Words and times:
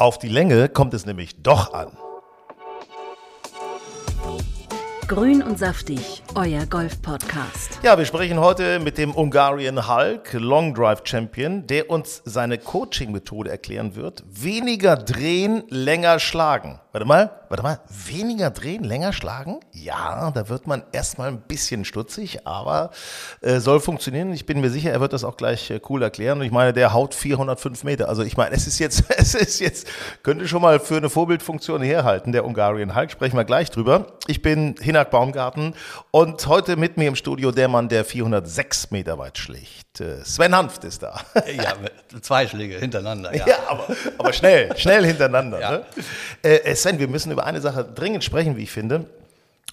Auf 0.00 0.16
die 0.18 0.28
Länge 0.28 0.68
kommt 0.68 0.94
es 0.94 1.06
nämlich 1.06 1.42
doch 1.42 1.74
an. 1.74 1.90
Grün 5.08 5.42
und 5.42 5.58
saftig, 5.58 6.22
euer 6.38 6.66
Golf-Podcast. 6.66 7.80
Ja, 7.82 7.98
wir 7.98 8.04
sprechen 8.04 8.38
heute 8.38 8.78
mit 8.78 8.96
dem 8.96 9.12
Hungarian 9.12 9.88
Hulk, 9.88 10.34
Long 10.34 10.72
Drive 10.72 11.00
Champion, 11.02 11.66
der 11.66 11.90
uns 11.90 12.22
seine 12.24 12.58
Coaching-Methode 12.58 13.50
erklären 13.50 13.96
wird. 13.96 14.22
Weniger 14.28 14.94
drehen, 14.94 15.64
länger 15.68 16.20
schlagen. 16.20 16.78
Warte 16.92 17.06
mal, 17.06 17.30
warte 17.48 17.62
mal, 17.62 17.80
weniger 18.08 18.50
drehen, 18.50 18.82
länger 18.82 19.12
schlagen? 19.12 19.60
Ja, 19.72 20.32
da 20.32 20.48
wird 20.48 20.66
man 20.66 20.82
erstmal 20.90 21.28
ein 21.28 21.40
bisschen 21.40 21.84
stutzig, 21.84 22.46
aber 22.46 22.90
äh, 23.40 23.60
soll 23.60 23.78
funktionieren. 23.78 24.32
Ich 24.32 24.46
bin 24.46 24.60
mir 24.60 24.70
sicher, 24.70 24.90
er 24.90 25.00
wird 25.00 25.12
das 25.12 25.22
auch 25.22 25.36
gleich 25.36 25.70
äh, 25.70 25.80
cool 25.88 26.02
erklären. 26.02 26.40
Und 26.40 26.46
ich 26.46 26.50
meine, 26.50 26.72
der 26.72 26.92
haut 26.92 27.14
405 27.14 27.84
Meter. 27.84 28.08
Also 28.08 28.22
ich 28.22 28.36
meine, 28.36 28.54
es 28.54 28.66
ist 28.66 28.78
jetzt, 28.80 29.04
es 29.16 29.34
ist 29.34 29.60
jetzt, 29.60 29.86
könnte 30.22 30.48
schon 30.48 30.60
mal 30.60 30.80
für 30.80 30.96
eine 30.96 31.08
Vorbildfunktion 31.08 31.82
herhalten, 31.82 32.32
der 32.32 32.44
Hungarian 32.44 32.96
Hulk. 32.96 33.12
Sprechen 33.12 33.36
wir 33.36 33.44
gleich 33.44 33.70
drüber. 33.70 34.06
Ich 34.26 34.42
bin 34.42 34.74
Hinak 34.80 35.10
Baumgarten 35.10 35.74
und 36.10 36.27
heute 36.46 36.76
mit 36.76 36.96
mir 36.96 37.08
im 37.08 37.16
Studio 37.16 37.50
der 37.50 37.68
Mann, 37.68 37.88
der 37.88 38.04
406 38.04 38.90
Meter 38.90 39.18
weit 39.18 39.38
schlägt. 39.38 40.00
Äh, 40.00 40.24
Sven 40.24 40.54
Hanft 40.54 40.84
ist 40.84 41.02
da. 41.02 41.20
Ja, 41.56 41.74
zwei 42.20 42.46
Schläge 42.46 42.78
hintereinander. 42.78 43.34
Ja, 43.34 43.46
ja 43.48 43.56
aber, 43.68 43.86
aber 44.18 44.32
schnell, 44.32 44.76
schnell 44.76 45.04
hintereinander. 45.04 45.60
Ja. 45.60 45.70
Ne? 45.70 45.84
Äh, 46.42 46.74
Sven, 46.74 46.98
wir 46.98 47.08
müssen 47.08 47.32
über 47.32 47.44
eine 47.44 47.60
Sache 47.60 47.84
dringend 47.84 48.24
sprechen, 48.24 48.56
wie 48.56 48.64
ich 48.64 48.70
finde. 48.70 49.06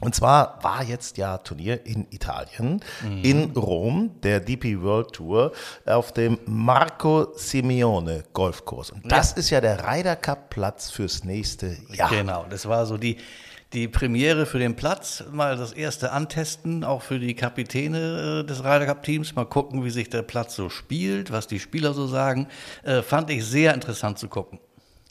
Und 0.01 0.13
zwar 0.13 0.59
war 0.61 0.83
jetzt 0.83 1.17
ja 1.17 1.37
Turnier 1.37 1.85
in 1.85 2.05
Italien, 2.11 2.81
Mhm. 3.01 3.23
in 3.23 3.51
Rom, 3.51 4.11
der 4.23 4.41
DP 4.41 4.81
World 4.81 5.13
Tour 5.13 5.53
auf 5.85 6.11
dem 6.11 6.37
Marco 6.45 7.29
Simeone 7.37 8.23
Golfkurs. 8.33 8.89
Und 8.91 9.09
das 9.09 9.31
ist 9.33 9.49
ja 9.51 9.61
der 9.61 9.87
Ryder 9.87 10.17
Cup 10.17 10.49
Platz 10.49 10.91
fürs 10.91 11.23
nächste 11.23 11.77
Jahr. 11.93 12.09
Genau, 12.09 12.45
das 12.49 12.67
war 12.67 12.85
so 12.85 12.97
die, 12.97 13.17
die 13.75 13.87
Premiere 13.89 14.45
für 14.45 14.57
den 14.57 14.75
Platz, 14.75 15.23
mal 15.31 15.57
das 15.57 15.73
erste 15.73 16.13
Antesten, 16.13 16.83
auch 16.83 17.01
für 17.01 17.19
die 17.19 17.35
Kapitäne 17.35 18.41
äh, 18.41 18.47
des 18.47 18.61
Ryder 18.61 18.85
Cup 18.85 19.03
Teams, 19.03 19.35
mal 19.35 19.45
gucken, 19.45 19.83
wie 19.83 19.89
sich 19.89 20.09
der 20.09 20.21
Platz 20.21 20.55
so 20.55 20.69
spielt, 20.69 21.31
was 21.31 21.47
die 21.47 21.59
Spieler 21.59 21.93
so 21.93 22.07
sagen, 22.07 22.47
äh, 22.83 23.01
fand 23.01 23.29
ich 23.29 23.45
sehr 23.45 23.73
interessant 23.73 24.17
zu 24.17 24.29
gucken. 24.29 24.59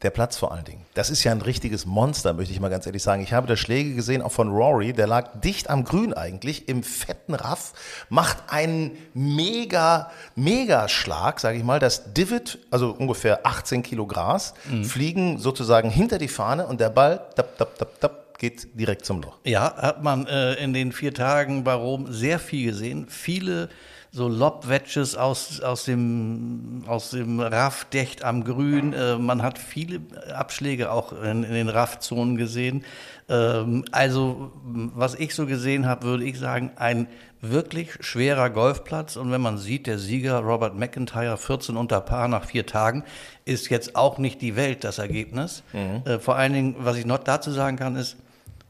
Der 0.03 0.11
Platz 0.11 0.37
vor 0.37 0.53
allen 0.53 0.65
Dingen. 0.65 0.85
Das 0.95 1.09
ist 1.09 1.25
ja 1.25 1.33
ein 1.33 1.41
richtiges 1.41 1.87
Monster, 1.87 2.33
möchte 2.33 2.53
ich 2.53 2.61
mal 2.61 2.69
ganz 2.69 2.85
ehrlich 2.85 3.03
sagen. 3.03 3.23
Ich 3.23 3.33
habe 3.33 3.47
da 3.47 3.57
Schläge 3.57 3.95
gesehen, 3.95 4.23
auch 4.23 4.33
von 4.33 4.51
Rory, 4.51 4.92
der 4.92 5.07
lag 5.07 5.41
dicht 5.41 5.70
am 5.70 5.85
Grün 5.85 6.12
eigentlich, 6.12 6.69
im 6.69 6.83
fetten 6.83 7.35
Raff, 7.35 7.73
macht 8.09 8.39
einen 8.48 8.98
mega, 9.15 10.11
mega 10.35 10.89
Schlag, 10.89 11.41
sage 11.41 11.59
ich 11.59 11.65
mal. 11.65 11.81
Das 11.81 12.12
Divot, 12.12 12.59
also 12.70 12.91
ungefähr 12.91 13.47
18 13.47 13.83
Kilo 13.83 14.07
Gras, 14.07 14.53
fliegen 14.83 15.39
sozusagen 15.39 15.89
hinter 15.91 16.19
die 16.19 16.29
Fahne 16.29 16.67
und 16.67 16.81
der 16.81 16.91
Ball, 16.91 17.20
tap, 17.35 17.57
tap, 17.57 17.79
tap, 17.79 18.01
tap, 18.01 18.23
geht 18.45 18.78
direkt 18.78 19.06
zum 19.06 19.23
Loch. 19.23 19.39
Ja, 19.45 19.75
hat 19.77 20.03
man 20.03 20.27
äh, 20.27 20.55
in 20.55 20.74
den 20.74 20.92
vier 20.92 21.14
Tagen 21.14 21.64
bei 21.64 21.73
Rom 21.73 22.13
sehr 22.13 22.39
viel 22.39 22.70
gesehen. 22.70 23.07
Viele 23.08 23.70
so 24.11 24.29
Lob-Wedges 24.29 25.17
aus, 25.17 25.61
aus 25.61 25.86
dem, 25.86 26.85
aus 26.86 27.11
dem 27.11 27.41
Raff 27.41 27.86
dicht 27.86 28.23
am 28.23 28.45
Grün. 28.45 28.92
Äh, 28.92 29.17
man 29.17 29.42
hat 29.42 29.58
viele 29.58 30.01
Abschläge 30.33 30.92
auch 30.92 31.13
in, 31.13 31.42
in 31.42 31.55
den 31.55 31.69
Raffzonen 31.69 32.36
gesehen. 32.36 32.85
Ähm, 33.29 33.85
also, 33.91 34.52
was 34.63 35.14
ich 35.14 35.35
so 35.35 35.46
gesehen 35.46 35.86
habe, 35.86 36.07
würde 36.07 36.24
ich 36.24 36.39
sagen, 36.39 36.70
ein 36.77 37.08
wirklich 37.40 37.90
schwerer 38.01 38.51
Golfplatz. 38.51 39.17
Und 39.17 39.33
wenn 39.33 39.40
man 39.40 39.58
sieht, 39.58 39.86
der 39.86 39.98
Sieger 39.98 40.39
Robert 40.40 40.77
McIntyre 40.77 41.36
14 41.36 41.77
unter 41.77 42.01
Paar 42.01 42.29
nach 42.29 42.45
vier 42.45 42.67
Tagen, 42.67 43.05
ist 43.46 43.69
jetzt 43.70 43.96
auch 43.96 44.19
nicht 44.19 44.42
die 44.42 44.55
Welt 44.55 44.85
das 44.85 44.98
Ergebnis. 44.98 45.63
Äh, 46.05 46.19
vor 46.20 46.36
allen 46.36 46.52
Dingen, 46.52 46.77
was 46.79 46.96
ich 46.98 47.07
noch 47.07 47.19
dazu 47.19 47.51
sagen 47.51 47.77
kann, 47.77 47.96
ist, 47.96 48.17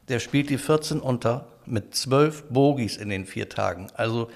der 0.09 0.19
spielt 0.19 0.49
die 0.49 0.57
14 0.57 0.99
unter 0.99 1.47
mit 1.65 1.95
12 1.95 2.43
Bogies 2.49 2.97
in 2.97 3.09
den 3.09 3.25
vier 3.25 3.49
Tagen. 3.49 3.87
Also 3.95 4.29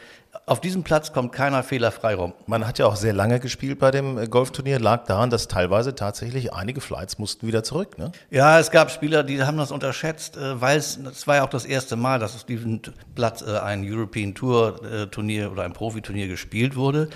auf 0.45 0.61
diesem 0.61 0.83
Platz 0.83 1.13
kommt 1.13 1.31
keiner 1.31 1.63
fehlerfrei 1.63 2.15
rum. 2.15 2.33
Man 2.45 2.67
hat 2.67 2.79
ja 2.79 2.85
auch 2.85 2.95
sehr 2.95 3.13
lange 3.13 3.39
gespielt 3.39 3.79
bei 3.79 3.91
dem 3.91 4.17
äh, 4.17 4.27
Golfturnier, 4.27 4.79
lag 4.79 5.05
daran, 5.05 5.29
dass 5.29 5.47
teilweise 5.47 5.95
tatsächlich 5.95 6.53
einige 6.53 6.81
Flights 6.81 7.17
mussten 7.17 7.47
wieder 7.47 7.63
zurück. 7.63 7.97
Ne? 7.97 8.11
Ja, 8.29 8.59
es 8.59 8.71
gab 8.71 8.91
Spieler, 8.91 9.23
die 9.23 9.43
haben 9.43 9.57
das 9.57 9.71
unterschätzt, 9.71 10.37
äh, 10.37 10.59
weil 10.61 10.77
es, 10.77 10.97
es 10.97 11.27
war 11.27 11.37
ja 11.37 11.43
auch 11.43 11.49
das 11.49 11.65
erste 11.65 11.95
Mal, 11.95 12.19
dass 12.19 12.35
auf 12.35 12.43
diesem 12.43 12.81
Platz 13.15 13.41
äh, 13.41 13.59
ein 13.59 13.83
European 13.83 14.33
Tour 14.33 15.09
Turnier 15.11 15.51
oder 15.51 15.63
ein 15.63 15.73
Profiturnier 15.73 16.27
gespielt 16.27 16.75
wurde. 16.75 17.09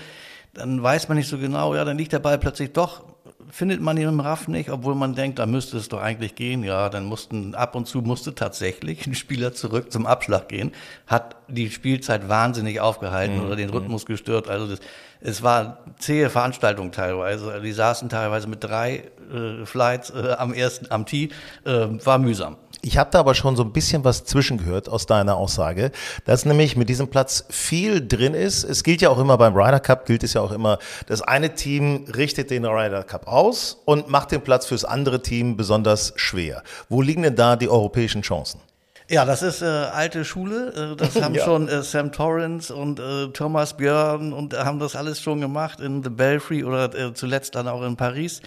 Dann 0.52 0.82
weiß 0.82 1.08
man 1.08 1.16
nicht 1.16 1.28
so 1.28 1.38
genau, 1.38 1.74
ja, 1.74 1.84
dann 1.84 1.98
liegt 1.98 2.12
der 2.12 2.18
Ball 2.18 2.38
plötzlich 2.38 2.72
doch, 2.72 3.02
findet 3.50 3.80
man 3.80 3.96
ihn 3.96 4.08
im 4.08 4.20
Raff 4.20 4.48
nicht, 4.48 4.70
obwohl 4.70 4.94
man 4.94 5.14
denkt, 5.14 5.38
da 5.38 5.46
müsste 5.46 5.76
es 5.76 5.88
doch 5.88 6.00
eigentlich 6.00 6.34
gehen. 6.34 6.62
Ja, 6.64 6.88
dann 6.88 7.04
mussten, 7.04 7.54
ab 7.54 7.74
und 7.74 7.86
zu 7.86 8.02
musste 8.02 8.34
tatsächlich 8.34 9.06
ein 9.06 9.14
Spieler 9.14 9.52
zurück 9.52 9.92
zum 9.92 10.06
Abschlag 10.06 10.48
gehen, 10.48 10.72
hat 11.06 11.36
die 11.48 11.70
Spielzeit 11.70 12.28
wahnsinnig 12.28 12.80
aufgehalten 12.80 13.40
oder 13.40 13.56
den 13.56 13.70
Rhythmus 13.70 14.06
gestört. 14.06 14.48
Also 14.48 14.66
das, 14.66 14.80
es 15.20 15.42
war 15.42 15.78
zähe 15.98 16.30
Veranstaltung 16.30 16.92
teilweise. 16.92 17.60
Die 17.62 17.72
saßen 17.72 18.08
teilweise 18.08 18.48
mit 18.48 18.62
drei 18.62 19.04
äh, 19.32 19.64
Flights 19.64 20.10
äh, 20.10 20.34
am 20.38 20.52
ersten, 20.52 20.90
am 20.90 21.06
Tee, 21.06 21.30
äh, 21.64 21.86
war 22.04 22.18
mühsam. 22.18 22.56
Ich 22.86 22.98
habe 22.98 23.10
da 23.10 23.20
aber 23.20 23.34
schon 23.34 23.56
so 23.56 23.62
ein 23.62 23.72
bisschen 23.72 24.04
was 24.04 24.24
zwischengehört 24.26 24.90
aus 24.90 25.06
deiner 25.06 25.36
Aussage, 25.36 25.90
dass 26.26 26.44
nämlich 26.44 26.76
mit 26.76 26.90
diesem 26.90 27.08
Platz 27.08 27.46
viel 27.48 28.06
drin 28.06 28.34
ist. 28.34 28.62
Es 28.62 28.84
gilt 28.84 29.00
ja 29.00 29.08
auch 29.08 29.18
immer 29.18 29.38
beim 29.38 29.54
Ryder 29.56 29.80
Cup, 29.80 30.04
gilt 30.04 30.22
es 30.22 30.34
ja 30.34 30.42
auch 30.42 30.52
immer, 30.52 30.78
das 31.06 31.22
eine 31.22 31.54
Team 31.54 32.04
richtet 32.14 32.50
den 32.50 32.66
Ryder 32.66 33.02
Cup 33.02 33.26
aus 33.26 33.80
und 33.86 34.10
macht 34.10 34.32
den 34.32 34.42
Platz 34.42 34.66
fürs 34.66 34.84
andere 34.84 35.22
Team 35.22 35.56
besonders 35.56 36.12
schwer. 36.16 36.62
Wo 36.90 37.00
liegen 37.00 37.22
denn 37.22 37.36
da 37.36 37.56
die 37.56 37.70
europäischen 37.70 38.20
Chancen? 38.20 38.60
Ja, 39.08 39.24
das 39.24 39.42
ist 39.42 39.62
äh, 39.62 39.64
alte 39.66 40.24
Schule. 40.26 40.92
Äh, 40.92 40.96
das 40.96 41.16
haben 41.22 41.34
Ja. 41.34 41.44
schon 41.44 41.68
äh, 41.68 41.82
Sam 41.82 42.12
Torrance 42.12 42.74
und 42.74 43.00
äh, 43.00 43.28
Thomas 43.28 43.78
Björn 43.78 44.34
und 44.34 44.52
haben 44.58 44.78
das 44.78 44.94
alles 44.94 45.22
schon 45.22 45.40
gemacht 45.40 45.80
in 45.80 46.02
The 46.02 46.10
Belfry 46.10 46.64
oder 46.64 46.94
äh, 46.94 47.14
zuletzt 47.14 47.54
dann 47.54 47.66
auch 47.66 47.82
in 47.82 47.96
Paris. 47.96 48.42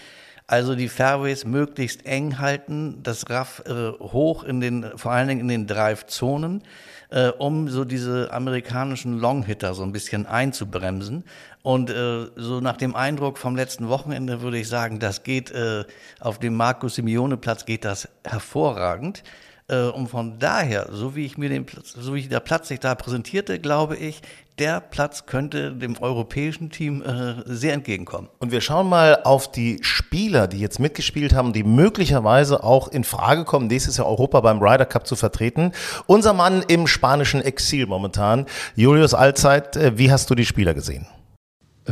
Also 0.50 0.74
die 0.74 0.88
Fairways 0.88 1.44
möglichst 1.44 2.06
eng 2.06 2.38
halten, 2.38 3.02
das 3.02 3.28
Raff 3.28 3.62
äh, 3.66 3.90
hoch 4.00 4.44
in 4.44 4.62
den, 4.62 4.96
vor 4.96 5.12
allen 5.12 5.28
Dingen 5.28 5.40
in 5.42 5.48
den 5.48 5.66
Drive-Zonen, 5.66 6.62
äh, 7.10 7.28
um 7.28 7.68
so 7.68 7.84
diese 7.84 8.32
amerikanischen 8.32 9.18
Longhitter 9.18 9.74
so 9.74 9.82
ein 9.82 9.92
bisschen 9.92 10.24
einzubremsen. 10.24 11.24
Und 11.62 11.90
äh, 11.90 12.28
so 12.34 12.60
nach 12.60 12.78
dem 12.78 12.96
Eindruck 12.96 13.36
vom 13.36 13.56
letzten 13.56 13.90
Wochenende 13.90 14.40
würde 14.40 14.58
ich 14.58 14.68
sagen, 14.68 15.00
das 15.00 15.22
geht 15.22 15.50
äh, 15.50 15.84
auf 16.18 16.38
dem 16.38 16.54
Marco 16.54 16.88
Simeone 16.88 17.36
Platz 17.36 17.66
geht 17.66 17.84
das 17.84 18.08
hervorragend. 18.24 19.22
Äh, 19.68 19.88
und 19.88 20.08
von 20.08 20.38
daher, 20.38 20.88
so 20.90 21.14
wie 21.14 21.26
ich 21.26 21.38
mir 21.38 21.48
den 21.48 21.66
Platz, 21.66 21.94
so 21.98 22.14
wie 22.14 22.22
der 22.22 22.40
Platz 22.40 22.68
sich 22.68 22.80
da 22.80 22.94
präsentierte, 22.94 23.58
glaube 23.58 23.96
ich, 23.96 24.20
der 24.58 24.80
Platz 24.80 25.26
könnte 25.26 25.72
dem 25.72 25.96
europäischen 26.02 26.70
Team 26.70 27.02
äh, 27.02 27.34
sehr 27.44 27.74
entgegenkommen. 27.74 28.28
Und 28.38 28.50
wir 28.50 28.60
schauen 28.60 28.88
mal 28.88 29.22
auf 29.22 29.50
die 29.52 29.78
Spieler, 29.82 30.48
die 30.48 30.58
jetzt 30.58 30.80
mitgespielt 30.80 31.32
haben, 31.32 31.52
die 31.52 31.62
möglicherweise 31.62 32.64
auch 32.64 32.88
in 32.88 33.04
Frage 33.04 33.44
kommen, 33.44 33.68
nächstes 33.68 33.98
Jahr 33.98 34.08
Europa 34.08 34.40
beim 34.40 34.60
Ryder 34.60 34.86
Cup 34.86 35.06
zu 35.06 35.14
vertreten. 35.14 35.72
Unser 36.06 36.32
Mann 36.32 36.64
im 36.66 36.88
spanischen 36.88 37.40
Exil 37.40 37.86
momentan, 37.86 38.46
Julius 38.74 39.14
Allzeit, 39.14 39.76
äh, 39.76 39.96
wie 39.96 40.10
hast 40.10 40.28
du 40.30 40.34
die 40.34 40.46
Spieler 40.46 40.74
gesehen? 40.74 41.06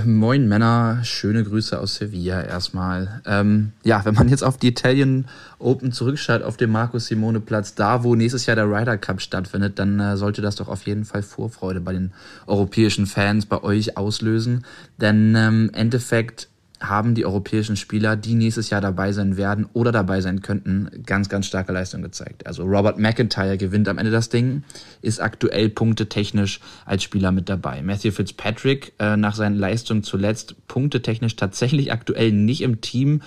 Moin 0.04 0.46
Männer, 0.46 1.00
schöne 1.04 1.42
Grüße 1.42 1.80
aus 1.80 1.94
Sevilla 1.94 2.42
erstmal. 2.42 3.22
Ähm, 3.24 3.72
ja, 3.82 4.04
wenn 4.04 4.14
man 4.14 4.28
jetzt 4.28 4.42
auf 4.44 4.58
die 4.58 4.68
Italian 4.68 5.24
Open 5.58 5.90
zurückschaut, 5.90 6.42
auf 6.42 6.58
dem 6.58 6.70
Marco 6.70 6.98
Simone 6.98 7.40
Platz, 7.40 7.74
da 7.74 8.04
wo 8.04 8.14
nächstes 8.14 8.44
Jahr 8.44 8.56
der 8.56 8.66
Ryder 8.66 8.98
Cup 8.98 9.22
stattfindet, 9.22 9.78
dann 9.78 9.98
äh, 9.98 10.16
sollte 10.18 10.42
das 10.42 10.56
doch 10.56 10.68
auf 10.68 10.82
jeden 10.82 11.06
Fall 11.06 11.22
Vorfreude 11.22 11.80
bei 11.80 11.94
den 11.94 12.12
europäischen 12.46 13.06
Fans, 13.06 13.46
bei 13.46 13.62
euch 13.62 13.96
auslösen. 13.96 14.66
Denn 15.00 15.34
ähm, 15.34 15.68
im 15.68 15.74
Endeffekt 15.74 16.48
haben 16.80 17.14
die 17.14 17.24
europäischen 17.24 17.76
Spieler, 17.76 18.16
die 18.16 18.34
nächstes 18.34 18.70
Jahr 18.70 18.80
dabei 18.80 19.12
sein 19.12 19.36
werden 19.36 19.66
oder 19.72 19.92
dabei 19.92 20.20
sein 20.20 20.42
könnten, 20.42 20.90
ganz, 21.06 21.28
ganz 21.28 21.46
starke 21.46 21.72
Leistung 21.72 22.02
gezeigt. 22.02 22.46
Also 22.46 22.64
Robert 22.64 22.98
McIntyre 22.98 23.56
gewinnt 23.56 23.88
am 23.88 23.98
Ende 23.98 24.10
das 24.10 24.28
Ding, 24.28 24.62
ist 25.02 25.20
aktuell 25.20 25.68
punktetechnisch 25.68 26.60
als 26.84 27.02
Spieler 27.02 27.32
mit 27.32 27.48
dabei. 27.48 27.82
Matthew 27.82 28.12
Fitzpatrick 28.12 28.92
äh, 28.98 29.16
nach 29.16 29.34
seinen 29.34 29.56
Leistungen 29.56 30.02
zuletzt 30.02 30.54
punktetechnisch 30.68 31.36
tatsächlich 31.36 31.92
aktuell 31.92 32.32
nicht 32.32 32.60
im 32.62 32.80
Team, 32.80 33.22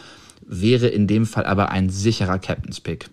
wäre 0.45 0.87
in 0.87 1.07
dem 1.07 1.25
Fall 1.25 1.45
aber 1.45 1.69
ein 1.71 1.89
sicherer 1.89 2.39
Captain's 2.39 2.79
Pick. 2.79 3.09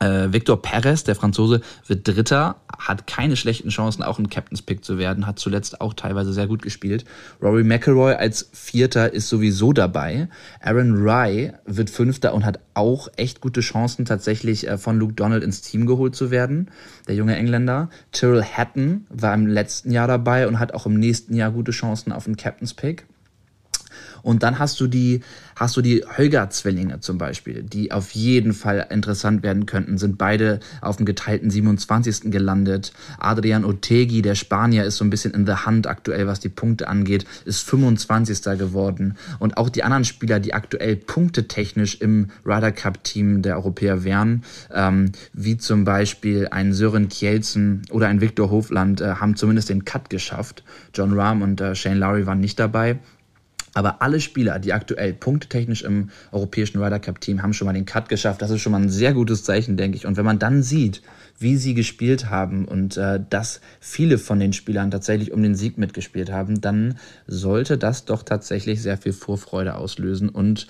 Äh, 0.00 0.32
Victor 0.32 0.60
Perez, 0.62 1.04
der 1.04 1.14
Franzose, 1.14 1.60
wird 1.86 2.06
Dritter, 2.06 2.56
hat 2.78 3.06
keine 3.06 3.36
schlechten 3.36 3.70
Chancen, 3.70 4.02
auch 4.02 4.18
ein 4.18 4.30
Captain's 4.30 4.62
Pick 4.62 4.84
zu 4.84 4.98
werden, 4.98 5.26
hat 5.26 5.38
zuletzt 5.38 5.80
auch 5.80 5.94
teilweise 5.94 6.32
sehr 6.32 6.46
gut 6.46 6.62
gespielt. 6.62 7.04
Rory 7.42 7.64
McElroy 7.64 8.14
als 8.14 8.48
Vierter 8.52 9.12
ist 9.12 9.28
sowieso 9.28 9.72
dabei. 9.72 10.28
Aaron 10.60 10.94
Rye 10.94 11.52
wird 11.66 11.90
Fünfter 11.90 12.34
und 12.34 12.44
hat 12.44 12.60
auch 12.74 13.08
echt 13.16 13.40
gute 13.40 13.60
Chancen, 13.60 14.04
tatsächlich 14.04 14.68
äh, 14.68 14.78
von 14.78 14.98
Luke 14.98 15.14
Donald 15.14 15.42
ins 15.42 15.62
Team 15.62 15.86
geholt 15.86 16.14
zu 16.14 16.30
werden, 16.30 16.70
der 17.08 17.16
junge 17.16 17.36
Engländer. 17.36 17.90
Tyrrell 18.12 18.44
Hatton 18.44 19.06
war 19.08 19.34
im 19.34 19.46
letzten 19.46 19.90
Jahr 19.90 20.06
dabei 20.06 20.46
und 20.46 20.58
hat 20.60 20.74
auch 20.74 20.86
im 20.86 20.98
nächsten 20.98 21.34
Jahr 21.34 21.50
gute 21.50 21.72
Chancen 21.72 22.12
auf 22.12 22.26
einen 22.26 22.36
Captain's 22.36 22.74
Pick. 22.74 23.06
Und 24.22 24.42
dann 24.42 24.58
hast 24.58 24.80
du 24.80 24.86
die, 24.86 25.20
hast 25.58 25.76
du 25.76 25.82
die 25.82 26.04
Holger-Zwillinge 26.16 27.00
zum 27.00 27.18
Beispiel, 27.18 27.62
die 27.62 27.90
auf 27.90 28.12
jeden 28.12 28.52
Fall 28.52 28.86
interessant 28.90 29.42
werden 29.42 29.66
könnten, 29.66 29.98
sind 29.98 30.16
beide 30.16 30.60
auf 30.80 30.96
dem 30.96 31.06
geteilten 31.06 31.50
27. 31.50 32.30
gelandet. 32.30 32.92
Adrian 33.18 33.64
Otegi, 33.64 34.22
der 34.22 34.36
Spanier, 34.36 34.84
ist 34.84 34.96
so 34.96 35.04
ein 35.04 35.10
bisschen 35.10 35.34
in 35.34 35.46
the 35.46 35.52
hand 35.52 35.86
aktuell, 35.86 36.26
was 36.26 36.40
die 36.40 36.48
Punkte 36.48 36.88
angeht, 36.88 37.26
ist 37.44 37.68
25. 37.68 38.58
geworden. 38.58 39.16
Und 39.40 39.56
auch 39.56 39.68
die 39.68 39.82
anderen 39.82 40.04
Spieler, 40.04 40.38
die 40.38 40.54
aktuell 40.54 40.96
punktetechnisch 40.96 42.00
im 42.00 42.28
Ryder 42.46 42.72
Cup-Team 42.72 43.42
der 43.42 43.56
Europäer 43.56 44.04
wären, 44.04 44.44
ähm, 44.72 45.12
wie 45.32 45.58
zum 45.58 45.84
Beispiel 45.84 46.48
ein 46.50 46.72
Sören 46.72 47.08
Kjelsen 47.08 47.82
oder 47.90 48.06
ein 48.06 48.20
Viktor 48.20 48.50
Hofland, 48.50 49.00
äh, 49.00 49.14
haben 49.16 49.34
zumindest 49.34 49.70
den 49.70 49.84
Cut 49.84 50.08
geschafft. 50.08 50.62
John 50.94 51.18
Rahm 51.18 51.42
und 51.42 51.60
äh, 51.60 51.74
Shane 51.74 51.98
Lowry 51.98 52.26
waren 52.26 52.40
nicht 52.40 52.60
dabei. 52.60 52.98
Aber 53.78 54.02
alle 54.02 54.20
Spieler, 54.20 54.58
die 54.58 54.72
aktuell 54.72 55.14
punktetechnisch 55.14 55.82
im 55.82 56.10
europäischen 56.32 56.82
Ryder 56.82 56.98
Cup 56.98 57.20
Team 57.20 57.44
haben 57.44 57.52
schon 57.52 57.66
mal 57.66 57.74
den 57.74 57.86
Cut 57.86 58.08
geschafft. 58.08 58.42
Das 58.42 58.50
ist 58.50 58.60
schon 58.60 58.72
mal 58.72 58.82
ein 58.82 58.88
sehr 58.88 59.12
gutes 59.12 59.44
Zeichen, 59.44 59.76
denke 59.76 59.96
ich. 59.96 60.04
Und 60.04 60.16
wenn 60.16 60.24
man 60.24 60.40
dann 60.40 60.64
sieht, 60.64 61.00
wie 61.38 61.56
sie 61.56 61.74
gespielt 61.74 62.28
haben 62.28 62.64
und 62.66 62.96
äh, 62.96 63.20
dass 63.30 63.60
viele 63.78 64.18
von 64.18 64.40
den 64.40 64.52
Spielern 64.52 64.90
tatsächlich 64.90 65.32
um 65.32 65.44
den 65.44 65.54
Sieg 65.54 65.78
mitgespielt 65.78 66.32
haben, 66.32 66.60
dann 66.60 66.98
sollte 67.28 67.78
das 67.78 68.04
doch 68.04 68.24
tatsächlich 68.24 68.82
sehr 68.82 68.98
viel 68.98 69.12
Vorfreude 69.12 69.76
auslösen 69.76 70.28
und 70.28 70.66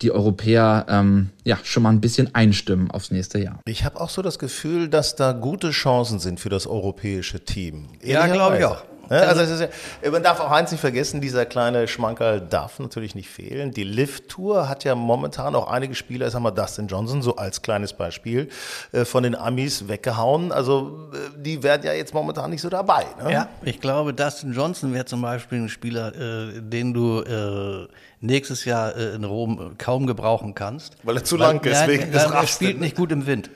die 0.00 0.12
Europäer 0.12 0.86
ähm, 0.88 1.30
ja 1.42 1.58
schon 1.64 1.82
mal 1.82 1.90
ein 1.90 2.00
bisschen 2.00 2.36
einstimmen 2.36 2.88
aufs 2.88 3.10
nächste 3.10 3.40
Jahr. 3.40 3.58
Ich 3.66 3.84
habe 3.84 4.00
auch 4.00 4.10
so 4.10 4.22
das 4.22 4.38
Gefühl, 4.38 4.88
dass 4.88 5.16
da 5.16 5.32
gute 5.32 5.70
Chancen 5.70 6.20
sind 6.20 6.38
für 6.38 6.50
das 6.50 6.68
europäische 6.68 7.40
Team. 7.40 7.88
Ja, 8.00 8.28
glaube 8.28 8.58
ich 8.58 8.64
auch. 8.64 8.84
Also 9.08 9.64
ja, 10.02 10.10
man 10.10 10.22
darf 10.22 10.40
auch 10.40 10.50
eins 10.50 10.70
nicht 10.70 10.80
vergessen, 10.80 11.20
dieser 11.20 11.46
kleine 11.46 11.88
Schmankerl 11.88 12.40
darf 12.40 12.78
natürlich 12.78 13.14
nicht 13.14 13.28
fehlen. 13.28 13.72
Die 13.72 13.84
Lift-Tour 13.84 14.68
hat 14.68 14.84
ja 14.84 14.94
momentan 14.94 15.54
auch 15.54 15.68
einige 15.68 15.94
Spieler, 15.94 16.26
ich 16.26 16.32
sag 16.32 16.40
mal 16.40 16.50
Dustin 16.50 16.86
Johnson, 16.86 17.22
so 17.22 17.36
als 17.36 17.62
kleines 17.62 17.92
Beispiel, 17.92 18.48
äh, 18.92 19.04
von 19.04 19.22
den 19.22 19.34
Amis 19.34 19.88
weggehauen. 19.88 20.52
Also 20.52 21.10
äh, 21.12 21.16
die 21.36 21.62
werden 21.62 21.82
ja 21.84 21.92
jetzt 21.92 22.14
momentan 22.14 22.50
nicht 22.50 22.62
so 22.62 22.68
dabei. 22.68 23.04
Ne? 23.22 23.32
Ja, 23.32 23.48
ich 23.62 23.80
glaube, 23.80 24.14
Dustin 24.14 24.52
Johnson 24.52 24.94
wäre 24.94 25.04
zum 25.04 25.22
Beispiel 25.22 25.58
ein 25.58 25.68
Spieler, 25.68 26.14
äh, 26.14 26.60
den 26.60 26.94
du 26.94 27.20
äh, 27.20 27.88
nächstes 28.20 28.64
Jahr 28.64 28.96
äh, 28.96 29.14
in 29.14 29.24
Rom 29.24 29.74
kaum 29.78 30.06
gebrauchen 30.06 30.54
kannst. 30.54 30.96
Weil 31.02 31.16
er 31.16 31.24
zu 31.24 31.36
lang 31.36 31.60
ist, 31.64 31.80
ja, 31.80 31.88
wegen 31.88 32.12
des 32.12 32.24
Er 32.24 32.46
spielt 32.46 32.80
nicht 32.80 32.96
gut 32.96 33.12
im 33.12 33.26
Wind. 33.26 33.50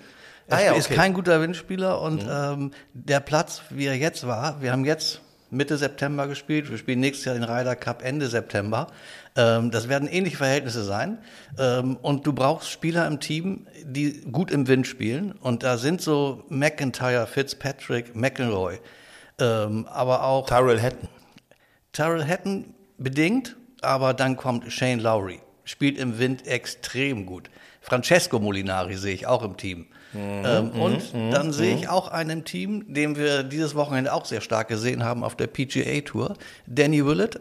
Er 0.49 0.57
ah, 0.57 0.61
ja, 0.63 0.71
okay. 0.71 0.79
ist 0.79 0.91
kein 0.91 1.13
guter 1.13 1.43
Windspieler 1.43 2.01
und 2.01 2.25
mhm. 2.25 2.31
ähm, 2.31 2.71
der 2.95 3.21
Platz, 3.21 3.63
wie 3.69 3.87
er 3.87 3.95
jetzt 3.95 4.27
war, 4.27 4.63
wir 4.63 4.73
haben 4.73 4.87
jetzt 4.87 5.21
Mitte 5.51 5.79
September 5.79 6.27
gespielt. 6.27 6.71
Wir 6.71 6.79
spielen 6.79 7.01
nächstes 7.01 7.25
Jahr 7.25 7.35
den 7.35 7.45
Ryder 7.45 7.77
Cup 7.77 8.05
Ende 8.05 8.29
September. 8.29 8.89
Ähm, 9.37 9.71
das 9.71 9.89
werden 9.89 10.09
ähnliche 10.09 10.37
Verhältnisse 10.37 10.85
sein. 10.85 11.19
Ähm, 11.59 11.97
und 12.03 12.27
du 12.27 12.33
brauchst 12.33 12.71
Spieler 12.71 13.07
im 13.07 13.21
Team, 13.21 13.67
die 13.85 14.21
gut 14.31 14.51
im 14.51 14.69
Wind 14.69 14.87
spielen. 14.87 15.33
Und 15.33 15.63
da 15.63 15.79
sind 15.79 16.01
so 16.01 16.45
McIntyre, 16.49 17.27
Fitzpatrick, 17.27 18.15
McElroy, 18.15 18.79
ähm, 19.39 19.87
aber 19.87 20.25
auch 20.25 20.47
Tyrell 20.47 20.81
Hatton. 20.81 21.09
Tyrell 21.93 22.27
Hatton 22.27 22.75
bedingt, 22.99 23.57
aber 23.81 24.15
dann 24.15 24.37
kommt 24.37 24.71
Shane 24.73 25.01
Lowry, 25.01 25.41
spielt 25.65 25.99
im 25.99 26.19
Wind 26.19 26.47
extrem 26.47 27.27
gut. 27.27 27.51
Francesco 27.81 28.39
Molinari 28.39 28.97
sehe 28.97 29.15
ich 29.15 29.27
auch 29.27 29.43
im 29.43 29.57
Team. 29.57 29.87
Mhm, 30.13 30.21
ähm, 30.45 30.71
mhm, 30.73 30.81
und 30.81 31.15
mhm, 31.15 31.31
dann 31.31 31.53
sehe 31.53 31.75
ich 31.75 31.89
auch 31.89 32.09
einen 32.09 32.45
Team, 32.45 32.93
den 32.93 33.17
wir 33.17 33.43
dieses 33.43 33.75
Wochenende 33.75 34.13
auch 34.13 34.25
sehr 34.25 34.41
stark 34.41 34.69
gesehen 34.69 35.05
haben 35.05 35.23
auf 35.23 35.37
der 35.37 35.47
PGA 35.47 36.01
Tour. 36.01 36.35
Danny 36.67 37.05
Willett 37.05 37.41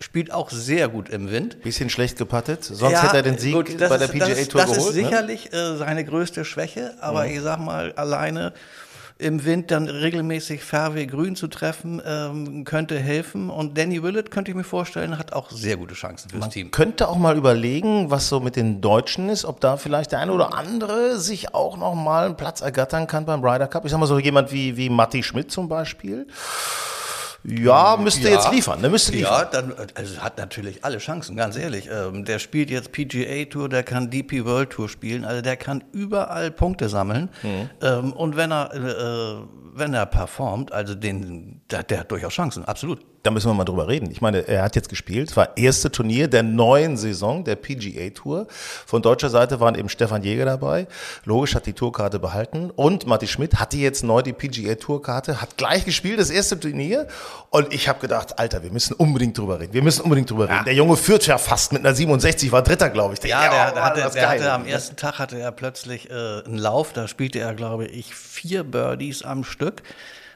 spielt 0.00 0.32
auch 0.32 0.50
sehr 0.50 0.88
gut 0.88 1.08
im 1.08 1.30
Wind. 1.30 1.62
Bisschen 1.62 1.90
schlecht 1.90 2.18
gepattet, 2.18 2.64
sonst 2.64 2.92
ja, 2.92 3.02
hätte 3.02 3.16
er 3.16 3.22
den 3.22 3.38
Sieg 3.38 3.54
gut, 3.54 3.78
bei 3.78 3.98
der 3.98 4.08
PGA 4.08 4.26
Tour 4.26 4.34
das, 4.34 4.44
das 4.44 4.52
geholt. 4.52 4.78
Das 4.78 4.78
ist 4.78 4.96
ne? 4.96 5.04
sicherlich 5.04 5.52
äh, 5.52 5.76
seine 5.76 6.04
größte 6.04 6.44
Schwäche, 6.44 6.94
aber 7.00 7.24
mhm. 7.24 7.34
ich 7.34 7.40
sag 7.40 7.58
mal, 7.58 7.92
alleine 7.92 8.52
im 9.16 9.44
Wind 9.44 9.70
dann 9.70 9.88
regelmäßig 9.88 10.64
Fairway 10.64 11.06
Grün 11.06 11.36
zu 11.36 11.46
treffen, 11.46 12.02
ähm, 12.04 12.64
könnte 12.64 12.98
helfen. 12.98 13.48
Und 13.48 13.78
Danny 13.78 14.02
Willett, 14.02 14.30
könnte 14.30 14.50
ich 14.50 14.56
mir 14.56 14.64
vorstellen, 14.64 15.18
hat 15.18 15.32
auch 15.32 15.50
sehr 15.50 15.76
gute 15.76 15.94
Chancen 15.94 16.30
fürs 16.30 16.40
Man 16.40 16.50
Team. 16.50 16.70
könnte 16.72 17.08
auch 17.08 17.16
mal 17.16 17.36
überlegen, 17.36 18.10
was 18.10 18.28
so 18.28 18.40
mit 18.40 18.56
den 18.56 18.80
Deutschen 18.80 19.28
ist, 19.28 19.44
ob 19.44 19.60
da 19.60 19.76
vielleicht 19.76 20.12
der 20.12 20.18
eine 20.18 20.32
oder 20.32 20.54
andere 20.54 21.18
sich 21.18 21.54
auch 21.54 21.76
noch 21.76 21.94
mal 21.94 22.26
einen 22.26 22.36
Platz 22.36 22.60
ergattern 22.60 23.06
kann 23.06 23.24
beim 23.24 23.44
Ryder 23.44 23.68
Cup. 23.68 23.84
Ich 23.84 23.92
sag 23.92 23.98
mal 24.00 24.06
so 24.06 24.18
jemand 24.18 24.50
wie, 24.52 24.76
wie 24.76 24.90
Matti 24.90 25.22
Schmidt 25.22 25.52
zum 25.52 25.68
Beispiel. 25.68 26.26
Ja, 27.46 27.98
müsste 28.00 28.28
ja, 28.28 28.36
jetzt 28.36 28.50
liefern. 28.50 28.80
Ne? 28.80 28.88
Müsste 28.88 29.12
liefern. 29.12 29.32
Ja, 29.32 29.44
dann 29.44 29.74
also 29.94 30.18
hat 30.18 30.38
natürlich 30.38 30.82
alle 30.82 30.98
Chancen, 30.98 31.36
ganz 31.36 31.56
ehrlich. 31.56 31.90
Ähm, 31.92 32.24
der 32.24 32.38
spielt 32.38 32.70
jetzt 32.70 32.92
PGA 32.92 33.44
Tour, 33.44 33.68
der 33.68 33.82
kann 33.82 34.10
DP 34.10 34.46
World 34.46 34.70
Tour 34.70 34.88
spielen, 34.88 35.24
also 35.24 35.42
der 35.42 35.56
kann 35.56 35.84
überall 35.92 36.50
Punkte 36.50 36.88
sammeln. 36.88 37.28
Mhm. 37.42 37.70
Ähm, 37.82 38.12
und 38.14 38.36
wenn 38.36 38.50
er, 38.50 38.74
äh, 38.74 39.73
wenn 39.74 39.94
er 39.94 40.06
performt, 40.06 40.72
also 40.72 40.94
den, 40.94 41.62
der, 41.70 41.82
der 41.82 42.00
hat 42.00 42.10
durchaus 42.10 42.32
Chancen, 42.32 42.64
absolut 42.64 43.00
da 43.24 43.30
müssen 43.30 43.48
wir 43.48 43.54
mal 43.54 43.64
drüber 43.64 43.88
reden. 43.88 44.10
Ich 44.10 44.20
meine, 44.20 44.46
er 44.46 44.62
hat 44.62 44.76
jetzt 44.76 44.90
gespielt, 44.90 45.30
es 45.30 45.36
war 45.36 45.56
erste 45.56 45.90
Turnier 45.90 46.28
der 46.28 46.42
neuen 46.42 46.98
Saison 46.98 47.42
der 47.42 47.56
PGA 47.56 48.10
Tour. 48.10 48.46
Von 48.50 49.00
deutscher 49.00 49.30
Seite 49.30 49.60
waren 49.60 49.76
eben 49.76 49.88
Stefan 49.88 50.22
Jäger 50.22 50.44
dabei. 50.44 50.86
Logisch 51.24 51.54
hat 51.54 51.64
die 51.64 51.72
Tourkarte 51.72 52.18
behalten 52.18 52.70
und 52.70 53.06
Matti 53.06 53.26
Schmidt 53.26 53.54
hatte 53.56 53.78
jetzt 53.78 54.04
neu 54.04 54.20
die 54.20 54.34
PGA 54.34 54.74
Tourkarte, 54.74 55.40
hat 55.40 55.56
gleich 55.56 55.86
gespielt, 55.86 56.20
das 56.20 56.28
erste 56.28 56.60
Turnier. 56.60 57.08
Und 57.48 57.72
ich 57.72 57.88
habe 57.88 57.98
gedacht, 57.98 58.38
Alter, 58.38 58.62
wir 58.62 58.70
müssen 58.70 58.92
unbedingt 58.92 59.38
drüber 59.38 59.58
reden. 59.58 59.72
Wir 59.72 59.82
müssen 59.82 60.02
unbedingt 60.02 60.30
drüber 60.30 60.46
ja. 60.46 60.52
reden. 60.52 60.64
Der 60.66 60.74
Junge 60.74 60.96
führt 60.96 61.26
ja 61.26 61.38
fast 61.38 61.72
mit 61.72 61.80
einer 61.80 61.94
67, 61.94 62.52
war 62.52 62.60
Dritter, 62.60 62.90
glaube 62.90 63.14
ich. 63.14 63.20
Der, 63.20 63.30
ja, 63.30 63.40
der, 63.40 63.72
der, 63.72 63.84
hatte, 63.84 64.10
der 64.12 64.28
hatte, 64.28 64.52
am 64.52 64.66
ersten 64.66 64.96
Tag 64.96 65.18
hatte 65.18 65.38
er 65.38 65.50
plötzlich 65.50 66.10
äh, 66.10 66.42
einen 66.44 66.58
Lauf. 66.58 66.92
Da 66.92 67.08
spielte 67.08 67.38
er, 67.38 67.54
glaube 67.54 67.86
ich, 67.86 68.14
vier 68.14 68.64
Birdies 68.64 69.22
am 69.22 69.44
Stück 69.44 69.63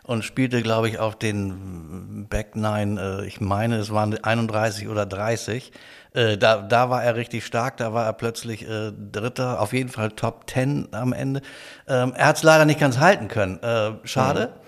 und 0.05 0.25
spielte, 0.25 0.63
glaube 0.63 0.89
ich, 0.89 0.99
auf 0.99 1.17
den 1.17 2.27
Back 2.31 2.57
Nine, 2.57 3.21
äh, 3.23 3.27
ich 3.27 3.41
meine, 3.43 3.77
es 3.77 3.93
waren 3.93 4.17
31 4.17 4.89
oder 4.89 5.05
30. 5.05 5.71
Äh, 6.15 6.39
da, 6.39 6.63
da 6.63 6.89
war 6.89 7.05
er 7.05 7.15
richtig 7.15 7.45
stark, 7.45 7.77
da 7.77 7.93
war 7.93 8.07
er 8.07 8.15
plötzlich 8.15 8.67
äh, 8.67 8.91
Dritter, 8.91 9.61
auf 9.61 9.75
jeden 9.75 9.91
Fall 9.91 10.11
Top 10.13 10.49
10 10.49 10.89
am 10.93 11.13
Ende. 11.13 11.43
Ähm, 11.87 12.15
er 12.17 12.29
hat 12.29 12.37
es 12.39 12.43
leider 12.43 12.65
nicht 12.65 12.81
ganz 12.81 12.99
halten 12.99 13.29
können. 13.29 13.61
Schade. 14.05 14.47
Mhm. 14.55 14.68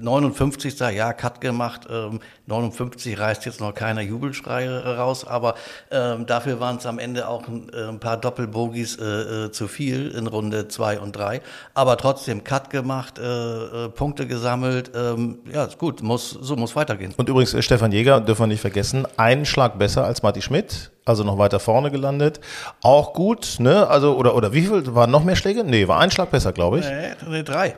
59. 0.00 0.78
Ja, 0.78 1.12
Cut 1.12 1.40
gemacht. 1.40 1.86
Ähm, 1.90 2.20
59 2.46 3.18
reißt 3.18 3.44
jetzt 3.46 3.60
noch 3.60 3.74
keiner 3.74 4.00
Jubelschreie 4.00 4.96
raus, 4.96 5.26
aber 5.26 5.54
ähm, 5.90 6.26
dafür 6.26 6.60
waren 6.60 6.76
es 6.76 6.86
am 6.86 6.98
Ende 6.98 7.28
auch 7.28 7.46
ein, 7.48 7.70
äh, 7.72 7.88
ein 7.88 8.00
paar 8.00 8.16
Doppelbogies 8.16 8.96
äh, 8.96 9.04
äh, 9.04 9.50
zu 9.50 9.68
viel 9.68 10.10
in 10.10 10.26
Runde 10.26 10.68
2 10.68 11.00
und 11.00 11.16
3. 11.16 11.40
Aber 11.74 11.96
trotzdem 11.96 12.44
Cut 12.44 12.70
gemacht, 12.70 13.18
äh, 13.18 13.22
äh, 13.22 13.88
Punkte 13.88 14.26
gesammelt. 14.26 14.90
Ähm, 14.94 15.38
ja, 15.52 15.64
ist 15.64 15.78
gut, 15.78 16.02
muss, 16.02 16.30
so 16.30 16.56
muss 16.56 16.76
weitergehen. 16.76 17.14
Und 17.16 17.28
übrigens, 17.28 17.54
äh, 17.54 17.62
Stefan 17.62 17.92
Jäger, 17.92 18.20
dürfen 18.20 18.42
wir 18.42 18.46
nicht 18.48 18.60
vergessen, 18.60 19.06
einen 19.16 19.46
Schlag 19.46 19.78
besser 19.78 20.04
als 20.04 20.22
Matti 20.22 20.42
Schmidt 20.42 20.90
also 21.06 21.22
noch 21.22 21.38
weiter 21.38 21.60
vorne 21.60 21.90
gelandet. 21.90 22.40
Auch 22.82 23.12
gut, 23.12 23.56
ne? 23.60 23.86
Also, 23.86 24.16
oder, 24.16 24.34
oder 24.34 24.52
wie 24.52 24.62
viel? 24.62 24.94
Waren 24.94 25.10
noch 25.10 25.24
mehr 25.24 25.36
Schläge? 25.36 25.64
Nee, 25.64 25.88
war 25.88 26.00
ein 26.00 26.10
Schlag 26.10 26.30
besser, 26.30 26.52
glaube 26.52 26.80
ich. 26.80 26.86
Nee, 27.28 27.42
drei. 27.44 27.76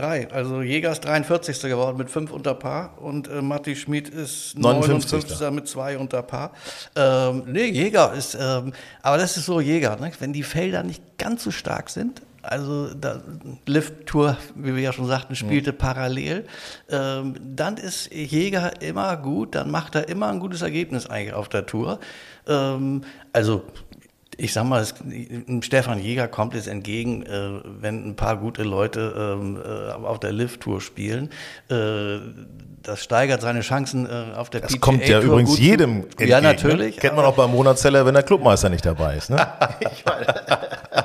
Drei. 0.00 0.30
Also 0.30 0.62
Jäger 0.62 0.92
ist 0.92 1.04
43. 1.04 1.60
geworden 1.60 1.98
mit 1.98 2.08
fünf 2.08 2.32
unter 2.32 2.54
Paar 2.54 2.96
und 3.02 3.28
äh, 3.28 3.42
Matti 3.42 3.76
Schmid 3.76 4.08
ist 4.08 4.58
59. 4.58 5.28
59. 5.28 5.50
mit 5.50 5.68
zwei 5.68 5.98
unter 5.98 6.22
Paar. 6.22 6.52
Ähm, 6.96 7.42
nee, 7.46 7.66
Jäger 7.66 8.14
ist, 8.14 8.34
ähm, 8.40 8.72
aber 9.02 9.18
das 9.18 9.36
ist 9.36 9.44
so 9.44 9.60
Jäger, 9.60 9.96
ne? 9.96 10.10
wenn 10.18 10.32
die 10.32 10.42
Felder 10.42 10.82
nicht 10.84 11.02
ganz 11.18 11.44
so 11.44 11.50
stark 11.50 11.90
sind, 11.90 12.22
Also 12.40 12.94
da, 12.94 13.20
Lift 13.66 14.06
Tour, 14.06 14.38
wie 14.54 14.74
wir 14.74 14.82
ja 14.82 14.94
schon 14.94 15.06
sagten, 15.06 15.36
spielte 15.36 15.72
mhm. 15.72 15.76
parallel. 15.76 16.46
Ähm, 16.88 17.34
dann 17.42 17.76
ist 17.76 18.10
Jäger 18.10 18.80
immer 18.80 19.18
gut, 19.18 19.54
dann 19.54 19.70
macht 19.70 19.96
er 19.96 20.08
immer 20.08 20.28
ein 20.30 20.40
gutes 20.40 20.62
Ergebnis 20.62 21.06
eigentlich 21.06 21.34
auf 21.34 21.50
der 21.50 21.66
Tour. 21.66 22.00
Ähm, 22.46 23.02
also 23.34 23.64
ich 24.36 24.52
sag 24.52 24.64
mal, 24.64 24.80
es, 24.80 24.94
Stefan 25.64 25.98
Jäger 26.00 26.28
kommt 26.28 26.54
es 26.54 26.66
entgegen, 26.66 27.22
äh, 27.22 27.60
wenn 27.80 28.08
ein 28.08 28.16
paar 28.16 28.36
gute 28.36 28.62
Leute 28.62 29.36
ähm, 29.38 29.58
äh, 29.62 29.92
auf 29.92 30.20
der 30.20 30.32
Lift-Tour 30.32 30.80
spielen. 30.80 31.30
Äh, 31.68 32.18
das 32.82 33.04
steigert 33.04 33.42
seine 33.42 33.60
Chancen 33.60 34.06
äh, 34.06 34.36
auf 34.36 34.48
der 34.48 34.62
das 34.62 34.72
PGA 34.72 34.80
kommt 34.80 35.06
ja 35.06 35.20
übrigens 35.20 35.58
jedem 35.58 36.02
entgegen. 36.02 36.30
Ja, 36.30 36.40
natürlich. 36.40 36.96
Ne? 36.96 37.00
Kennt 37.00 37.16
man 37.16 37.24
auch 37.24 37.34
beim 37.34 37.50
Monatzeller, 37.50 38.06
wenn 38.06 38.14
der 38.14 38.22
Clubmeister 38.22 38.70
nicht 38.70 38.86
dabei 38.86 39.16
ist. 39.16 39.30
Ne? 39.30 39.46
ich 39.80 40.04
meine, 40.06 40.26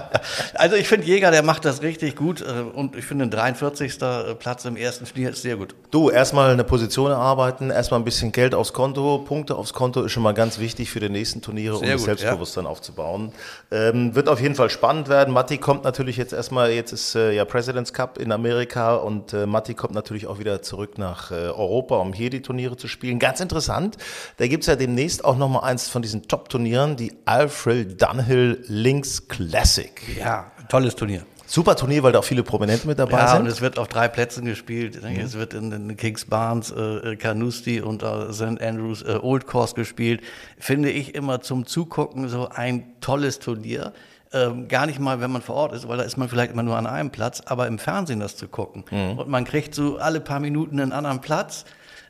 also 0.53 0.75
ich 0.75 0.87
finde 0.87 1.07
Jäger, 1.07 1.31
der 1.31 1.43
macht 1.43 1.65
das 1.65 1.81
richtig 1.81 2.15
gut 2.15 2.41
äh, 2.41 2.61
und 2.61 2.95
ich 2.95 3.05
finde 3.05 3.25
ein 3.25 3.31
43. 3.31 4.01
Äh, 4.01 4.35
Platz 4.35 4.65
im 4.65 4.75
ersten 4.75 5.05
Spiel 5.05 5.29
ist 5.29 5.41
sehr 5.41 5.57
gut. 5.57 5.75
Du, 5.91 6.09
erstmal 6.09 6.51
eine 6.51 6.63
Position 6.63 7.11
erarbeiten, 7.11 7.69
erstmal 7.69 7.99
ein 7.99 8.03
bisschen 8.03 8.31
Geld 8.31 8.53
aufs 8.53 8.73
Konto, 8.73 9.19
Punkte 9.19 9.55
aufs 9.55 9.73
Konto 9.73 10.03
ist 10.03 10.11
schon 10.11 10.23
mal 10.23 10.33
ganz 10.33 10.59
wichtig 10.59 10.89
für 10.91 10.99
die 10.99 11.09
nächsten 11.09 11.41
Turniere, 11.41 11.77
sehr 11.77 11.87
um 11.87 11.91
das 11.93 12.03
Selbstbewusstsein 12.03 12.65
ja. 12.65 12.69
aufzubauen. 12.69 13.31
Ähm, 13.71 14.15
wird 14.15 14.29
auf 14.29 14.41
jeden 14.41 14.55
Fall 14.55 14.69
spannend 14.69 15.09
werden. 15.09 15.33
Matti 15.33 15.57
kommt 15.57 15.83
natürlich 15.83 16.17
jetzt 16.17 16.33
erstmal, 16.33 16.71
jetzt 16.71 16.91
ist 16.91 17.15
äh, 17.15 17.31
ja 17.31 17.45
President's 17.45 17.93
Cup 17.93 18.17
in 18.17 18.31
Amerika 18.31 18.95
und 18.95 19.33
äh, 19.33 19.45
Matti 19.45 19.73
kommt 19.73 19.93
natürlich 19.93 20.27
auch 20.27 20.39
wieder 20.39 20.61
zurück 20.61 20.97
nach 20.97 21.31
äh, 21.31 21.35
Europa, 21.35 21.97
um 21.97 22.13
hier 22.13 22.29
die 22.29 22.41
Turniere 22.41 22.77
zu 22.77 22.87
spielen. 22.87 23.19
Ganz 23.19 23.39
interessant, 23.39 23.97
da 24.37 24.47
gibt 24.47 24.63
es 24.63 24.67
ja 24.67 24.75
demnächst 24.75 25.23
auch 25.23 25.37
nochmal 25.37 25.63
eins 25.63 25.87
von 25.87 26.01
diesen 26.01 26.27
Top-Turnieren, 26.27 26.95
die 26.95 27.13
Alfred 27.25 28.01
Dunhill 28.01 28.63
Links 28.67 29.27
Classic. 29.27 29.91
Ja, 30.19 30.51
tolles 30.69 30.95
Turnier. 30.95 31.25
Super 31.47 31.75
Turnier, 31.75 32.01
weil 32.01 32.11
da 32.11 32.19
auch 32.19 32.23
viele 32.23 32.41
Prominente 32.41 32.87
mit 32.87 32.97
dabei 32.97 33.19
ja, 33.19 33.27
sind. 33.27 33.41
und 33.41 33.47
es 33.47 33.61
wird 33.61 33.77
auf 33.77 33.87
drei 33.87 34.07
Plätzen 34.07 34.45
gespielt. 34.45 35.01
Mhm. 35.03 35.19
Es 35.19 35.35
wird 35.35 35.53
in, 35.53 35.71
in 35.71 35.95
Kings 35.95 36.25
Barnes, 36.25 36.71
äh, 36.71 37.15
Carnoustie 37.17 37.81
und 37.81 38.01
äh, 38.01 38.33
St. 38.33 38.61
Andrews 38.61 39.03
äh, 39.03 39.19
Old 39.21 39.45
Course 39.45 39.75
gespielt. 39.75 40.21
Finde 40.57 40.89
ich 40.89 41.13
immer 41.13 41.41
zum 41.41 41.67
Zugucken 41.67 42.29
so 42.29 42.49
ein 42.49 42.95
tolles 42.99 43.39
Turnier. 43.39 43.93
Ähm, 44.33 44.67
gar 44.67 44.87
nicht 44.87 44.99
mal, 44.99 45.21
wenn 45.21 45.31
man 45.31 45.43
vor 45.43 45.55
Ort 45.55 45.73
ist, 45.73 45.87
weil 45.87 45.97
da 45.97 46.03
ist 46.03 46.17
man 46.17 46.29
vielleicht 46.29 46.51
immer 46.51 46.63
nur 46.63 46.77
an 46.77 46.87
einem 46.87 47.11
Platz, 47.11 47.41
aber 47.45 47.67
im 47.67 47.77
Fernsehen 47.77 48.19
das 48.19 48.35
zu 48.35 48.47
gucken. 48.47 48.83
Mhm. 48.89 49.19
Und 49.19 49.29
man 49.29 49.45
kriegt 49.45 49.75
so 49.75 49.97
alle 49.97 50.19
paar 50.21 50.39
Minuten 50.39 50.79
einen 50.79 50.91
anderen 50.91 51.21
Platz 51.21 51.63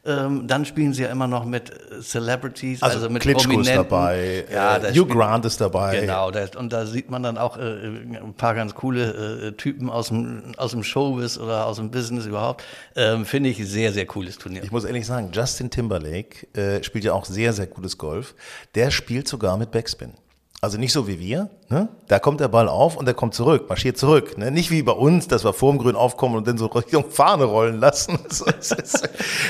ähm, 0.06 0.48
dann 0.48 0.66
spielen 0.66 0.94
sie 0.94 1.04
ja 1.04 1.10
immer 1.10 1.28
noch 1.28 1.46
mit 1.46 1.72
Celebrities, 2.02 2.84
also, 2.84 2.98
also 2.98 3.10
mit 3.10 3.22
Klitschko 3.22 3.50
Prominenten. 3.50 3.82
ist 3.82 3.92
dabei, 3.92 4.46
ja, 4.52 4.78
äh, 4.78 4.94
Hugh 4.94 5.08
Grant 5.08 5.46
ist 5.46 5.60
dabei. 5.60 6.00
Genau, 6.00 6.32
das, 6.32 6.56
und 6.56 6.72
da 6.72 6.86
sieht 6.86 7.10
man 7.10 7.24
dann 7.24 7.38
auch 7.38 7.58
äh, 7.58 7.62
ein 7.62 8.34
paar 8.38 8.54
ganz 8.54 8.76
coole 8.76 9.48
äh, 9.48 9.52
Typen 9.54 9.90
aus 9.90 10.10
dem, 10.10 10.54
aus 10.58 10.72
dem 10.72 10.84
Showbiz 10.84 11.38
oder 11.38 11.66
aus 11.66 11.78
dem 11.78 11.92
Business 11.92 12.26
überhaupt. 12.26 12.64
Ähm, 12.96 13.26
Finde 13.26 13.50
ich 13.50 13.58
sehr, 13.68 13.94
sehr 13.94 14.06
cooles 14.06 14.38
Turnier. 14.38 14.64
Ich 14.64 14.72
muss 14.72 14.86
ehrlich 14.86 15.06
sagen, 15.06 15.32
Justin 15.34 15.70
Timberlake 15.70 16.48
äh, 16.54 16.84
spielt 16.84 17.04
ja 17.04 17.14
auch 17.14 17.26
sehr, 17.26 17.54
sehr 17.54 17.68
gutes 17.68 17.98
Golf. 17.98 18.36
Der 18.76 18.92
spielt 18.92 19.28
sogar 19.28 19.58
mit 19.58 19.72
Backspin. 19.72 20.14
Also 20.62 20.78
nicht 20.78 20.94
so 20.94 21.08
wie 21.08 21.20
wir. 21.20 21.50
Ne? 21.70 21.90
Da 22.08 22.20
kommt 22.20 22.40
der 22.40 22.48
Ball 22.48 22.68
auf 22.68 22.96
und 22.96 23.06
der 23.06 23.14
kommt 23.14 23.36
zurück, 23.36 23.70
marschiert 23.70 23.98
zurück. 23.98 24.38
Ne? 24.38 24.52
Nicht 24.52 24.72
wie 24.72 24.82
bei 24.82 24.94
uns, 24.94 25.28
dass 25.28 25.44
wir 25.44 25.54
vor 25.54 25.72
dem 25.72 25.80
Grün 25.80 25.96
aufkommen 25.96 26.36
und 26.36 26.48
dann 26.48 26.58
so 26.58 26.66
Richtung 26.76 27.12
Fahne 27.12 27.46
rollen 27.46 27.80
lassen. 27.80 28.20
Das 28.46 28.72
ist 28.72 29.10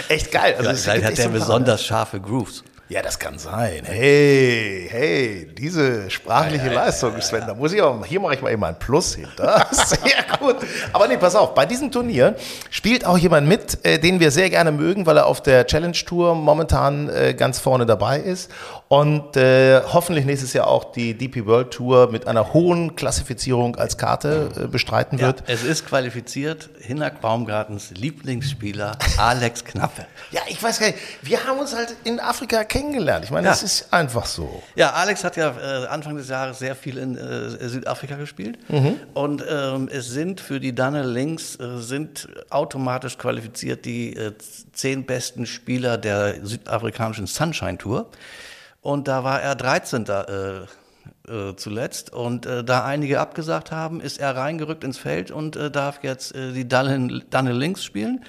echt 0.09 0.31
geil. 0.31 0.55
Also 0.57 0.73
Vielleicht 0.73 1.05
hat 1.05 1.17
der 1.17 1.29
besonders 1.29 1.83
scharfe 1.83 2.19
Grooves. 2.19 2.63
Ja, 2.87 3.01
das 3.01 3.17
kann 3.17 3.39
sein. 3.39 3.81
Hey, 3.83 4.87
hey, 4.91 5.47
diese 5.57 6.07
sprachliche 6.11 6.67
ja, 6.67 6.71
ja, 6.71 6.85
Leistung, 6.85 7.19
Sven, 7.19 7.43
da 7.47 7.55
muss 7.55 7.73
ich 7.73 7.81
auch, 7.81 8.05
hier 8.05 8.19
mache 8.19 8.35
ich 8.35 8.43
mal 8.43 8.51
eben 8.51 8.63
ein 8.63 8.77
Plus 8.77 9.15
hinter. 9.15 9.65
Sehr 9.71 10.23
gut. 10.39 10.57
Aber 10.93 11.07
nee, 11.07 11.17
pass 11.17 11.35
auf, 11.35 11.55
bei 11.55 11.65
diesem 11.65 11.91
Turnier 11.91 12.35
spielt 12.69 13.03
auch 13.03 13.17
jemand 13.17 13.47
mit, 13.47 13.83
äh, 13.83 13.97
den 13.97 14.19
wir 14.19 14.29
sehr 14.29 14.51
gerne 14.51 14.71
mögen, 14.71 15.07
weil 15.07 15.17
er 15.17 15.25
auf 15.25 15.41
der 15.41 15.65
Challenge 15.65 15.93
Tour 15.93 16.35
momentan 16.35 17.09
äh, 17.09 17.33
ganz 17.33 17.57
vorne 17.57 17.87
dabei 17.87 18.19
ist 18.19 18.51
und 18.87 19.35
äh, 19.35 19.81
hoffentlich 19.81 20.25
nächstes 20.25 20.53
Jahr 20.53 20.67
auch 20.67 20.91
die 20.91 21.15
DP 21.15 21.47
World 21.47 21.71
Tour 21.71 22.11
mit 22.11 22.27
einer 22.27 22.53
hohen 22.53 22.95
Klassifizierung 22.95 23.77
als 23.77 23.97
Karte 23.97 24.51
äh, 24.55 24.67
bestreiten 24.67 25.19
wird. 25.19 25.39
Ja, 25.47 25.53
es 25.55 25.63
ist 25.63 25.87
qualifiziert 25.87 26.69
Hinak 26.81 27.19
Baumgartens 27.19 27.91
Lieblingsspieler 27.95 28.97
Alex 29.17 29.65
Knappe. 29.65 30.05
ja, 30.29 30.41
ich 30.47 30.61
weiß 30.61 30.79
gar 30.79 30.87
nicht, 30.87 30.99
wir 31.23 31.43
haben 31.45 31.57
uns 31.57 31.75
halt 31.75 31.95
in 32.03 32.19
Afrika 32.19 32.63
kennengelernt. 32.75 33.25
Ich 33.25 33.31
meine, 33.31 33.45
ja. 33.45 33.51
das 33.51 33.63
ist 33.63 33.93
einfach 33.93 34.25
so. 34.25 34.61
Ja, 34.75 34.91
Alex 34.91 35.23
hat 35.23 35.37
ja 35.37 35.55
äh, 35.55 35.87
Anfang 35.87 36.17
des 36.17 36.29
Jahres 36.29 36.59
sehr 36.59 36.75
viel 36.75 36.97
in 36.97 37.17
äh, 37.17 37.69
Südafrika 37.69 38.15
gespielt. 38.15 38.57
Mhm. 38.69 38.99
Und 39.13 39.43
ähm, 39.49 39.89
es 39.91 40.09
sind 40.09 40.41
für 40.41 40.59
die 40.59 40.75
Danne 40.75 41.03
Links 41.03 41.59
äh, 41.59 41.77
sind 41.77 42.27
automatisch 42.49 43.17
qualifiziert 43.17 43.85
die 43.85 44.15
äh, 44.15 44.33
zehn 44.73 45.05
besten 45.05 45.45
Spieler 45.45 45.97
der 45.97 46.45
südafrikanischen 46.45 47.27
Sunshine 47.27 47.77
Tour. 47.77 48.09
Und 48.81 49.07
da 49.07 49.23
war 49.23 49.41
er 49.41 49.55
13. 49.55 50.05
Äh, 50.05 50.65
äh, 51.27 51.55
zuletzt. 51.55 52.13
Und 52.13 52.45
äh, 52.45 52.63
da 52.63 52.85
einige 52.85 53.19
abgesagt 53.19 53.71
haben, 53.71 54.01
ist 54.01 54.19
er 54.19 54.35
reingerückt 54.35 54.83
ins 54.83 54.97
Feld 54.97 55.31
und 55.31 55.55
äh, 55.55 55.71
darf 55.71 56.03
jetzt 56.03 56.35
äh, 56.35 56.51
die 56.51 56.67
Danne 56.67 57.51
Links 57.51 57.83
spielen 57.83 58.23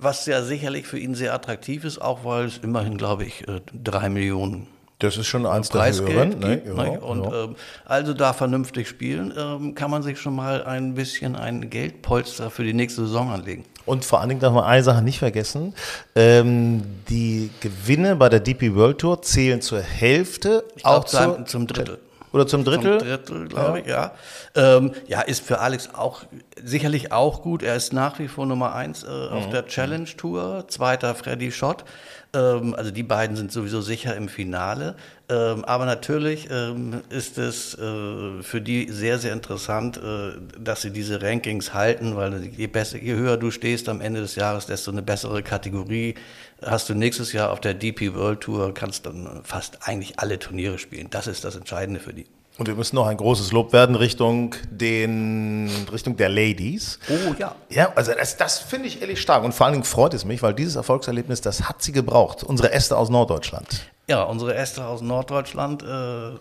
was 0.00 0.26
ja 0.26 0.42
sicherlich 0.42 0.86
für 0.86 0.98
ihn 0.98 1.14
sehr 1.14 1.34
attraktiv 1.34 1.84
ist, 1.84 2.00
auch 2.00 2.24
weil 2.24 2.46
es 2.46 2.58
immerhin, 2.58 2.96
glaube 2.96 3.24
ich, 3.24 3.46
äh, 3.48 3.60
drei 3.72 4.08
Millionen 4.08 4.66
das 5.00 5.16
ist 5.16 5.28
schon 5.28 5.46
eins 5.46 5.70
der 5.70 5.92
höheren. 5.92 6.38
Ne? 6.38 6.62
Ja, 6.66 6.98
und 6.98 7.24
ja. 7.24 7.44
Ähm, 7.44 7.56
also 7.86 8.12
da 8.12 8.34
vernünftig 8.34 8.86
spielen, 8.86 9.32
ähm, 9.36 9.74
kann 9.74 9.90
man 9.90 10.02
sich 10.02 10.20
schon 10.20 10.36
mal 10.36 10.62
ein 10.62 10.94
bisschen 10.94 11.36
ein 11.36 11.70
Geldpolster 11.70 12.50
für 12.50 12.64
die 12.64 12.74
nächste 12.74 13.06
Saison 13.06 13.30
anlegen. 13.30 13.64
Und 13.86 14.04
vor 14.04 14.20
allen 14.20 14.28
Dingen 14.28 14.42
darf 14.42 14.52
man 14.52 14.64
eine 14.64 14.82
Sache 14.82 15.02
nicht 15.02 15.18
vergessen. 15.18 15.74
Ähm, 16.14 16.82
die 17.08 17.50
Gewinne 17.60 18.14
bei 18.16 18.28
der 18.28 18.40
DP 18.40 18.74
World 18.74 18.98
Tour 18.98 19.22
zählen 19.22 19.62
zur 19.62 19.80
Hälfte, 19.80 20.64
ich 20.76 20.84
auch 20.84 21.06
glaub, 21.06 21.48
zum 21.48 21.66
Drittel. 21.66 21.98
Oder 22.32 22.46
zum 22.46 22.64
Drittel? 22.64 22.98
Zum 22.98 23.08
Drittel, 23.08 23.48
glaube 23.48 23.80
ich, 23.80 23.86
ja. 23.86 24.12
Ähm, 24.54 24.92
ja, 25.08 25.20
ist 25.22 25.44
für 25.44 25.60
Alex 25.60 25.90
auch 25.94 26.22
sicherlich 26.62 27.12
auch 27.12 27.42
gut. 27.42 27.62
Er 27.62 27.76
ist 27.76 27.92
nach 27.92 28.18
wie 28.18 28.28
vor 28.28 28.46
Nummer 28.46 28.74
eins 28.74 29.02
äh, 29.02 29.08
mhm. 29.08 29.32
auf 29.32 29.50
der 29.50 29.66
Challenge 29.66 30.08
Tour, 30.16 30.64
zweiter 30.68 31.14
Freddy 31.14 31.50
Schott. 31.50 31.84
Ähm, 32.32 32.74
also 32.74 32.90
die 32.90 33.02
beiden 33.02 33.36
sind 33.36 33.50
sowieso 33.50 33.80
sicher 33.80 34.14
im 34.16 34.28
Finale. 34.28 34.94
Ähm, 35.28 35.64
aber 35.64 35.86
natürlich 35.86 36.48
ähm, 36.50 37.02
ist 37.08 37.38
es 37.38 37.74
äh, 37.74 38.42
für 38.42 38.60
die 38.60 38.90
sehr, 38.90 39.18
sehr 39.18 39.32
interessant, 39.32 39.96
äh, 39.96 40.32
dass 40.58 40.82
sie 40.82 40.90
diese 40.90 41.22
Rankings 41.22 41.74
halten, 41.74 42.16
weil 42.16 42.44
je, 42.44 42.66
besser, 42.66 42.98
je 42.98 43.14
höher 43.14 43.36
du 43.36 43.50
stehst 43.50 43.88
am 43.88 44.00
Ende 44.00 44.20
des 44.20 44.36
Jahres, 44.36 44.66
desto 44.66 44.90
eine 44.90 45.02
bessere 45.02 45.42
Kategorie 45.42 46.14
hast 46.64 46.88
du 46.88 46.94
nächstes 46.94 47.32
Jahr 47.32 47.50
auf 47.50 47.60
der 47.60 47.74
DP 47.74 48.14
World 48.14 48.40
Tour, 48.40 48.74
kannst 48.74 49.06
dann 49.06 49.40
fast 49.44 49.86
eigentlich 49.88 50.18
alle 50.18 50.38
Turniere 50.38 50.78
spielen. 50.78 51.08
Das 51.10 51.26
ist 51.26 51.44
das 51.44 51.56
Entscheidende 51.56 52.00
für 52.00 52.12
die. 52.12 52.26
Und 52.58 52.66
wir 52.66 52.74
müssen 52.74 52.96
noch 52.96 53.06
ein 53.06 53.16
großes 53.16 53.52
Lob 53.52 53.72
werden 53.72 53.96
Richtung 53.96 54.54
den 54.70 55.70
Richtung 55.90 56.18
der 56.18 56.28
Ladies. 56.28 56.98
Oh 57.08 57.34
ja. 57.38 57.54
Ja, 57.70 57.92
also 57.94 58.12
das, 58.12 58.36
das 58.36 58.58
finde 58.58 58.86
ich 58.88 59.00
ehrlich 59.00 59.18
stark. 59.20 59.44
Und 59.44 59.54
vor 59.54 59.64
allen 59.64 59.72
Dingen 59.72 59.84
freut 59.84 60.12
es 60.12 60.26
mich, 60.26 60.42
weil 60.42 60.52
dieses 60.52 60.76
Erfolgserlebnis, 60.76 61.40
das 61.40 61.68
hat 61.68 61.82
sie 61.82 61.92
gebraucht. 61.92 62.42
Unsere 62.42 62.72
Äste 62.72 62.98
aus 62.98 63.08
Norddeutschland. 63.08 63.86
Ja, 64.08 64.24
unsere 64.24 64.54
Äste 64.54 64.84
aus 64.84 65.00
Norddeutschland, 65.00 65.82
äh, 65.82 66.36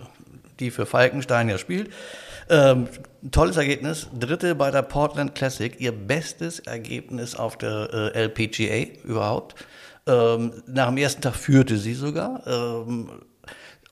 die 0.59 0.71
für 0.71 0.85
Falkenstein 0.85 1.47
ja 1.47 1.57
spielt. 1.57 1.89
Ähm, 2.49 2.89
tolles 3.31 3.55
Ergebnis. 3.55 4.07
Dritte 4.19 4.55
bei 4.55 4.71
der 4.71 4.81
Portland 4.81 5.35
Classic. 5.35 5.79
Ihr 5.79 5.93
bestes 5.93 6.59
Ergebnis 6.59 7.35
auf 7.35 7.57
der 7.57 8.13
äh, 8.13 8.23
LPGA 8.25 8.91
überhaupt. 9.05 9.55
Ähm, 10.09 10.63
nach 10.65 10.87
dem 10.87 10.97
ersten 10.97 11.21
Tag 11.21 11.35
führte 11.35 11.77
sie 11.77 11.93
sogar. 11.93 12.41
Ähm, 12.47 13.09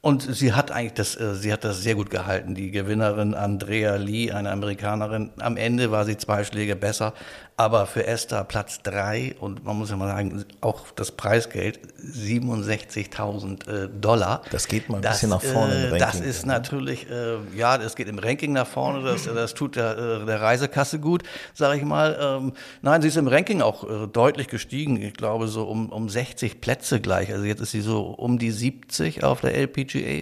und 0.01 0.21
sie 0.21 0.53
hat 0.53 0.71
eigentlich 0.71 0.93
das, 0.93 1.19
äh, 1.19 1.35
sie 1.35 1.51
hat 1.51 1.63
das 1.63 1.81
sehr 1.81 1.95
gut 1.95 2.09
gehalten. 2.09 2.55
Die 2.55 2.71
Gewinnerin 2.71 3.33
Andrea 3.33 3.95
Lee, 3.95 4.31
eine 4.31 4.51
Amerikanerin, 4.51 5.31
am 5.39 5.57
Ende 5.57 5.91
war 5.91 6.05
sie 6.05 6.17
zwei 6.17 6.43
Schläge 6.43 6.75
besser, 6.75 7.13
aber 7.59 7.87
für 7.87 8.05
Esther 8.05 8.43
Platz 8.43 8.83
drei 8.83 9.35
und 9.39 9.65
man 9.65 9.75
muss 9.77 9.89
ja 9.89 9.97
mal 9.97 10.07
sagen, 10.07 10.45
auch 10.61 10.91
das 10.95 11.11
Preisgeld 11.11 11.79
67.000 11.99 13.67
äh, 13.67 13.89
Dollar. 13.89 14.43
Das 14.51 14.67
geht 14.67 14.89
mal 14.89 14.97
ein 14.97 15.01
das, 15.01 15.13
bisschen 15.13 15.31
nach 15.31 15.41
vorne 15.41 15.73
im 15.73 15.81
Ranking. 15.93 15.99
Das 15.99 16.19
ist 16.19 16.45
natürlich, 16.45 17.09
äh, 17.09 17.37
ja, 17.55 17.79
das 17.79 17.95
geht 17.95 18.09
im 18.09 18.19
Ranking 18.19 18.53
nach 18.53 18.67
vorne, 18.67 19.03
das, 19.03 19.25
das 19.25 19.55
tut 19.55 19.75
der, 19.75 19.97
äh, 19.97 20.25
der 20.27 20.39
Reisekasse 20.39 20.99
gut, 20.99 21.23
sage 21.55 21.79
ich 21.79 21.83
mal. 21.83 22.15
Ähm, 22.21 22.53
nein, 22.83 23.01
sie 23.01 23.07
ist 23.07 23.17
im 23.17 23.27
Ranking 23.27 23.63
auch 23.63 23.83
äh, 23.83 24.07
deutlich 24.07 24.49
gestiegen, 24.49 25.01
ich 25.01 25.15
glaube 25.15 25.47
so 25.47 25.63
um, 25.63 25.89
um 25.89 26.09
60 26.09 26.61
Plätze 26.61 27.01
gleich. 27.01 27.33
Also 27.33 27.43
jetzt 27.43 27.61
ist 27.61 27.71
sie 27.71 27.81
so 27.81 28.03
um 28.03 28.37
die 28.37 28.51
70 28.51 29.23
auf 29.23 29.41
der 29.41 29.55
LPGA. 29.55 30.21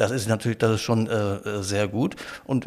Das 0.00 0.10
ist 0.12 0.30
natürlich, 0.30 0.56
das 0.56 0.76
ist 0.76 0.80
schon 0.80 1.08
äh, 1.08 1.62
sehr 1.62 1.86
gut. 1.86 2.16
Und 2.46 2.66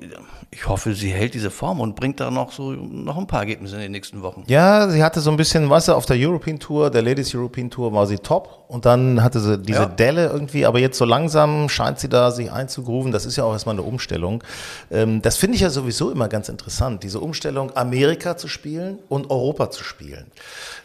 ich 0.52 0.68
hoffe, 0.68 0.94
sie 0.94 1.10
hält 1.10 1.34
diese 1.34 1.50
Form 1.50 1.80
und 1.80 1.96
bringt 1.96 2.20
da 2.20 2.30
noch 2.30 2.52
so 2.52 2.74
noch 2.74 3.18
ein 3.18 3.26
paar 3.26 3.40
Ergebnisse 3.40 3.74
in 3.78 3.82
den 3.82 3.92
nächsten 3.92 4.22
Wochen. 4.22 4.44
Ja, 4.46 4.88
sie 4.88 5.04
hatte 5.04 5.20
so 5.20 5.32
ein 5.32 5.38
bisschen, 5.38 5.68
weißt 5.68 5.88
du, 5.88 5.94
auf 5.94 6.06
der 6.06 6.16
European 6.16 6.60
Tour, 6.60 6.92
der 6.92 7.02
Ladies 7.02 7.34
European 7.34 7.72
Tour 7.72 7.92
war 7.92 8.06
sie 8.06 8.20
top 8.20 8.63
und 8.74 8.86
dann 8.88 9.22
hatte 9.22 9.40
sie 9.40 9.60
diese 9.60 9.82
ja. 9.82 9.86
Delle 9.86 10.30
irgendwie, 10.30 10.66
aber 10.66 10.80
jetzt 10.80 10.98
so 10.98 11.06
langsam 11.06 11.70
scheint 11.70 12.00
sie 12.00 12.10
da 12.10 12.32
sich 12.32 12.52
einzugrooven. 12.52 13.12
Das 13.12 13.24
ist 13.24 13.36
ja 13.36 13.44
auch 13.44 13.54
erstmal 13.54 13.76
eine 13.76 13.84
Umstellung. 13.84 14.44
Ähm, 14.90 15.22
das 15.22 15.38
finde 15.38 15.56
ich 15.56 15.62
ja 15.62 15.70
sowieso 15.70 16.10
immer 16.10 16.28
ganz 16.28 16.50
interessant, 16.50 17.04
diese 17.04 17.20
Umstellung, 17.20 17.78
Amerika 17.78 18.36
zu 18.36 18.48
spielen 18.48 18.98
und 19.10 19.30
Europa 19.30 19.70
zu 19.70 19.84
spielen. 19.84 20.26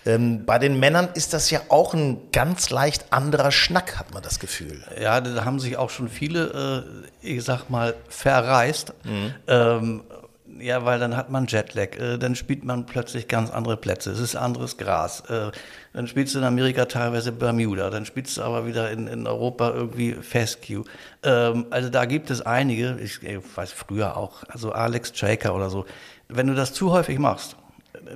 Ähm, 0.05 0.45
bei 0.45 0.59
den 0.59 0.79
Männern 0.79 1.09
ist 1.15 1.33
das 1.33 1.51
ja 1.51 1.63
auch 1.71 1.95
ein 1.95 2.19
ganz 2.31 2.69
leicht 2.69 3.07
anderer 3.11 3.51
Schnack, 3.53 3.99
hat 3.99 4.13
man 4.13 4.23
das 4.23 4.39
Gefühl. 4.39 4.85
Ja, 5.01 5.23
da 5.23 5.47
haben 5.47 5.59
sich 5.59 5.79
auch 5.79 5.89
schon 5.89 6.11
viele, 6.11 6.85
äh, 7.23 7.27
ich 7.27 7.43
sag 7.43 7.71
mal, 7.71 7.95
verreist. 8.11 8.93
Mhm. 9.05 9.35
Ähm, 9.47 10.03
ja, 10.61 10.85
weil 10.85 10.99
dann 10.99 11.17
hat 11.17 11.31
man 11.31 11.47
Jetlag, 11.47 11.97
äh, 11.99 12.19
dann 12.19 12.35
spielt 12.35 12.65
man 12.65 12.85
plötzlich 12.85 13.29
ganz 13.29 13.51
andere 13.51 13.77
Plätze, 13.77 14.11
es 14.11 14.21
ist 14.21 14.37
anderes 14.37 14.77
Gras. 14.77 15.23
Dann 15.99 16.07
spielst 16.07 16.33
du 16.37 16.39
in 16.39 16.45
Amerika 16.45 16.85
teilweise 16.85 17.33
Bermuda, 17.33 17.91
dann 17.91 18.07
spielst 18.07 18.37
du 18.37 18.43
aber 18.43 18.69
wieder 18.69 18.93
in, 18.93 19.09
in 19.09 19.27
Europa 19.27 19.71
irgendwie 19.71 20.13
Fescue. 20.13 20.85
Ähm, 21.25 21.67
also 21.71 21.89
da 21.89 22.05
gibt 22.05 22.31
es 22.31 22.41
einige, 22.41 23.01
ich, 23.03 23.21
ich 23.25 23.41
weiß 23.57 23.73
früher 23.73 24.17
auch, 24.17 24.45
also 24.47 24.71
Alex 24.71 25.11
Shaker 25.13 25.57
oder 25.57 25.71
so. 25.71 25.87
Wenn 26.29 26.47
du 26.47 26.55
das 26.55 26.73
zu 26.73 26.93
häufig 26.93 27.19
machst, 27.19 27.57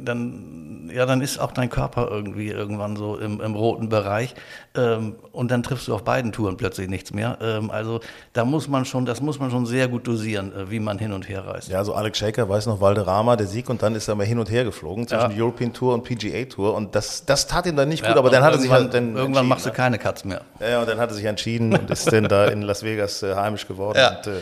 dann, 0.01 0.91
ja, 0.93 1.07
dann 1.07 1.21
ist 1.21 1.39
auch 1.39 1.53
dein 1.53 1.71
Körper 1.71 2.09
irgendwie 2.11 2.49
irgendwann 2.49 2.97
so 2.97 3.17
im, 3.17 3.41
im 3.41 3.55
roten 3.55 3.89
Bereich. 3.89 4.35
Ähm, 4.75 5.17
und 5.33 5.51
dann 5.51 5.63
triffst 5.63 5.89
du 5.89 5.95
auf 5.95 6.05
beiden 6.05 6.33
Touren 6.33 6.57
plötzlich 6.57 6.89
nichts 6.89 7.13
mehr. 7.13 7.39
Ähm, 7.41 7.71
also 7.71 8.01
da 8.33 8.45
muss 8.45 8.69
man 8.69 8.85
schon, 8.85 9.05
das 9.05 9.21
muss 9.21 9.39
man 9.39 9.51
schon 9.51 9.67
sehr 9.67 9.89
gut 9.89 10.07
dosieren, 10.07 10.53
äh, 10.55 10.71
wie 10.71 10.81
man 10.81 10.99
hin 10.99 11.13
und 11.13 11.29
her 11.29 11.47
reist. 11.47 11.69
Ja, 11.69 11.85
so 11.85 11.95
Alex 11.95 12.19
Shaker 12.19 12.49
weiß 12.49 12.67
noch 12.67 12.81
Valderrama, 12.81 13.37
der 13.37 13.47
Sieg, 13.47 13.69
und 13.69 13.83
dann 13.83 13.95
ist 13.95 14.09
er 14.09 14.15
mal 14.15 14.27
hin 14.27 14.39
und 14.39 14.51
her 14.51 14.65
geflogen 14.65 15.07
zwischen 15.07 15.31
ja. 15.33 15.45
European 15.45 15.73
Tour 15.73 15.95
und 15.95 16.05
PGA 16.05 16.45
Tour. 16.45 16.75
Und 16.75 16.95
das, 16.95 17.25
das 17.25 17.47
tat 17.47 17.67
ihm 17.67 17.77
dann 17.77 17.89
nicht 17.89 18.03
gut, 18.03 18.11
ja, 18.11 18.17
aber 18.17 18.31
dann 18.31 18.43
hat 18.43 18.53
er 18.53 18.59
sich 18.59 18.71
halt 18.71 18.95
dann 18.95 19.17
Irgendwann 19.17 19.47
machst 19.47 19.67
du 19.67 19.71
ne? 19.71 19.77
keine 19.77 19.99
Katz 19.99 20.25
mehr. 20.25 20.43
Ja, 20.61 20.81
und 20.81 20.89
dann 20.89 20.99
hat 20.99 21.11
er 21.11 21.15
sich 21.15 21.25
entschieden 21.25 21.73
und 21.75 21.91
ist 21.91 22.11
dann 22.13 22.29
da 22.29 22.47
in 22.47 22.63
Las 22.63 22.83
Vegas 22.83 23.23
äh, 23.23 23.35
heimisch 23.35 23.67
geworden. 23.67 23.99
Ja, 23.99 24.17
und, 24.17 24.27
äh, 24.27 24.41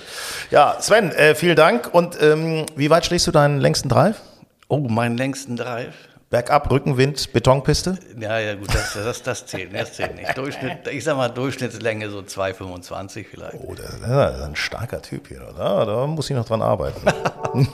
ja 0.50 0.76
Sven, 0.80 1.11
äh, 1.12 1.35
vielen 1.35 1.57
Dank. 1.57 1.90
Und 1.92 2.21
ähm, 2.23 2.66
wie 2.76 2.90
weit 2.90 3.07
schlägst 3.07 3.26
du 3.26 3.33
deinen 3.33 3.59
längsten 3.61 3.88
Drive? 3.88 4.16
Oh, 4.70 4.78
meinen 4.78 5.16
längsten 5.16 5.56
Drive. 5.56 5.96
Bergab, 6.30 6.70
Rückenwind, 6.70 7.32
Betonpiste? 7.32 7.98
Ja, 8.16 8.38
ja, 8.38 8.54
gut, 8.54 8.72
das, 8.72 8.94
das, 8.94 9.20
das 9.24 9.46
zählt, 9.46 9.74
das 9.74 9.94
zählt 9.94 10.14
nicht. 10.14 10.38
Durchschnitt, 10.38 10.86
ich 10.86 11.02
sag 11.02 11.16
mal, 11.16 11.28
Durchschnittslänge 11.28 12.08
so 12.08 12.20
2,25 12.20 13.26
vielleicht. 13.28 13.56
Oh, 13.58 13.74
das 13.74 13.94
ist 13.94 14.04
ein 14.04 14.54
starker 14.54 15.02
Typ 15.02 15.26
hier, 15.26 15.42
oder? 15.52 15.86
Da 15.86 16.06
muss 16.06 16.30
ich 16.30 16.36
noch 16.36 16.44
dran 16.44 16.62
arbeiten. 16.62 17.00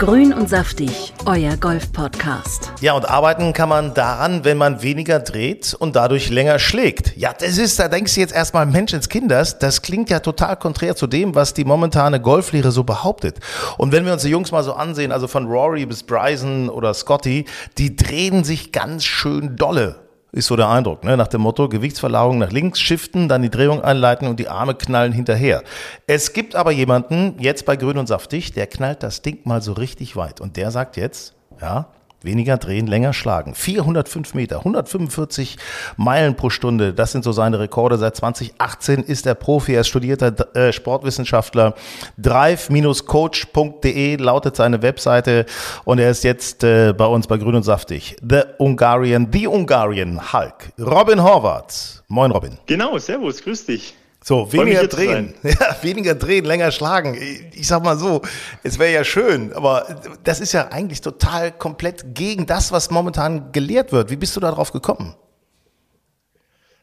Grün 0.00 0.32
und 0.32 0.48
saftig, 0.48 1.12
euer 1.26 1.58
Golf-Podcast. 1.58 2.72
Ja, 2.80 2.94
und 2.94 3.06
arbeiten 3.06 3.52
kann 3.52 3.68
man 3.68 3.92
daran, 3.92 4.46
wenn 4.46 4.56
man 4.56 4.82
weniger 4.82 5.18
dreht 5.18 5.74
und 5.74 5.94
dadurch 5.94 6.30
länger 6.30 6.58
schlägt. 6.58 7.14
Ja, 7.18 7.34
das 7.38 7.58
ist, 7.58 7.78
da 7.78 7.86
denkst 7.86 8.14
du 8.14 8.20
jetzt 8.20 8.32
erstmal, 8.32 8.64
Mensch 8.64 8.94
ins 8.94 9.10
Kinders, 9.10 9.58
das 9.58 9.82
klingt 9.82 10.08
ja 10.08 10.20
total 10.20 10.56
konträr 10.56 10.96
zu 10.96 11.06
dem, 11.06 11.34
was 11.34 11.52
die 11.52 11.66
momentane 11.66 12.18
Golflehre 12.18 12.72
so 12.72 12.82
behauptet. 12.82 13.40
Und 13.76 13.92
wenn 13.92 14.06
wir 14.06 14.14
uns 14.14 14.22
die 14.22 14.30
Jungs 14.30 14.52
mal 14.52 14.64
so 14.64 14.72
ansehen, 14.72 15.12
also 15.12 15.28
von 15.28 15.46
Rory 15.46 15.84
bis 15.84 16.02
Bryson 16.02 16.70
oder 16.70 16.94
Scotty, 16.94 17.44
die 17.76 17.94
drehen 17.94 18.42
sich 18.42 18.72
ganz 18.72 19.04
schön 19.04 19.56
dolle. 19.56 19.96
Ist 20.32 20.46
so 20.46 20.56
der 20.56 20.68
Eindruck, 20.68 21.02
ne? 21.04 21.16
nach 21.16 21.28
dem 21.28 21.40
Motto 21.40 21.68
Gewichtsverlagerung 21.68 22.38
nach 22.38 22.52
links, 22.52 22.80
shiften, 22.80 23.28
dann 23.28 23.42
die 23.42 23.50
Drehung 23.50 23.82
einleiten 23.82 24.28
und 24.28 24.38
die 24.38 24.48
Arme 24.48 24.74
knallen 24.74 25.12
hinterher. 25.12 25.62
Es 26.06 26.32
gibt 26.32 26.54
aber 26.54 26.70
jemanden, 26.70 27.34
jetzt 27.40 27.66
bei 27.66 27.76
Grün 27.76 27.98
und 27.98 28.06
Saftig, 28.06 28.52
der 28.52 28.66
knallt 28.68 29.02
das 29.02 29.22
Ding 29.22 29.40
mal 29.44 29.60
so 29.60 29.72
richtig 29.72 30.14
weit 30.16 30.40
und 30.40 30.56
der 30.56 30.70
sagt 30.70 30.96
jetzt, 30.96 31.34
ja, 31.60 31.88
Weniger 32.22 32.58
drehen, 32.58 32.86
länger 32.86 33.12
schlagen. 33.14 33.54
405 33.54 34.34
Meter, 34.34 34.58
145 34.58 35.56
Meilen 35.96 36.36
pro 36.36 36.50
Stunde, 36.50 36.92
das 36.92 37.12
sind 37.12 37.24
so 37.24 37.32
seine 37.32 37.58
Rekorde. 37.58 37.96
Seit 37.96 38.16
2018 38.16 39.02
ist 39.04 39.26
er 39.26 39.34
Profi, 39.34 39.72
er 39.72 39.80
ist 39.80 39.88
studierter 39.88 40.54
äh, 40.54 40.72
Sportwissenschaftler. 40.72 41.74
Drive-coach.de 42.18 44.16
lautet 44.16 44.56
seine 44.56 44.82
Webseite 44.82 45.46
und 45.84 45.98
er 45.98 46.10
ist 46.10 46.24
jetzt 46.24 46.62
äh, 46.62 46.92
bei 46.92 47.06
uns 47.06 47.26
bei 47.26 47.38
Grün 47.38 47.54
und 47.54 47.62
Saftig. 47.62 48.16
The 48.28 48.42
Hungarian, 48.58 49.28
The 49.32 49.46
Hungarian 49.46 50.32
Hulk. 50.32 50.72
Robin 50.78 51.22
Horvath. 51.22 52.02
Moin 52.08 52.30
Robin. 52.32 52.58
Genau, 52.66 52.98
servus, 52.98 53.42
grüß 53.42 53.64
dich. 53.66 53.94
So, 54.22 54.52
weniger 54.52 54.86
drehen. 54.86 55.34
Ja, 55.42 55.76
weniger 55.82 56.14
drehen, 56.14 56.44
länger 56.44 56.72
schlagen. 56.72 57.16
Ich 57.54 57.66
sag 57.66 57.82
mal 57.82 57.98
so, 57.98 58.20
es 58.62 58.78
wäre 58.78 58.92
ja 58.92 59.04
schön, 59.04 59.52
aber 59.54 59.86
das 60.24 60.40
ist 60.40 60.52
ja 60.52 60.68
eigentlich 60.68 61.00
total 61.00 61.52
komplett 61.52 62.14
gegen 62.14 62.46
das, 62.46 62.70
was 62.70 62.90
momentan 62.90 63.52
gelehrt 63.52 63.92
wird. 63.92 64.10
Wie 64.10 64.16
bist 64.16 64.36
du 64.36 64.40
darauf 64.40 64.72
gekommen? 64.72 65.14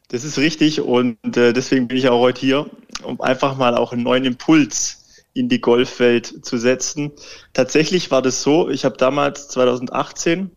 Das 0.08 0.24
ist 0.24 0.38
richtig 0.38 0.80
und 0.80 1.18
äh, 1.36 1.52
deswegen 1.52 1.86
bin 1.86 1.98
ich 1.98 2.08
auch 2.08 2.20
heute 2.20 2.40
hier, 2.40 2.66
um 3.02 3.20
einfach 3.20 3.56
mal 3.56 3.76
auch 3.76 3.92
einen 3.92 4.02
neuen 4.02 4.24
Impuls 4.24 5.24
in 5.34 5.48
die 5.48 5.60
Golfwelt 5.60 6.44
zu 6.44 6.56
setzen. 6.56 7.12
Tatsächlich 7.52 8.10
war 8.10 8.22
das 8.22 8.42
so, 8.42 8.68
ich 8.70 8.84
habe 8.84 8.96
damals 8.96 9.48
2018 9.48 10.50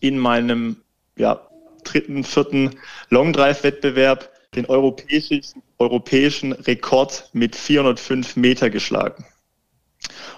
in 0.00 0.18
meinem 0.18 0.76
ja, 1.16 1.40
dritten, 1.84 2.22
vierten 2.22 2.76
Long 3.08 3.32
Drive 3.32 3.64
Wettbewerb 3.64 4.31
den 4.54 4.66
europäischen, 4.66 5.42
europäischen 5.78 6.52
Rekord 6.52 7.30
mit 7.32 7.56
405 7.56 8.36
Meter 8.36 8.70
geschlagen. 8.70 9.24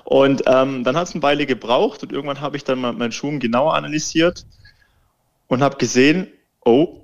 Und 0.04 0.44
ähm, 0.46 0.84
dann 0.84 0.96
hat 0.96 1.08
es 1.08 1.14
eine 1.14 1.22
Weile 1.22 1.46
gebraucht 1.46 2.02
und 2.02 2.12
irgendwann 2.12 2.40
habe 2.40 2.56
ich 2.56 2.64
dann 2.64 2.80
mal 2.80 2.92
meinen 2.92 3.12
Schuh 3.12 3.38
genauer 3.38 3.74
analysiert 3.74 4.46
und 5.48 5.62
habe 5.62 5.78
gesehen, 5.78 6.28
oh, 6.64 7.00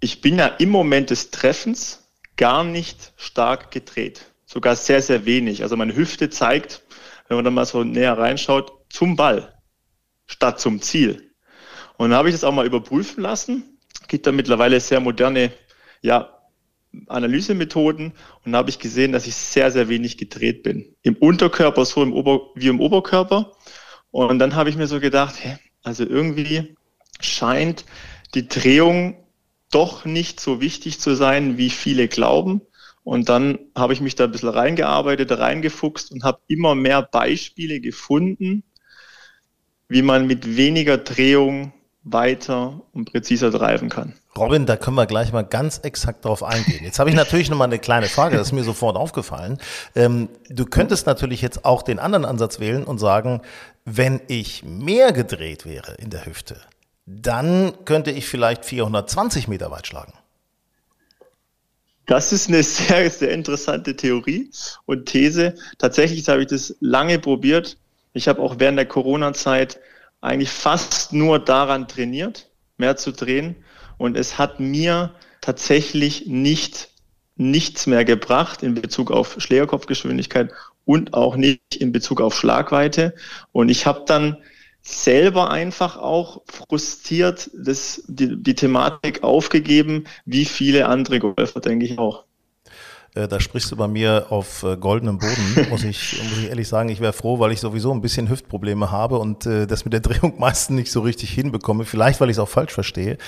ich 0.00 0.20
bin 0.20 0.38
ja 0.38 0.46
im 0.46 0.70
Moment 0.70 1.10
des 1.10 1.30
Treffens 1.30 2.08
gar 2.36 2.64
nicht 2.64 3.12
stark 3.16 3.70
gedreht. 3.70 4.26
Sogar 4.44 4.76
sehr, 4.76 5.00
sehr 5.00 5.24
wenig. 5.24 5.62
Also 5.62 5.76
meine 5.76 5.94
Hüfte 5.94 6.28
zeigt, 6.28 6.82
wenn 7.28 7.36
man 7.36 7.44
dann 7.44 7.54
mal 7.54 7.64
so 7.64 7.84
näher 7.84 8.18
reinschaut, 8.18 8.72
zum 8.90 9.16
Ball 9.16 9.54
statt 10.26 10.60
zum 10.60 10.82
Ziel. 10.82 11.30
Und 11.96 12.10
dann 12.10 12.18
habe 12.18 12.28
ich 12.28 12.34
das 12.34 12.44
auch 12.44 12.52
mal 12.52 12.66
überprüfen 12.66 13.22
lassen. 13.22 13.78
Gibt 14.08 14.26
da 14.26 14.32
mittlerweile 14.32 14.80
sehr 14.80 15.00
moderne 15.00 15.52
ja, 16.02 16.41
Analysemethoden 17.06 18.12
und 18.44 18.56
habe 18.56 18.70
ich 18.70 18.78
gesehen, 18.78 19.12
dass 19.12 19.26
ich 19.26 19.34
sehr, 19.34 19.70
sehr 19.70 19.88
wenig 19.88 20.18
gedreht 20.18 20.62
bin. 20.62 20.94
Im 21.02 21.16
Unterkörper 21.16 21.84
so 21.84 22.02
im 22.02 22.12
Ober 22.12 22.50
wie 22.54 22.68
im 22.68 22.80
Oberkörper. 22.80 23.52
Und 24.10 24.38
dann 24.38 24.54
habe 24.54 24.70
ich 24.70 24.76
mir 24.76 24.86
so 24.86 25.00
gedacht, 25.00 25.36
hä, 25.42 25.56
also 25.82 26.04
irgendwie 26.04 26.76
scheint 27.20 27.84
die 28.34 28.48
Drehung 28.48 29.16
doch 29.70 30.04
nicht 30.04 30.38
so 30.38 30.60
wichtig 30.60 31.00
zu 31.00 31.14
sein, 31.14 31.56
wie 31.56 31.70
viele 31.70 32.08
glauben. 32.08 32.60
Und 33.04 33.28
dann 33.28 33.58
habe 33.74 33.94
ich 33.94 34.00
mich 34.00 34.14
da 34.14 34.24
ein 34.24 34.30
bisschen 34.30 34.50
reingearbeitet, 34.50 35.32
reingefuchst 35.32 36.12
und 36.12 36.24
habe 36.24 36.40
immer 36.46 36.74
mehr 36.74 37.02
Beispiele 37.02 37.80
gefunden, 37.80 38.62
wie 39.88 40.02
man 40.02 40.26
mit 40.26 40.56
weniger 40.56 40.98
Drehung 40.98 41.72
weiter 42.04 42.82
und 42.92 43.10
präziser 43.10 43.50
treiben 43.50 43.88
kann. 43.88 44.14
Robin, 44.36 44.64
da 44.64 44.76
können 44.76 44.96
wir 44.96 45.06
gleich 45.06 45.30
mal 45.32 45.42
ganz 45.42 45.78
exakt 45.78 46.24
drauf 46.24 46.42
eingehen. 46.42 46.82
Jetzt 46.82 46.98
habe 46.98 47.10
ich 47.10 47.16
natürlich 47.16 47.50
noch 47.50 47.58
mal 47.58 47.64
eine 47.64 47.78
kleine 47.78 48.06
Frage, 48.06 48.36
das 48.38 48.48
ist 48.48 48.52
mir 48.52 48.64
sofort 48.64 48.96
aufgefallen. 48.96 49.58
Ähm, 49.94 50.30
du 50.48 50.64
könntest 50.64 51.06
natürlich 51.06 51.42
jetzt 51.42 51.66
auch 51.66 51.82
den 51.82 51.98
anderen 51.98 52.24
Ansatz 52.24 52.58
wählen 52.58 52.84
und 52.84 52.98
sagen, 52.98 53.42
wenn 53.84 54.20
ich 54.28 54.64
mehr 54.64 55.12
gedreht 55.12 55.66
wäre 55.66 55.94
in 55.94 56.08
der 56.08 56.24
Hüfte, 56.24 56.56
dann 57.04 57.84
könnte 57.84 58.10
ich 58.10 58.26
vielleicht 58.26 58.64
420 58.64 59.48
Meter 59.48 59.70
weit 59.70 59.86
schlagen. 59.86 60.14
Das 62.06 62.32
ist 62.32 62.48
eine 62.48 62.62
sehr, 62.62 63.10
sehr 63.10 63.30
interessante 63.30 63.96
Theorie 63.96 64.50
und 64.86 65.06
These. 65.06 65.56
Tatsächlich 65.78 66.28
habe 66.28 66.42
ich 66.42 66.48
das 66.48 66.74
lange 66.80 67.18
probiert. 67.18 67.76
Ich 68.14 68.28
habe 68.28 68.40
auch 68.40 68.56
während 68.58 68.78
der 68.78 68.86
Corona-Zeit 68.86 69.78
eigentlich 70.20 70.50
fast 70.50 71.12
nur 71.12 71.38
daran 71.38 71.86
trainiert, 71.86 72.50
mehr 72.76 72.96
zu 72.96 73.12
drehen. 73.12 73.56
Und 74.02 74.16
es 74.16 74.36
hat 74.36 74.58
mir 74.58 75.14
tatsächlich 75.40 76.26
nicht 76.26 76.88
nichts 77.36 77.86
mehr 77.86 78.04
gebracht 78.04 78.64
in 78.64 78.74
Bezug 78.74 79.12
auf 79.12 79.36
Schlägerkopfgeschwindigkeit 79.38 80.50
und 80.84 81.14
auch 81.14 81.36
nicht 81.36 81.76
in 81.76 81.92
Bezug 81.92 82.20
auf 82.20 82.34
Schlagweite. 82.34 83.14
Und 83.52 83.68
ich 83.68 83.86
habe 83.86 84.02
dann 84.04 84.38
selber 84.80 85.52
einfach 85.52 85.98
auch 85.98 86.42
frustriert 86.46 87.48
das, 87.54 88.02
die, 88.08 88.42
die 88.42 88.56
Thematik 88.56 89.22
aufgegeben, 89.22 90.08
wie 90.24 90.46
viele 90.46 90.88
andere 90.88 91.20
Golfer, 91.20 91.60
denke 91.60 91.86
ich 91.86 91.96
auch. 91.96 92.24
Äh, 93.14 93.28
da 93.28 93.40
sprichst 93.40 93.70
du 93.70 93.76
bei 93.76 93.88
mir 93.88 94.26
auf 94.30 94.62
äh, 94.62 94.76
goldenem 94.76 95.18
Boden, 95.18 95.66
muss 95.70 95.84
ich, 95.84 96.22
muss 96.22 96.38
ich 96.38 96.48
ehrlich 96.48 96.68
sagen. 96.68 96.88
Ich 96.88 97.00
wäre 97.00 97.12
froh, 97.12 97.38
weil 97.38 97.52
ich 97.52 97.60
sowieso 97.60 97.92
ein 97.92 98.00
bisschen 98.00 98.30
Hüftprobleme 98.30 98.90
habe 98.90 99.18
und 99.18 99.44
äh, 99.44 99.66
das 99.66 99.84
mit 99.84 99.92
der 99.92 100.00
Drehung 100.00 100.34
meistens 100.38 100.76
nicht 100.76 100.90
so 100.90 101.00
richtig 101.00 101.30
hinbekomme. 101.30 101.84
Vielleicht, 101.84 102.20
weil 102.20 102.30
ich 102.30 102.36
es 102.36 102.40
auch 102.40 102.48
falsch 102.48 102.72
verstehe. 102.72 103.18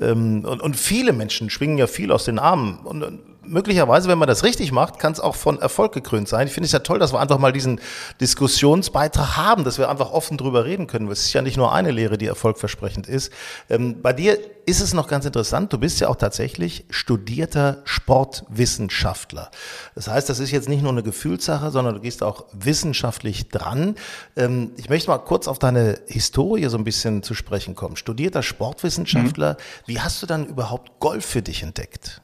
Ähm, 0.00 0.44
und, 0.44 0.62
und 0.62 0.76
viele 0.76 1.12
Menschen 1.12 1.50
schwingen 1.50 1.76
ja 1.76 1.86
viel 1.86 2.10
aus 2.10 2.24
den 2.24 2.38
Armen. 2.38 2.78
Und 2.78 3.20
möglicherweise, 3.46 4.08
wenn 4.08 4.18
man 4.18 4.28
das 4.28 4.44
richtig 4.44 4.72
macht, 4.72 4.98
kann 4.98 5.12
es 5.12 5.20
auch 5.20 5.34
von 5.34 5.60
Erfolg 5.60 5.92
gekrönt 5.92 6.28
sein. 6.28 6.46
Ich 6.46 6.52
finde 6.52 6.66
es 6.66 6.72
ja 6.72 6.80
toll, 6.80 6.98
dass 6.98 7.12
wir 7.12 7.20
einfach 7.20 7.38
mal 7.38 7.52
diesen 7.52 7.80
Diskussionsbeitrag 8.20 9.36
haben, 9.36 9.64
dass 9.64 9.78
wir 9.78 9.88
einfach 9.88 10.10
offen 10.12 10.36
drüber 10.36 10.64
reden 10.64 10.86
können. 10.86 11.10
Es 11.10 11.20
ist 11.20 11.32
ja 11.32 11.42
nicht 11.42 11.56
nur 11.56 11.72
eine 11.72 11.90
Lehre, 11.90 12.18
die 12.18 12.26
erfolgversprechend 12.26 13.06
ist. 13.06 13.32
Ähm, 13.70 14.02
bei 14.02 14.12
dir 14.12 14.38
ist 14.66 14.80
es 14.80 14.94
noch 14.94 15.08
ganz 15.08 15.24
interessant. 15.24 15.72
Du 15.72 15.78
bist 15.78 16.00
ja 16.00 16.08
auch 16.08 16.16
tatsächlich 16.16 16.84
studierter 16.90 17.82
Sportwissenschaftler. 17.84 19.50
Das 19.94 20.08
heißt, 20.08 20.28
das 20.28 20.38
ist 20.38 20.50
jetzt 20.50 20.68
nicht 20.68 20.82
nur 20.82 20.92
eine 20.92 21.02
Gefühlssache, 21.02 21.70
sondern 21.70 21.94
du 21.94 22.00
gehst 22.00 22.22
auch 22.22 22.46
wissenschaftlich 22.52 23.48
dran. 23.48 23.96
Ähm, 24.36 24.72
ich 24.76 24.88
möchte 24.88 25.10
mal 25.10 25.18
kurz 25.18 25.48
auf 25.48 25.58
deine 25.58 26.00
Historie 26.06 26.68
so 26.68 26.78
ein 26.78 26.84
bisschen 26.84 27.22
zu 27.22 27.34
sprechen 27.34 27.74
kommen. 27.74 27.96
Studierter 27.96 28.42
Sportwissenschaftler. 28.42 29.52
Mhm. 29.52 29.86
Wie 29.86 30.00
hast 30.00 30.22
du 30.22 30.26
dann 30.26 30.46
überhaupt 30.46 30.98
Golf 30.98 31.24
für 31.24 31.42
dich 31.42 31.62
entdeckt? 31.62 32.22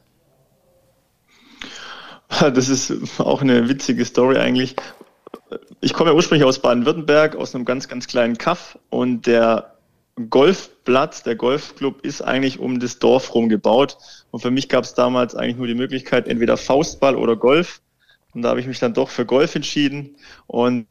Das 2.49 2.69
ist 2.69 2.91
auch 3.19 3.41
eine 3.41 3.69
witzige 3.69 4.03
Story 4.03 4.37
eigentlich. 4.37 4.75
Ich 5.79 5.93
komme 5.93 6.09
ja 6.09 6.15
ursprünglich 6.15 6.47
aus 6.47 6.59
Baden-Württemberg, 6.59 7.35
aus 7.35 7.53
einem 7.53 7.65
ganz, 7.65 7.87
ganz 7.87 8.07
kleinen 8.07 8.37
Kaff 8.37 8.79
und 8.89 9.27
der 9.27 9.75
Golfplatz, 10.29 11.21
der 11.21 11.35
Golfclub 11.35 12.01
ist 12.01 12.21
eigentlich 12.21 12.59
um 12.59 12.79
das 12.79 12.97
Dorf 12.97 13.35
rum 13.35 13.47
gebaut. 13.47 13.97
Und 14.31 14.39
für 14.39 14.49
mich 14.49 14.69
gab 14.69 14.83
es 14.83 14.95
damals 14.95 15.35
eigentlich 15.35 15.57
nur 15.57 15.67
die 15.67 15.75
Möglichkeit, 15.75 16.27
entweder 16.27 16.57
Faustball 16.57 17.15
oder 17.15 17.35
Golf. 17.35 17.81
Und 18.33 18.41
da 18.41 18.49
habe 18.49 18.59
ich 18.59 18.67
mich 18.67 18.79
dann 18.79 18.95
doch 18.95 19.09
für 19.09 19.25
Golf 19.25 19.55
entschieden 19.55 20.15
und 20.47 20.87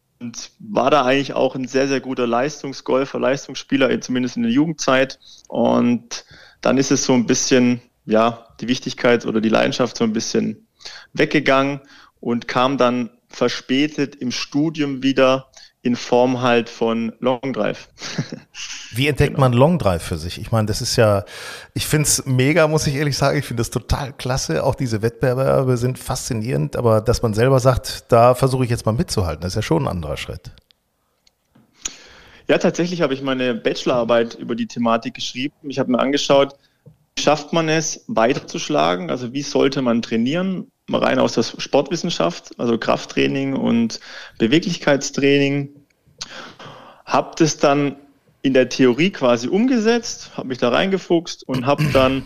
war 0.60 0.90
da 0.90 1.04
eigentlich 1.04 1.32
auch 1.32 1.56
ein 1.56 1.66
sehr, 1.66 1.88
sehr 1.88 2.00
guter 2.00 2.26
Leistungsgolfer, 2.28 3.18
Leistungsspieler, 3.18 4.00
zumindest 4.00 4.36
in 4.36 4.44
der 4.44 4.52
Jugendzeit. 4.52 5.18
Und 5.48 6.24
dann 6.60 6.78
ist 6.78 6.92
es 6.92 7.04
so 7.04 7.12
ein 7.14 7.26
bisschen, 7.26 7.80
ja, 8.04 8.46
die 8.60 8.68
Wichtigkeit 8.68 9.26
oder 9.26 9.40
die 9.40 9.48
Leidenschaft 9.48 9.96
so 9.96 10.04
ein 10.04 10.12
bisschen 10.12 10.66
weggegangen 11.12 11.80
und 12.20 12.48
kam 12.48 12.78
dann 12.78 13.10
verspätet 13.28 14.16
im 14.16 14.32
Studium 14.32 15.02
wieder 15.02 15.50
in 15.82 15.96
Form 15.96 16.42
halt 16.42 16.68
von 16.68 17.12
Long 17.20 17.52
Drive. 17.54 17.88
Wie 18.92 19.06
entdeckt 19.06 19.30
genau. 19.30 19.40
man 19.40 19.52
Long 19.54 19.78
Drive 19.78 20.02
für 20.02 20.18
sich? 20.18 20.38
Ich 20.38 20.52
meine, 20.52 20.66
das 20.66 20.82
ist 20.82 20.96
ja, 20.96 21.24
ich 21.72 21.86
finde 21.86 22.06
es 22.06 22.26
mega, 22.26 22.68
muss 22.68 22.86
ich 22.86 22.96
ehrlich 22.96 23.16
sagen. 23.16 23.38
Ich 23.38 23.46
finde 23.46 23.62
das 23.62 23.70
total 23.70 24.12
klasse. 24.12 24.62
Auch 24.64 24.74
diese 24.74 25.00
Wettbewerbe 25.00 25.78
sind 25.78 25.98
faszinierend, 25.98 26.76
aber 26.76 27.00
dass 27.00 27.22
man 27.22 27.32
selber 27.32 27.60
sagt, 27.60 28.12
da 28.12 28.34
versuche 28.34 28.64
ich 28.64 28.70
jetzt 28.70 28.84
mal 28.84 28.92
mitzuhalten, 28.92 29.40
das 29.40 29.52
ist 29.52 29.56
ja 29.56 29.62
schon 29.62 29.84
ein 29.84 29.88
anderer 29.88 30.18
Schritt. 30.18 30.50
Ja, 32.46 32.58
tatsächlich 32.58 33.00
habe 33.00 33.14
ich 33.14 33.22
meine 33.22 33.54
Bachelorarbeit 33.54 34.34
über 34.34 34.56
die 34.56 34.66
Thematik 34.66 35.14
geschrieben. 35.14 35.54
Ich 35.68 35.78
habe 35.78 35.92
mir 35.92 36.00
angeschaut, 36.00 36.56
schafft 37.22 37.52
man 37.52 37.68
es, 37.68 38.04
weiterzuschlagen? 38.08 39.10
Also 39.10 39.32
wie 39.32 39.42
sollte 39.42 39.82
man 39.82 40.02
trainieren? 40.02 40.70
Mal 40.88 41.02
rein 41.02 41.18
aus 41.18 41.34
der 41.34 41.42
Sportwissenschaft, 41.42 42.58
also 42.58 42.78
Krafttraining 42.78 43.54
und 43.54 44.00
Beweglichkeitstraining. 44.38 45.70
Hab 47.04 47.36
das 47.36 47.58
dann 47.58 47.96
in 48.42 48.54
der 48.54 48.68
Theorie 48.68 49.10
quasi 49.10 49.48
umgesetzt, 49.48 50.32
habe 50.36 50.48
mich 50.48 50.58
da 50.58 50.70
reingefuchst 50.70 51.46
und 51.46 51.66
habe 51.66 51.84
dann 51.92 52.24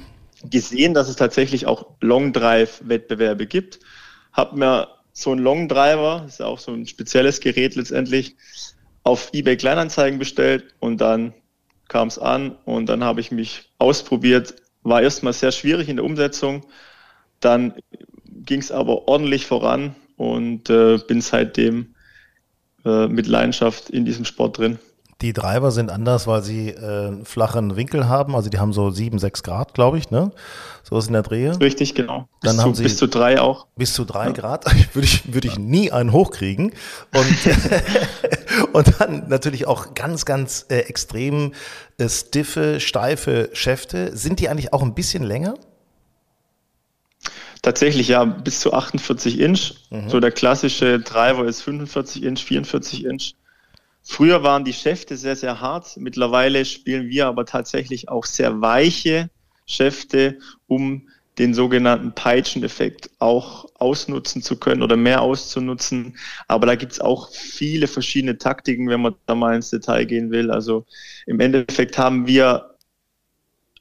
gesehen, 0.50 0.94
dass 0.94 1.08
es 1.08 1.16
tatsächlich 1.16 1.66
auch 1.66 1.86
Long 2.00 2.32
Drive 2.32 2.82
Wettbewerbe 2.84 3.46
gibt. 3.46 3.80
Habe 4.32 4.56
mir 4.56 4.88
so 5.12 5.32
ein 5.32 5.38
Long 5.38 5.68
Driver, 5.68 6.24
ist 6.26 6.40
ja 6.40 6.46
auch 6.46 6.58
so 6.58 6.72
ein 6.72 6.86
spezielles 6.86 7.40
Gerät 7.40 7.76
letztendlich, 7.76 8.36
auf 9.02 9.30
eBay 9.32 9.56
Kleinanzeigen 9.56 10.18
bestellt 10.18 10.74
und 10.80 11.00
dann 11.00 11.34
kam 11.88 12.08
es 12.08 12.18
an 12.18 12.56
und 12.64 12.86
dann 12.88 13.04
habe 13.04 13.20
ich 13.20 13.30
mich 13.30 13.70
ausprobiert, 13.78 14.54
war 14.84 15.02
erstmal 15.02 15.32
sehr 15.32 15.50
schwierig 15.50 15.88
in 15.88 15.96
der 15.96 16.04
Umsetzung. 16.04 16.64
Dann 17.40 17.74
ging 18.28 18.60
es 18.60 18.70
aber 18.70 19.08
ordentlich 19.08 19.46
voran 19.46 19.96
und 20.16 20.70
äh, 20.70 20.98
bin 20.98 21.20
seitdem 21.20 21.94
äh, 22.84 23.08
mit 23.08 23.26
Leidenschaft 23.26 23.90
in 23.90 24.04
diesem 24.04 24.24
Sport 24.24 24.58
drin. 24.58 24.78
Die 25.20 25.32
Driver 25.32 25.70
sind 25.70 25.90
anders, 25.90 26.26
weil 26.26 26.42
sie 26.42 26.70
äh, 26.70 27.06
einen 27.06 27.24
flachen 27.24 27.76
Winkel 27.76 28.08
haben. 28.08 28.34
Also 28.34 28.50
die 28.50 28.58
haben 28.58 28.72
so 28.72 28.90
sieben, 28.90 29.18
sechs 29.18 29.42
Grad, 29.42 29.74
glaube 29.74 29.98
ich, 29.98 30.10
ne? 30.10 30.32
So 30.82 30.98
ist 30.98 31.06
in 31.06 31.12
der 31.12 31.22
Drehe. 31.22 31.58
Richtig, 31.60 31.94
genau. 31.94 32.28
Bis 32.40 32.50
Dann 32.50 32.56
zu, 32.56 32.62
haben 32.62 32.74
sie 32.74 32.82
bis 32.82 32.96
zu 32.96 33.06
drei 33.06 33.40
auch. 33.40 33.66
Bis 33.76 33.94
zu 33.94 34.04
drei 34.04 34.26
ja. 34.26 34.32
Grad. 34.32 34.64
würde 34.94 35.06
ich, 35.06 35.32
würde 35.32 35.48
ich 35.48 35.58
nie 35.58 35.92
einen 35.92 36.12
hochkriegen. 36.12 36.72
Und, 37.14 38.72
und 38.72 39.00
dann 39.00 39.28
natürlich 39.28 39.66
auch 39.66 39.94
ganz, 39.94 40.24
ganz 40.24 40.66
äh, 40.68 40.80
extrem 40.80 41.52
äh, 41.98 42.08
stiffe, 42.08 42.80
steife 42.80 43.50
Schäfte. 43.52 44.16
Sind 44.16 44.40
die 44.40 44.48
eigentlich 44.48 44.72
auch 44.72 44.82
ein 44.82 44.94
bisschen 44.94 45.22
länger? 45.22 45.54
Tatsächlich 47.62 48.08
ja, 48.08 48.24
bis 48.24 48.60
zu 48.60 48.74
48 48.74 49.40
Inch. 49.40 49.72
Mhm. 49.90 50.10
So 50.10 50.20
der 50.20 50.32
klassische 50.32 51.00
Driver 51.00 51.46
ist 51.46 51.62
45 51.62 52.22
Inch, 52.24 52.44
44 52.44 53.06
Inch. 53.06 53.34
Früher 54.06 54.42
waren 54.42 54.64
die 54.64 54.74
Schäfte 54.74 55.16
sehr, 55.16 55.34
sehr 55.34 55.60
hart. 55.60 55.96
Mittlerweile 55.96 56.64
spielen 56.66 57.08
wir 57.08 57.26
aber 57.26 57.46
tatsächlich 57.46 58.10
auch 58.10 58.26
sehr 58.26 58.60
weiche 58.60 59.30
Schäfte, 59.66 60.38
um 60.66 61.08
den 61.38 61.54
sogenannten 61.54 62.12
Peitscheneffekt 62.12 63.10
auch 63.18 63.66
ausnutzen 63.74 64.42
zu 64.42 64.56
können 64.56 64.82
oder 64.82 64.96
mehr 64.96 65.22
auszunutzen. 65.22 66.16
Aber 66.46 66.66
da 66.66 66.76
gibt's 66.76 67.00
auch 67.00 67.32
viele 67.32 67.88
verschiedene 67.88 68.38
Taktiken, 68.38 68.88
wenn 68.88 69.00
man 69.00 69.14
da 69.26 69.34
mal 69.34 69.56
ins 69.56 69.70
Detail 69.70 70.04
gehen 70.04 70.30
will. 70.30 70.50
Also 70.50 70.84
im 71.26 71.40
Endeffekt 71.40 71.98
haben 71.98 72.26
wir 72.26 72.76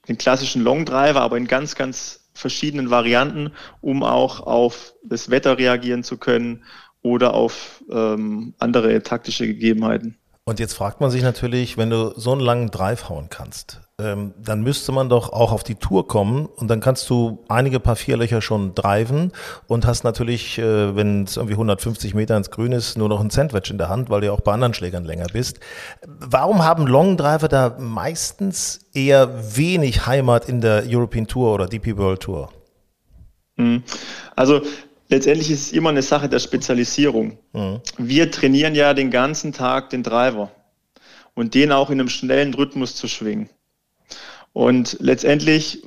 den 0.08 0.18
klassischen 0.18 0.64
Long 0.64 0.86
Driver, 0.86 1.22
aber 1.22 1.38
in 1.38 1.48
ganz, 1.48 1.76
ganz 1.76 2.22
verschiedenen 2.34 2.90
Varianten, 2.90 3.52
um 3.82 4.04
auch 4.04 4.40
auf 4.40 4.94
das 5.04 5.30
Wetter 5.30 5.58
reagieren 5.58 6.04
zu 6.04 6.18
können 6.18 6.64
oder 7.04 7.36
auf 7.36 7.84
ähm, 7.92 8.56
andere 8.58 9.04
taktische 9.04 9.46
Gegebenheiten. 9.46 10.18
Und 10.46 10.60
jetzt 10.60 10.74
fragt 10.74 11.00
man 11.00 11.10
sich 11.10 11.22
natürlich, 11.22 11.78
wenn 11.78 11.90
du 11.90 12.12
so 12.18 12.34
einen 12.34 12.42
langen 12.42 12.70
Drive 12.70 13.08
hauen 13.08 13.28
kannst, 13.30 13.80
ähm, 13.98 14.34
dann 14.38 14.62
müsste 14.62 14.92
man 14.92 15.08
doch 15.08 15.32
auch 15.32 15.54
auf 15.54 15.64
die 15.64 15.76
Tour 15.76 16.06
kommen 16.06 16.48
und 16.48 16.68
dann 16.68 16.82
kannst 16.82 17.10
du 17.10 17.46
einige 17.48 17.80
paar 17.80 17.96
Vierlöcher 17.96 18.42
schon 18.42 18.76
driven 18.76 19.32
und 19.68 19.86
hast 19.86 20.04
natürlich, 20.04 20.58
äh, 20.58 20.96
wenn 20.98 21.24
es 21.24 21.38
irgendwie 21.38 21.54
150 21.54 22.14
Meter 22.14 22.36
ins 22.36 22.52
Grün 22.52 22.74
ist, 22.74 22.98
nur 22.98 23.08
noch 23.08 23.22
ein 23.22 23.30
Sandwich 23.30 23.70
in 23.70 23.78
der 23.78 23.88
Hand, 23.88 24.10
weil 24.10 24.20
du 24.20 24.28
ja 24.28 24.34
auch 24.34 24.42
bei 24.42 24.52
anderen 24.52 24.74
Schlägern 24.74 25.06
länger 25.06 25.28
bist. 25.32 25.62
Warum 26.06 26.66
haben 26.66 26.88
Long 26.88 27.16
Driver 27.16 27.48
da 27.48 27.78
meistens 27.80 28.82
eher 28.94 29.56
wenig 29.56 30.06
Heimat 30.08 30.50
in 30.50 30.60
der 30.60 30.84
European 30.86 31.28
Tour 31.28 31.54
oder 31.54 31.68
DP 31.68 31.96
World 31.96 32.20
Tour? 32.20 32.50
Mhm. 33.56 33.84
Also 34.36 34.62
letztendlich 35.14 35.52
ist 35.52 35.68
es 35.68 35.72
immer 35.74 35.90
eine 35.90 36.02
Sache 36.02 36.28
der 36.28 36.40
Spezialisierung. 36.40 37.38
Mhm. 37.54 37.82
Wir 37.98 38.32
trainieren 38.32 38.74
ja 38.74 38.94
den 38.94 39.12
ganzen 39.12 39.54
Tag 39.54 39.92
den 39.92 40.02
Driver 40.02 40.52
und 41.36 41.54
den 41.54 41.72
auch 41.72 41.90
in 41.90 42.00
einem 42.00 42.10
schnellen 42.10 42.54
Rhythmus 42.54 42.96
zu 42.96 43.08
schwingen. 43.08 43.50
Und 44.54 44.98
letztendlich, 45.00 45.84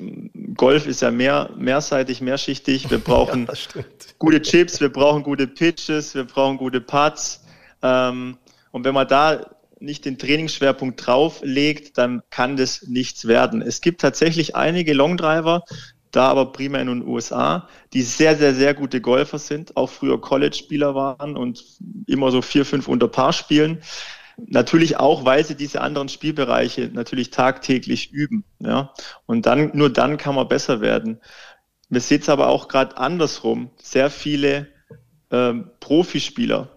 Golf 0.56 0.86
ist 0.86 1.02
ja 1.02 1.10
mehr, 1.10 1.50
mehrseitig, 1.56 2.20
mehrschichtig. 2.20 2.90
Wir 2.90 2.98
brauchen 3.10 3.48
ja, 3.74 3.82
gute 4.18 4.42
Chips, 4.42 4.80
wir 4.80 4.92
brauchen 4.92 5.22
gute 5.22 5.46
Pitches, 5.46 6.14
wir 6.14 6.24
brauchen 6.24 6.56
gute 6.56 6.80
Putts. 6.80 7.44
Ähm, 7.82 8.38
und 8.70 8.84
wenn 8.84 8.94
man 8.94 9.06
da 9.08 9.46
nicht 9.78 10.04
den 10.04 10.18
Trainingsschwerpunkt 10.18 11.06
drauf 11.06 11.40
legt, 11.42 11.98
dann 11.98 12.22
kann 12.30 12.56
das 12.56 12.82
nichts 12.82 13.26
werden. 13.28 13.60
Es 13.62 13.80
gibt 13.80 14.00
tatsächlich 14.00 14.56
einige 14.56 14.94
Longdriver, 14.94 15.62
da 16.16 16.28
aber 16.28 16.52
primär 16.52 16.80
in 16.80 16.86
den 16.86 17.06
USA, 17.06 17.68
die 17.92 18.02
sehr, 18.02 18.36
sehr, 18.36 18.54
sehr 18.54 18.74
gute 18.74 19.00
Golfer 19.00 19.38
sind, 19.38 19.76
auch 19.76 19.90
früher 19.90 20.20
College-Spieler 20.20 20.94
waren 20.94 21.36
und 21.36 21.62
immer 22.06 22.30
so 22.30 22.40
vier, 22.40 22.64
fünf 22.64 22.88
unter 22.88 23.08
Paar 23.08 23.32
spielen. 23.32 23.82
Natürlich 24.38 24.98
auch, 24.98 25.24
weil 25.24 25.44
sie 25.44 25.54
diese 25.56 25.80
anderen 25.80 26.08
Spielbereiche 26.08 26.90
natürlich 26.92 27.30
tagtäglich 27.30 28.12
üben. 28.12 28.44
Ja? 28.58 28.92
Und 29.26 29.46
dann, 29.46 29.70
nur 29.74 29.90
dann 29.90 30.16
kann 30.16 30.34
man 30.34 30.48
besser 30.48 30.80
werden. 30.80 31.20
Wir 31.88 32.00
sehen 32.00 32.20
es 32.20 32.28
aber 32.28 32.48
auch 32.48 32.68
gerade 32.68 32.96
andersrum. 32.96 33.70
Sehr 33.76 34.10
viele 34.10 34.68
ähm, 35.30 35.70
Profispieler 35.80 36.68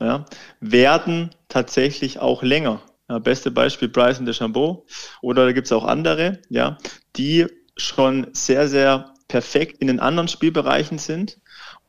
ja, 0.00 0.24
werden 0.60 1.30
tatsächlich 1.48 2.20
auch 2.20 2.42
länger. 2.42 2.80
Ja, 3.08 3.18
beste 3.18 3.50
Beispiel 3.50 3.88
Bryson 3.88 4.24
DeChambeau 4.24 4.86
oder 5.20 5.44
da 5.44 5.52
gibt 5.52 5.66
es 5.66 5.72
auch 5.72 5.84
andere, 5.84 6.40
ja, 6.48 6.78
die 7.16 7.46
schon 7.76 8.28
sehr, 8.32 8.68
sehr 8.68 9.14
perfekt 9.28 9.80
in 9.80 9.88
den 9.88 10.00
anderen 10.00 10.28
Spielbereichen 10.28 10.98
sind 10.98 11.38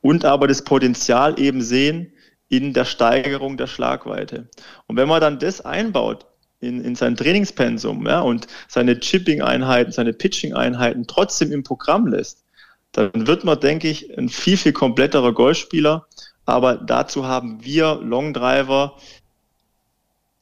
und 0.00 0.24
aber 0.24 0.48
das 0.48 0.62
Potenzial 0.62 1.38
eben 1.38 1.62
sehen, 1.62 2.12
in 2.48 2.72
der 2.72 2.84
Steigerung 2.84 3.56
der 3.56 3.66
Schlagweite. 3.66 4.48
Und 4.86 4.96
wenn 4.96 5.08
man 5.08 5.20
dann 5.20 5.38
das 5.38 5.60
einbaut 5.60 6.26
in, 6.60 6.80
in 6.80 6.94
sein 6.94 7.16
Trainingspensum 7.16 8.06
ja, 8.06 8.20
und 8.20 8.46
seine 8.68 9.00
Chipping-Einheiten, 9.00 9.92
seine 9.92 10.12
Pitching-Einheiten 10.12 11.06
trotzdem 11.06 11.52
im 11.52 11.64
Programm 11.64 12.06
lässt, 12.06 12.44
dann 12.92 13.26
wird 13.26 13.44
man, 13.44 13.60
denke 13.60 13.88
ich, 13.88 14.16
ein 14.16 14.28
viel, 14.28 14.56
viel 14.56 14.72
kompletterer 14.72 15.34
Golfspieler. 15.34 16.06
Aber 16.46 16.76
dazu 16.76 17.26
haben 17.26 17.64
wir 17.64 17.96
Long 17.96 18.32
Driver 18.32 18.96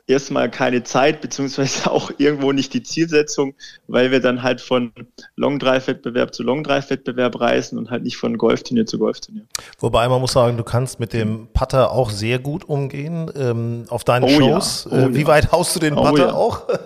erstmal 0.06 0.50
keine 0.50 0.82
Zeit, 0.82 1.20
beziehungsweise 1.20 1.90
auch 1.90 2.10
irgendwo 2.18 2.52
nicht 2.52 2.74
die 2.74 2.82
Zielsetzung, 2.82 3.54
weil 3.88 4.10
wir 4.10 4.20
dann 4.20 4.42
halt 4.42 4.60
von 4.60 4.92
Long 5.36 5.58
Drive 5.58 5.86
Wettbewerb 5.86 6.34
zu 6.34 6.42
Long 6.42 6.62
Drive 6.62 6.90
Wettbewerb 6.90 7.40
reisen 7.40 7.78
und 7.78 7.90
halt 7.90 8.02
nicht 8.02 8.16
von 8.16 8.36
Golfturnier 8.36 8.86
zu 8.86 8.98
Golfturnier. 8.98 9.44
Wobei 9.78 10.08
man 10.08 10.20
muss 10.20 10.32
sagen, 10.32 10.56
du 10.56 10.64
kannst 10.64 11.00
mit 11.00 11.12
dem 11.12 11.48
Putter 11.52 11.90
auch 11.90 12.10
sehr 12.10 12.38
gut 12.38 12.64
umgehen 12.64 13.30
ähm, 13.36 13.84
auf 13.88 14.04
deinen 14.04 14.24
Oh 14.24 14.28
Shows. 14.28 14.88
ja, 14.90 14.96
oh 14.96 15.00
äh, 15.08 15.14
wie 15.14 15.22
ja. 15.22 15.26
weit 15.26 15.52
haust 15.52 15.74
du 15.76 15.80
den 15.80 15.94
Oh 15.96 16.04
Putter 16.04 16.26
ja. 16.28 16.32
auch? 16.34 16.62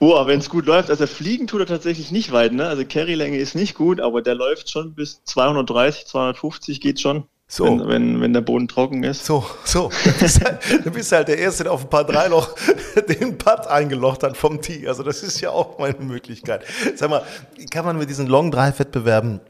Oh, 0.00 0.26
wenn 0.26 0.40
es 0.40 0.50
gut 0.50 0.66
läuft, 0.66 0.90
also 0.90 1.06
fliegen 1.06 1.46
tut 1.46 1.60
er 1.60 1.66
tatsächlich 1.66 2.10
nicht 2.10 2.30
weit, 2.30 2.52
ne? 2.52 2.66
Also 2.66 2.84
Carry-Länge 2.84 3.38
ist 3.38 3.54
nicht 3.54 3.74
gut, 3.74 4.00
aber 4.00 4.20
der 4.20 4.34
läuft 4.34 4.68
schon 4.68 4.94
bis 4.94 5.24
230, 5.24 6.06
250 6.06 6.80
geht 6.82 7.00
schon. 7.00 7.24
So. 7.46 7.64
Wenn, 7.64 7.88
wenn, 7.88 8.20
wenn 8.20 8.32
der 8.32 8.40
Boden 8.40 8.68
trocken 8.68 9.04
ist. 9.04 9.26
So, 9.26 9.44
so. 9.64 9.90
Du 10.04 10.12
bist 10.12 10.44
halt, 10.44 10.58
du 10.84 10.90
bist 10.90 11.12
halt 11.12 11.28
der 11.28 11.38
Erste, 11.38 11.64
der 11.64 11.72
auf 11.72 11.82
ein 11.82 11.90
paar 11.90 12.04
Dreiloch 12.04 12.54
den 13.08 13.38
Putt 13.38 13.66
eingelocht 13.66 14.22
hat 14.22 14.36
vom 14.36 14.60
Tee. 14.62 14.88
Also 14.88 15.02
das 15.02 15.22
ist 15.22 15.40
ja 15.40 15.50
auch 15.50 15.78
mal 15.78 15.94
eine 15.94 16.04
Möglichkeit. 16.04 16.64
Sag 16.96 17.10
mal, 17.10 17.22
kann 17.70 17.84
man 17.84 17.98
mit 17.98 18.08
diesen 18.08 18.26
Long 18.26 18.50
Drive 18.50 18.78
Wettbewerben 18.78 19.40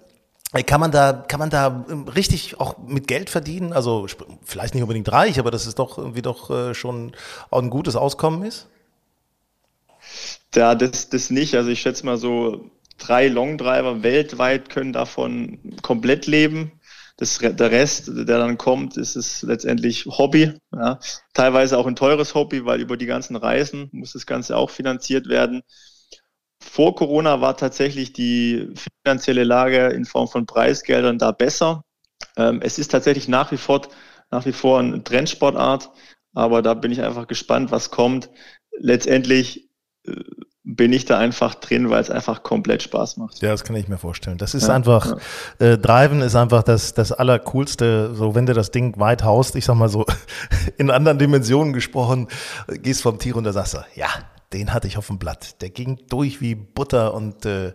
kann 0.63 0.81
man 0.81 0.93
da, 0.93 1.13
kann 1.13 1.41
man 1.41 1.51
da 1.51 1.85
ähm, 1.91 2.07
richtig 2.07 2.61
auch 2.61 2.79
mit 2.79 3.09
Geld 3.09 3.29
verdienen? 3.29 3.73
Also 3.73 4.07
vielleicht 4.45 4.75
nicht 4.75 4.83
unbedingt 4.85 5.11
reich, 5.11 5.39
aber 5.41 5.51
dass 5.51 5.67
es 5.67 5.75
doch 5.75 5.99
irgendwie 5.99 6.23
doch 6.23 6.51
äh, 6.51 6.75
schon 6.75 7.13
ein 7.51 7.71
gutes 7.71 7.97
Auskommen 7.97 8.45
ist? 8.45 8.69
Ja, 10.55 10.77
das, 10.77 11.09
das 11.09 11.31
nicht. 11.31 11.57
Also 11.57 11.71
ich 11.71 11.81
schätze 11.81 12.07
mal 12.07 12.19
so 12.19 12.71
drei 12.99 13.27
Longdriver 13.27 14.05
weltweit 14.05 14.69
können 14.69 14.93
davon 14.93 15.59
komplett 15.83 16.29
leben. 16.29 16.71
Das, 17.17 17.39
der 17.39 17.71
Rest, 17.71 18.09
der 18.09 18.25
dann 18.25 18.59
kommt, 18.59 18.97
ist 18.97 19.15
es 19.15 19.43
letztendlich 19.43 20.07
Hobby. 20.07 20.59
Ja. 20.73 20.99
Teilweise 21.33 21.79
auch 21.79 21.87
ein 21.87 21.95
teures 21.95 22.35
Hobby, 22.35 22.65
weil 22.65 22.81
über 22.81 22.97
die 22.97 23.07
ganzen 23.07 23.37
Reisen 23.37 23.89
muss 23.93 24.13
das 24.13 24.27
Ganze 24.27 24.57
auch 24.57 24.71
finanziert 24.71 25.29
werden. 25.29 25.63
Vor 26.61 26.97
Corona 26.97 27.41
war 27.41 27.57
tatsächlich 27.57 28.13
die 28.13 28.75
finanzielle 29.05 29.45
Lage 29.45 29.89
in 29.89 30.07
Form 30.07 30.29
von 30.29 30.47
Preisgeldern 30.47 31.19
da 31.19 31.31
besser. 31.31 31.85
Ähm, 32.37 32.61
es 32.63 32.79
ist 32.79 32.89
tatsächlich 32.91 33.29
nach 33.29 33.53
wie 33.53 33.59
vor, 33.59 33.83
nach 34.31 34.45
wie 34.47 34.53
vor 34.53 34.81
eine 34.81 35.05
Trendsportart, 35.05 35.91
aber 36.33 36.63
da 36.63 36.75
bin 36.75 36.91
ich 36.91 37.03
einfach 37.03 37.29
gespannt, 37.29 37.71
was 37.71 37.91
kommt. 37.91 38.31
Letztendlich 38.77 39.69
äh, 40.05 40.25
bin 40.65 40.95
ich 40.95 41.05
da 41.05 41.19
einfach 41.19 41.55
drin, 41.55 41.91
weil 41.91 42.01
es 42.01 42.11
einfach 42.11 42.43
komplett 42.43 42.83
Spaß 42.83 43.19
macht. 43.19 43.43
Ja, 43.43 43.51
das 43.51 43.65
kann 43.65 43.77
ich 43.77 43.87
mir 43.87 43.99
vorstellen. 43.99 44.39
Das 44.39 44.55
ist 44.55 44.69
Ja, 44.69 44.75
einfach, 44.75 45.19
äh, 45.59 45.77
Driven 45.77 46.23
ist 46.23 46.35
einfach 46.35 46.63
das, 46.63 46.95
das 46.95 47.13
Allercoolste. 47.13 48.15
So, 48.15 48.35
wenn 48.35 48.47
du 48.47 48.55
das 48.55 48.71
Ding 48.71 48.99
weit 48.99 49.25
haust, 49.25 49.57
ich 49.57 49.67
sag 49.67 49.75
mal 49.75 49.91
so, 49.91 50.07
in 50.79 50.91
anderen 50.91 51.19
Dimensionen 51.19 51.75
gesprochen, 51.75 52.29
gehst 52.69 53.03
vom 53.03 53.19
Tier 53.19 53.35
runter, 53.35 53.53
sagst 53.53 53.75
du, 53.75 53.79
ja, 53.95 54.09
den 54.55 54.73
hatte 54.73 54.87
ich 54.87 54.97
auf 54.97 55.09
dem 55.09 55.19
Blatt. 55.19 55.61
Der 55.61 55.69
ging 55.69 55.99
durch 56.09 56.41
wie 56.41 56.55
Butter 56.55 57.13
und 57.13 57.45
äh, 57.45 57.75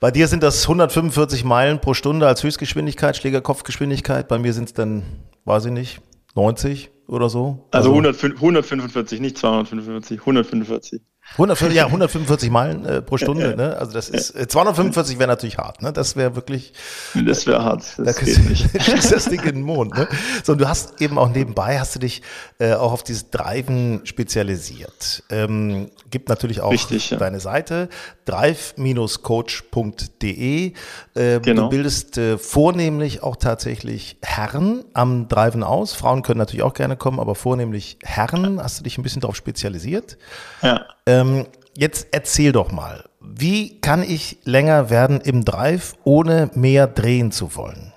bei 0.00 0.10
dir 0.10 0.26
sind 0.26 0.42
das 0.42 0.62
145 0.62 1.44
Meilen 1.44 1.80
pro 1.80 1.94
Stunde 1.94 2.26
als 2.26 2.42
Höchstgeschwindigkeit, 2.42 3.16
Schlägerkopfgeschwindigkeit. 3.16 4.26
Bei 4.26 4.38
mir 4.38 4.52
sind 4.52 4.64
es 4.64 4.74
dann, 4.74 5.04
weiß 5.44 5.66
ich 5.66 5.72
nicht, 5.72 6.00
90 6.34 6.90
oder 7.06 7.28
so. 7.28 7.68
Also 7.70 7.90
105 7.90 8.34
145, 8.34 9.20
nicht 9.20 9.38
245, 9.38 10.18
145. 10.20 11.02
100, 11.32 11.60
ja, 11.72 11.86
145 11.86 12.50
Meilen 12.50 12.84
äh, 12.86 13.02
pro 13.02 13.16
Stunde, 13.18 13.56
ne? 13.56 13.76
Also 13.78 13.92
das 13.92 14.08
ist 14.08 14.30
äh, 14.30 14.46
245 14.48 15.18
wäre 15.18 15.28
natürlich 15.28 15.58
hart, 15.58 15.82
ne? 15.82 15.92
Das 15.92 16.16
wäre 16.16 16.34
wirklich 16.36 16.72
Das 17.14 17.46
wäre 17.46 17.62
hart. 17.64 17.84
da 17.98 18.04
Das 18.04 18.16
kriegst 18.16 18.36
geht 18.36 18.48
nicht. 18.48 18.82
schießt 18.82 19.12
das 19.12 19.26
Ding 19.26 19.40
in 19.40 19.56
den 19.56 19.62
Mond, 19.62 19.94
ne? 19.94 20.08
So, 20.44 20.52
und 20.52 20.60
du 20.60 20.68
hast 20.68 21.00
eben 21.02 21.18
auch 21.18 21.28
nebenbei 21.28 21.78
hast 21.78 21.94
du 21.94 21.98
dich 21.98 22.22
äh, 22.58 22.72
auch 22.74 22.92
auf 22.92 23.02
dieses 23.02 23.30
Driven 23.30 24.00
spezialisiert. 24.04 25.22
Ähm, 25.30 25.90
gibt 26.10 26.28
natürlich 26.28 26.60
auch 26.60 26.70
Richtig, 26.72 27.10
ja. 27.10 27.18
deine 27.18 27.40
Seite 27.40 27.88
drive-coach.de. 28.24 30.72
Äh, 31.14 31.40
Genau. 31.40 31.62
Du 31.64 31.68
bildest 31.68 32.16
äh, 32.18 32.38
vornehmlich 32.38 33.22
auch 33.22 33.36
tatsächlich 33.36 34.16
Herren 34.22 34.84
am 34.94 35.28
Driven 35.28 35.62
aus. 35.62 35.92
Frauen 35.92 36.22
können 36.22 36.38
natürlich 36.38 36.62
auch 36.62 36.74
gerne 36.74 36.96
kommen, 36.96 37.20
aber 37.20 37.34
vornehmlich 37.34 37.98
Herren. 38.02 38.60
Hast 38.62 38.80
du 38.80 38.84
dich 38.84 38.96
ein 38.98 39.02
bisschen 39.02 39.20
darauf 39.20 39.36
spezialisiert? 39.36 40.16
Ja. 40.62 40.86
Ähm, 41.06 41.46
jetzt 41.76 42.08
erzähl 42.10 42.52
doch 42.52 42.72
mal, 42.72 43.04
wie 43.20 43.80
kann 43.80 44.02
ich 44.02 44.38
länger 44.44 44.90
werden 44.90 45.20
im 45.20 45.44
Drive, 45.44 45.94
ohne 46.04 46.50
mehr 46.54 46.86
drehen 46.86 47.32
zu 47.32 47.54
wollen? 47.54 47.92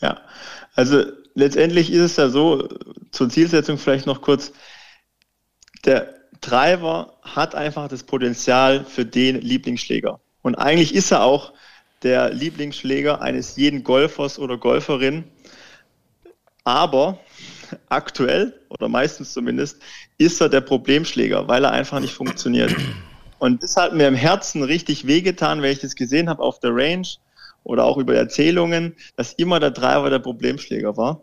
Ja, 0.00 0.20
also 0.74 1.04
letztendlich 1.34 1.92
ist 1.92 2.02
es 2.02 2.16
ja 2.16 2.28
so, 2.28 2.68
zur 3.10 3.28
Zielsetzung 3.28 3.78
vielleicht 3.78 4.06
noch 4.06 4.22
kurz, 4.22 4.52
der 5.84 6.14
Driver 6.40 7.18
hat 7.22 7.54
einfach 7.54 7.88
das 7.88 8.02
Potenzial 8.02 8.84
für 8.84 9.04
den 9.04 9.40
Lieblingsschläger. 9.40 10.20
Und 10.42 10.54
eigentlich 10.54 10.94
ist 10.94 11.10
er 11.10 11.22
auch 11.22 11.52
der 12.02 12.32
Lieblingsschläger 12.32 13.20
eines 13.20 13.56
jeden 13.56 13.82
Golfers 13.82 14.38
oder 14.38 14.56
Golferin. 14.56 15.24
Aber 16.64 17.18
aktuell, 17.88 18.60
oder 18.68 18.88
meistens 18.88 19.32
zumindest, 19.32 19.80
ist 20.18 20.40
er 20.40 20.48
der 20.48 20.60
Problemschläger, 20.60 21.48
weil 21.48 21.64
er 21.64 21.72
einfach 21.72 22.00
nicht 22.00 22.14
funktioniert. 22.14 22.74
Und 23.38 23.62
das 23.62 23.76
hat 23.76 23.94
mir 23.94 24.08
im 24.08 24.14
Herzen 24.14 24.62
richtig 24.62 25.06
wehgetan, 25.06 25.62
wenn 25.62 25.72
ich 25.72 25.80
das 25.80 25.94
gesehen 25.94 26.28
habe 26.28 26.42
auf 26.42 26.58
der 26.60 26.74
Range 26.74 27.06
oder 27.62 27.84
auch 27.84 27.96
über 27.98 28.14
Erzählungen, 28.14 28.96
dass 29.16 29.32
immer 29.34 29.60
der 29.60 29.70
Driver 29.70 30.10
der 30.10 30.18
Problemschläger 30.18 30.96
war. 30.96 31.22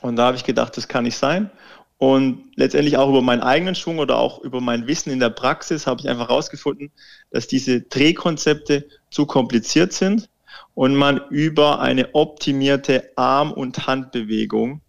Und 0.00 0.16
da 0.16 0.26
habe 0.26 0.36
ich 0.36 0.44
gedacht, 0.44 0.76
das 0.76 0.88
kann 0.88 1.04
nicht 1.04 1.16
sein. 1.16 1.50
Und 1.98 2.44
letztendlich 2.56 2.98
auch 2.98 3.08
über 3.08 3.22
meinen 3.22 3.40
eigenen 3.40 3.74
Schwung 3.74 3.98
oder 3.98 4.18
auch 4.18 4.42
über 4.42 4.60
mein 4.60 4.86
Wissen 4.86 5.10
in 5.10 5.20
der 5.20 5.30
Praxis 5.30 5.86
habe 5.86 6.00
ich 6.00 6.08
einfach 6.08 6.28
herausgefunden, 6.28 6.90
dass 7.30 7.46
diese 7.46 7.80
Drehkonzepte 7.80 8.86
zu 9.10 9.24
kompliziert 9.24 9.94
sind 9.94 10.28
und 10.74 10.94
man 10.94 11.22
über 11.30 11.80
eine 11.80 12.14
optimierte 12.14 13.12
Arm- 13.16 13.52
und 13.52 13.86
Handbewegung 13.86 14.82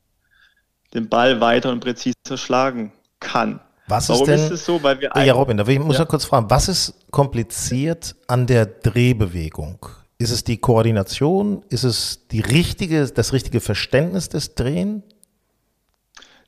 den 0.94 1.10
Ball 1.10 1.42
weiter 1.42 1.72
und 1.72 1.80
präziser 1.80 2.38
schlagen 2.38 2.92
kann. 3.20 3.60
Was 3.88 4.10
Warum 4.10 4.22
ist 4.24 4.28
denn, 4.28 4.40
ist 4.40 4.52
es 4.52 4.66
so? 4.66 4.84
Weil 4.84 5.00
wir 5.00 5.12
ja, 5.16 5.34
Robin, 5.34 5.58
da 5.58 5.66
will 5.66 5.76
ich, 5.76 5.80
muss 5.80 5.98
Ja. 5.98 6.04
ich 6.04 6.10
kurz 6.10 6.26
fragen, 6.26 6.50
was 6.50 6.68
ist 6.68 6.94
kompliziert 7.12 8.16
an 8.28 8.46
der 8.46 8.66
Drehbewegung? 8.66 9.86
Ist 10.18 10.32
es 10.32 10.44
die 10.44 10.58
Koordination? 10.58 11.64
Ist 11.70 11.84
es 11.84 12.28
die 12.32 12.42
richtige, 12.42 13.06
das 13.08 13.34
richtige 13.34 13.60
Verständnis 13.62 14.30
des 14.30 14.56
Drehen? 14.56 15.04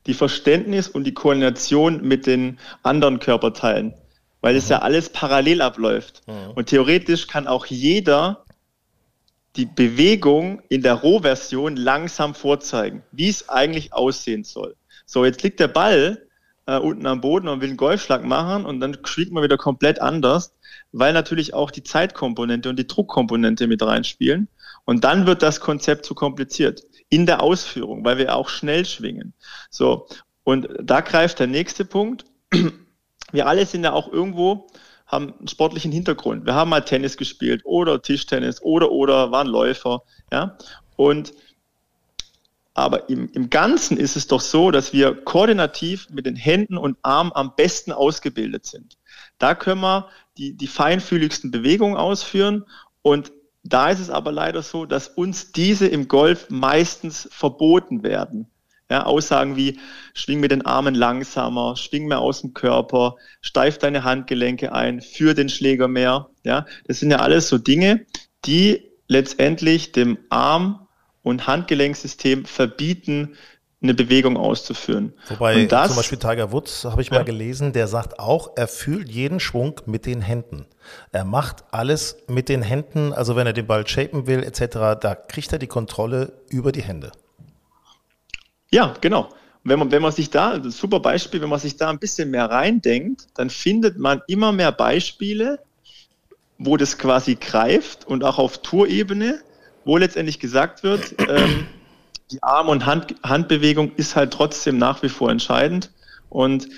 die 0.06 0.14
Verständnis 0.14 0.88
und 0.88 1.04
die 1.04 1.14
Koordination 1.14 2.02
mit 2.02 2.26
den 2.26 2.58
anderen 2.82 3.18
Körperteilen, 3.18 3.94
weil 4.40 4.56
es 4.56 4.68
ja 4.68 4.80
alles 4.80 5.10
parallel 5.10 5.60
abläuft. 5.62 6.22
Und 6.54 6.66
theoretisch 6.66 7.26
kann 7.26 7.46
auch 7.46 7.66
jeder 7.66 8.44
die 9.60 9.66
Bewegung 9.66 10.62
in 10.70 10.80
der 10.80 10.94
Rohversion 10.94 11.76
langsam 11.76 12.34
vorzeigen, 12.34 13.02
wie 13.12 13.28
es 13.28 13.50
eigentlich 13.50 13.92
aussehen 13.92 14.42
soll. 14.42 14.74
So, 15.04 15.26
jetzt 15.26 15.42
liegt 15.42 15.60
der 15.60 15.68
Ball 15.68 16.26
äh, 16.64 16.78
unten 16.78 17.04
am 17.04 17.20
Boden 17.20 17.46
und 17.46 17.60
will 17.60 17.68
einen 17.68 17.76
Golfschlag 17.76 18.24
machen 18.24 18.64
und 18.64 18.80
dann 18.80 18.96
schlägt 19.04 19.32
man 19.32 19.42
wieder 19.42 19.58
komplett 19.58 20.00
anders, 20.00 20.54
weil 20.92 21.12
natürlich 21.12 21.52
auch 21.52 21.70
die 21.70 21.82
Zeitkomponente 21.82 22.70
und 22.70 22.78
die 22.78 22.86
Druckkomponente 22.86 23.66
mit 23.66 23.82
reinspielen. 23.82 24.48
Und 24.86 25.04
dann 25.04 25.26
wird 25.26 25.42
das 25.42 25.60
Konzept 25.60 26.06
zu 26.06 26.14
kompliziert 26.14 26.82
in 27.10 27.26
der 27.26 27.42
Ausführung, 27.42 28.02
weil 28.02 28.16
wir 28.16 28.34
auch 28.34 28.48
schnell 28.48 28.86
schwingen. 28.86 29.34
So, 29.68 30.06
und 30.42 30.70
da 30.80 31.02
greift 31.02 31.38
der 31.38 31.48
nächste 31.48 31.84
Punkt. 31.84 32.24
Wir 33.32 33.46
alle 33.46 33.66
sind 33.66 33.84
ja 33.84 33.92
auch 33.92 34.10
irgendwo, 34.10 34.68
haben 35.10 35.34
einen 35.38 35.48
sportlichen 35.48 35.92
Hintergrund. 35.92 36.46
Wir 36.46 36.54
haben 36.54 36.70
mal 36.70 36.84
Tennis 36.84 37.16
gespielt 37.16 37.62
oder 37.64 38.00
Tischtennis 38.00 38.62
oder 38.62 38.90
oder 38.92 39.32
waren 39.32 39.48
Läufer, 39.48 40.02
ja. 40.32 40.56
Und 40.96 41.32
aber 42.74 43.08
im, 43.08 43.28
im 43.32 43.50
Ganzen 43.50 43.96
ist 43.96 44.16
es 44.16 44.28
doch 44.28 44.40
so, 44.40 44.70
dass 44.70 44.92
wir 44.92 45.14
koordinativ 45.14 46.08
mit 46.10 46.24
den 46.24 46.36
Händen 46.36 46.78
und 46.78 46.96
Armen 47.02 47.32
am 47.34 47.54
besten 47.56 47.92
ausgebildet 47.92 48.64
sind. 48.64 48.96
Da 49.38 49.54
können 49.54 49.80
wir 49.80 50.08
die, 50.38 50.56
die 50.56 50.68
feinfühligsten 50.68 51.50
Bewegungen 51.50 51.96
ausführen 51.96 52.64
und 53.02 53.32
da 53.62 53.90
ist 53.90 54.00
es 54.00 54.08
aber 54.08 54.32
leider 54.32 54.62
so, 54.62 54.86
dass 54.86 55.08
uns 55.08 55.52
diese 55.52 55.86
im 55.86 56.08
Golf 56.08 56.48
meistens 56.48 57.28
verboten 57.30 58.02
werden. 58.02 58.50
Ja, 58.90 59.04
Aussagen 59.04 59.56
wie 59.56 59.78
schwing 60.14 60.40
mit 60.40 60.50
den 60.50 60.66
Armen 60.66 60.94
langsamer, 60.96 61.76
schwing 61.76 62.08
mehr 62.08 62.18
aus 62.18 62.40
dem 62.40 62.54
Körper, 62.54 63.14
steif 63.40 63.78
deine 63.78 64.02
Handgelenke 64.02 64.72
ein, 64.72 65.00
führ 65.00 65.34
den 65.34 65.48
Schläger 65.48 65.86
mehr. 65.88 66.28
Ja, 66.44 66.66
das 66.86 66.98
sind 67.00 67.10
ja 67.12 67.18
alles 67.18 67.48
so 67.48 67.56
Dinge, 67.56 68.04
die 68.44 68.90
letztendlich 69.06 69.92
dem 69.92 70.18
Arm- 70.28 70.88
und 71.22 71.46
Handgelenksystem 71.46 72.44
verbieten, 72.44 73.36
eine 73.82 73.94
Bewegung 73.94 74.36
auszuführen. 74.36 75.14
Wobei 75.28 75.64
das, 75.64 75.88
zum 75.88 75.96
Beispiel 75.96 76.18
Tiger 76.18 76.52
Woods, 76.52 76.84
habe 76.84 77.00
ich 77.00 77.08
Ja. 77.08 77.18
mal 77.18 77.24
gelesen, 77.24 77.72
der 77.72 77.86
sagt 77.88 78.18
auch, 78.18 78.50
er 78.56 78.68
fühlt 78.68 79.08
jeden 79.08 79.40
Schwung 79.40 79.80
mit 79.86 80.04
den 80.04 80.20
Händen. 80.20 80.66
Er 81.12 81.24
macht 81.24 81.64
alles 81.70 82.18
mit 82.26 82.48
den 82.50 82.60
Händen, 82.60 83.12
also 83.14 83.36
wenn 83.36 83.46
er 83.46 83.54
den 83.54 83.66
Ball 83.66 83.86
shapen 83.86 84.26
will 84.26 84.42
etc., 84.42 85.00
da 85.00 85.14
kriegt 85.14 85.52
er 85.52 85.58
die 85.58 85.66
Kontrolle 85.66 86.32
über 86.50 86.72
die 86.72 86.82
Hände. 86.82 87.12
Ja, 88.72 88.94
genau. 89.00 89.28
Wenn 89.62 89.78
man, 89.78 89.90
wenn 89.90 90.02
man 90.02 90.12
sich 90.12 90.30
da, 90.30 90.60
super 90.70 91.00
Beispiel, 91.00 91.40
wenn 91.42 91.48
man 91.48 91.58
sich 91.58 91.76
da 91.76 91.90
ein 91.90 91.98
bisschen 91.98 92.30
mehr 92.30 92.46
reindenkt, 92.46 93.26
dann 93.34 93.50
findet 93.50 93.98
man 93.98 94.22
immer 94.26 94.52
mehr 94.52 94.72
Beispiele, 94.72 95.58
wo 96.56 96.76
das 96.76 96.96
quasi 96.96 97.34
greift 97.34 98.06
und 98.06 98.24
auch 98.24 98.38
auf 98.38 98.62
Tourebene, 98.62 99.40
wo 99.84 99.96
letztendlich 99.96 100.38
gesagt 100.38 100.82
wird, 100.82 101.14
ähm, 101.28 101.66
die 102.30 102.42
Arm- 102.42 102.68
und 102.68 102.86
Hand, 102.86 103.14
Handbewegung 103.22 103.94
ist 103.96 104.16
halt 104.16 104.32
trotzdem 104.32 104.78
nach 104.78 105.02
wie 105.02 105.08
vor 105.08 105.30
entscheidend. 105.30 105.90
Und 106.28 106.68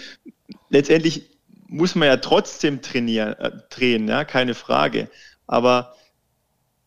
letztendlich 0.71 1.31
muss 1.69 1.95
man 1.95 2.09
ja 2.09 2.17
trotzdem 2.17 2.83
trainieren, 2.83 3.35
äh, 3.35 3.51
drehen, 3.71 4.09
ja, 4.09 4.25
keine 4.25 4.55
Frage. 4.55 5.09
Aber 5.47 5.95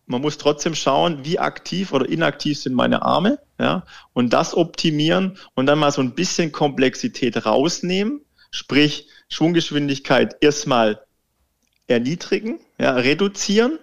man 0.08 0.22
muss 0.22 0.38
trotzdem 0.38 0.76
schauen, 0.76 1.24
wie 1.24 1.40
aktiv 1.40 1.94
oder 1.94 2.08
inaktiv 2.08 2.60
sind 2.60 2.74
meine 2.74 3.02
Arme, 3.02 3.40
ja, 3.60 3.86
und 4.14 4.34
das 4.34 4.56
optimieren 4.56 5.38
und 5.54 5.66
dann 5.66 5.80
mal 5.80 5.92
so 5.92 6.02
ein 6.02 6.16
bisschen 6.16 6.52
Komplexität 6.52 7.46
rausnehmen, 7.46 8.22
sprich 8.52 9.08
Schwunggeschwindigkeit 9.30 10.36
erstmal 10.42 11.02
erniedrigen, 11.88 12.60
ja, 12.80 12.92
reduzieren 12.92 13.80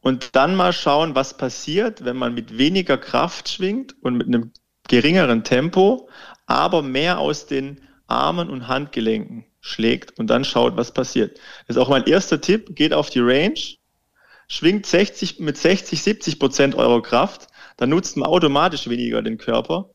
und 0.00 0.34
dann 0.36 0.54
mal 0.56 0.72
schauen, 0.72 1.14
was 1.14 1.36
passiert, 1.36 2.04
wenn 2.04 2.16
man 2.16 2.34
mit 2.34 2.58
weniger 2.58 2.98
Kraft 2.98 3.48
schwingt 3.48 3.94
und 4.02 4.16
mit 4.16 4.26
einem 4.26 4.52
geringeren 4.88 5.44
Tempo, 5.44 6.08
aber 6.46 6.82
mehr 6.82 7.18
aus 7.18 7.46
den 7.46 7.80
Armen 8.06 8.50
und 8.50 8.68
Handgelenken 8.68 9.46
schlägt 9.60 10.18
und 10.18 10.28
dann 10.28 10.44
schaut, 10.44 10.76
was 10.76 10.92
passiert. 10.92 11.38
Das 11.66 11.76
ist 11.76 11.82
auch 11.82 11.88
mein 11.88 12.04
erster 12.04 12.40
Tipp, 12.40 12.74
geht 12.74 12.92
auf 12.92 13.10
die 13.10 13.20
Range, 13.20 13.58
schwingt 14.48 14.84
60, 14.86 15.38
mit 15.38 15.56
60, 15.56 16.02
70 16.02 16.38
Prozent 16.38 16.74
eurer 16.74 17.00
Kraft, 17.00 17.46
dann 17.76 17.90
nutzt 17.90 18.16
man 18.16 18.28
automatisch 18.28 18.88
weniger 18.88 19.22
den 19.22 19.38
Körper 19.38 19.90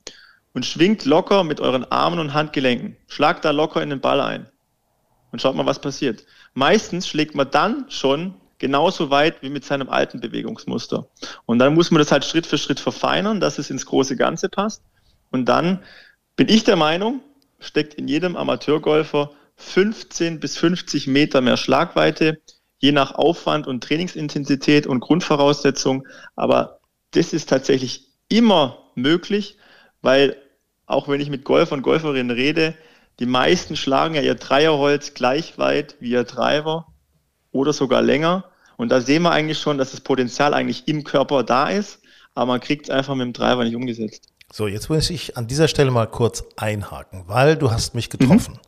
und 0.53 0.65
schwingt 0.65 1.05
locker 1.05 1.43
mit 1.43 1.59
euren 1.59 1.85
Armen 1.85 2.19
und 2.19 2.33
Handgelenken. 2.33 2.97
Schlagt 3.07 3.45
da 3.45 3.51
locker 3.51 3.81
in 3.81 3.89
den 3.89 4.01
Ball 4.01 4.21
ein 4.21 4.47
und 5.31 5.41
schaut 5.41 5.55
mal, 5.55 5.65
was 5.65 5.79
passiert. 5.79 6.25
Meistens 6.53 7.07
schlägt 7.07 7.35
man 7.35 7.51
dann 7.51 7.85
schon 7.89 8.35
genauso 8.57 9.09
weit 9.09 9.41
wie 9.41 9.49
mit 9.49 9.63
seinem 9.63 9.89
alten 9.89 10.19
Bewegungsmuster. 10.19 11.07
Und 11.45 11.59
dann 11.59 11.73
muss 11.73 11.91
man 11.91 11.99
das 11.99 12.11
halt 12.11 12.25
Schritt 12.25 12.47
für 12.47 12.57
Schritt 12.57 12.79
verfeinern, 12.79 13.39
dass 13.39 13.59
es 13.59 13.69
ins 13.69 13.85
große 13.85 14.15
Ganze 14.15 14.49
passt. 14.49 14.83
Und 15.29 15.45
dann 15.45 15.83
bin 16.35 16.49
ich 16.49 16.63
der 16.63 16.75
Meinung, 16.75 17.21
steckt 17.59 17.93
in 17.93 18.07
jedem 18.07 18.35
Amateurgolfer 18.35 19.31
15 19.57 20.39
bis 20.39 20.57
50 20.57 21.07
Meter 21.07 21.41
mehr 21.41 21.57
Schlagweite, 21.57 22.41
je 22.79 22.91
nach 22.91 23.15
Aufwand 23.15 23.67
und 23.67 23.83
Trainingsintensität 23.83 24.87
und 24.87 24.99
Grundvoraussetzung. 24.99 26.07
Aber 26.35 26.76
das 27.11 27.33
ist 27.33 27.49
tatsächlich 27.49 28.07
immer 28.29 28.91
möglich, 28.95 29.57
weil 30.01 30.37
auch 30.85 31.07
wenn 31.07 31.21
ich 31.21 31.29
mit 31.29 31.43
Golfern 31.43 31.79
und 31.79 31.83
Golferinnen 31.83 32.31
rede, 32.31 32.75
die 33.19 33.25
meisten 33.25 33.75
schlagen 33.75 34.15
ja 34.15 34.21
ihr 34.21 34.35
Dreierholz 34.35 35.13
gleich 35.13 35.57
weit 35.57 35.95
wie 35.99 36.11
ihr 36.11 36.23
Driver 36.23 36.87
oder 37.51 37.73
sogar 37.73 38.01
länger. 38.01 38.45
Und 38.77 38.89
da 38.89 39.01
sehen 39.01 39.23
wir 39.23 39.31
eigentlich 39.31 39.59
schon, 39.59 39.77
dass 39.77 39.91
das 39.91 40.01
Potenzial 40.01 40.53
eigentlich 40.53 40.87
im 40.87 41.03
Körper 41.03 41.43
da 41.43 41.69
ist, 41.69 42.01
aber 42.35 42.45
man 42.45 42.59
kriegt 42.59 42.85
es 42.85 42.89
einfach 42.89 43.15
mit 43.15 43.25
dem 43.25 43.33
Driver 43.33 43.63
nicht 43.63 43.75
umgesetzt. 43.75 44.31
So, 44.49 44.65
jetzt 44.65 44.89
muss 44.89 45.09
ich 45.09 45.35
an 45.35 45.47
dieser 45.47 45.67
Stelle 45.67 45.91
mal 45.91 46.07
kurz 46.07 46.41
einhaken, 46.55 47.23
weil 47.27 47.57
du 47.57 47.69
hast 47.69 47.93
mich 47.95 48.09
getroffen. 48.09 48.53
Mhm. 48.53 48.61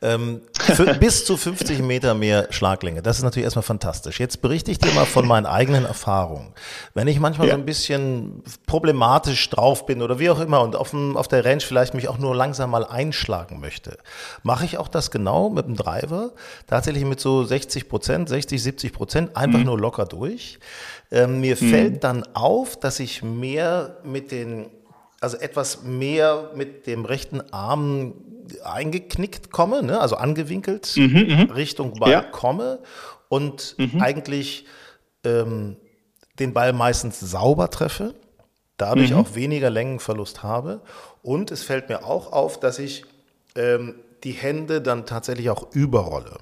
Ähm, 0.00 0.40
bis 1.00 1.24
zu 1.24 1.36
50 1.36 1.80
Meter 1.80 2.14
mehr 2.14 2.46
Schlaglänge, 2.50 3.02
das 3.02 3.16
ist 3.16 3.24
natürlich 3.24 3.42
erstmal 3.42 3.64
fantastisch. 3.64 4.20
Jetzt 4.20 4.40
berichte 4.40 4.70
ich 4.70 4.78
dir 4.78 4.92
mal 4.92 5.04
von 5.04 5.26
meinen 5.26 5.46
eigenen 5.46 5.84
Erfahrungen. 5.84 6.52
Wenn 6.94 7.08
ich 7.08 7.18
manchmal 7.18 7.48
ja. 7.48 7.54
so 7.54 7.58
ein 7.58 7.66
bisschen 7.66 8.44
problematisch 8.66 9.50
drauf 9.50 9.84
bin 9.84 10.00
oder 10.00 10.20
wie 10.20 10.30
auch 10.30 10.38
immer 10.38 10.60
und 10.60 10.76
auf, 10.76 10.90
dem, 10.90 11.16
auf 11.16 11.26
der 11.26 11.44
Range 11.44 11.60
vielleicht 11.60 11.94
mich 11.94 12.06
auch 12.06 12.18
nur 12.18 12.36
langsam 12.36 12.70
mal 12.70 12.84
einschlagen 12.86 13.58
möchte, 13.58 13.98
mache 14.44 14.64
ich 14.64 14.78
auch 14.78 14.88
das 14.88 15.10
genau 15.10 15.50
mit 15.50 15.66
dem 15.66 15.74
Driver, 15.74 16.34
tatsächlich 16.68 17.04
mit 17.04 17.18
so 17.18 17.42
60 17.42 17.88
Prozent, 17.88 18.28
60, 18.28 18.62
70 18.62 18.92
Prozent, 18.92 19.36
einfach 19.36 19.58
mhm. 19.58 19.64
nur 19.64 19.80
locker 19.80 20.06
durch. 20.06 20.60
Ähm, 21.10 21.40
mir 21.40 21.56
mhm. 21.60 21.70
fällt 21.70 22.04
dann 22.04 22.24
auf, 22.34 22.78
dass 22.78 23.00
ich 23.00 23.24
mehr 23.24 23.96
mit 24.04 24.30
den 24.30 24.66
also 25.20 25.36
etwas 25.38 25.82
mehr 25.82 26.50
mit 26.54 26.86
dem 26.86 27.04
rechten 27.04 27.40
Arm 27.52 28.14
eingeknickt 28.62 29.50
komme, 29.50 29.82
ne? 29.82 30.00
also 30.00 30.16
angewinkelt 30.16 30.92
mhm, 30.96 31.26
mhm. 31.28 31.50
Richtung 31.50 31.94
Ball 31.94 32.10
ja. 32.10 32.22
komme 32.22 32.80
und 33.28 33.74
mhm. 33.78 34.00
eigentlich 34.00 34.66
ähm, 35.24 35.76
den 36.38 36.52
Ball 36.52 36.72
meistens 36.72 37.18
sauber 37.18 37.70
treffe, 37.70 38.14
dadurch 38.76 39.10
mhm. 39.10 39.18
auch 39.18 39.34
weniger 39.34 39.70
Längenverlust 39.70 40.42
habe. 40.42 40.82
Und 41.22 41.50
es 41.50 41.62
fällt 41.62 41.88
mir 41.88 42.04
auch 42.04 42.32
auf, 42.32 42.60
dass 42.60 42.78
ich 42.78 43.04
ähm, 43.56 43.94
die 44.22 44.32
Hände 44.32 44.80
dann 44.80 45.06
tatsächlich 45.06 45.50
auch 45.50 45.72
überrolle. 45.72 46.38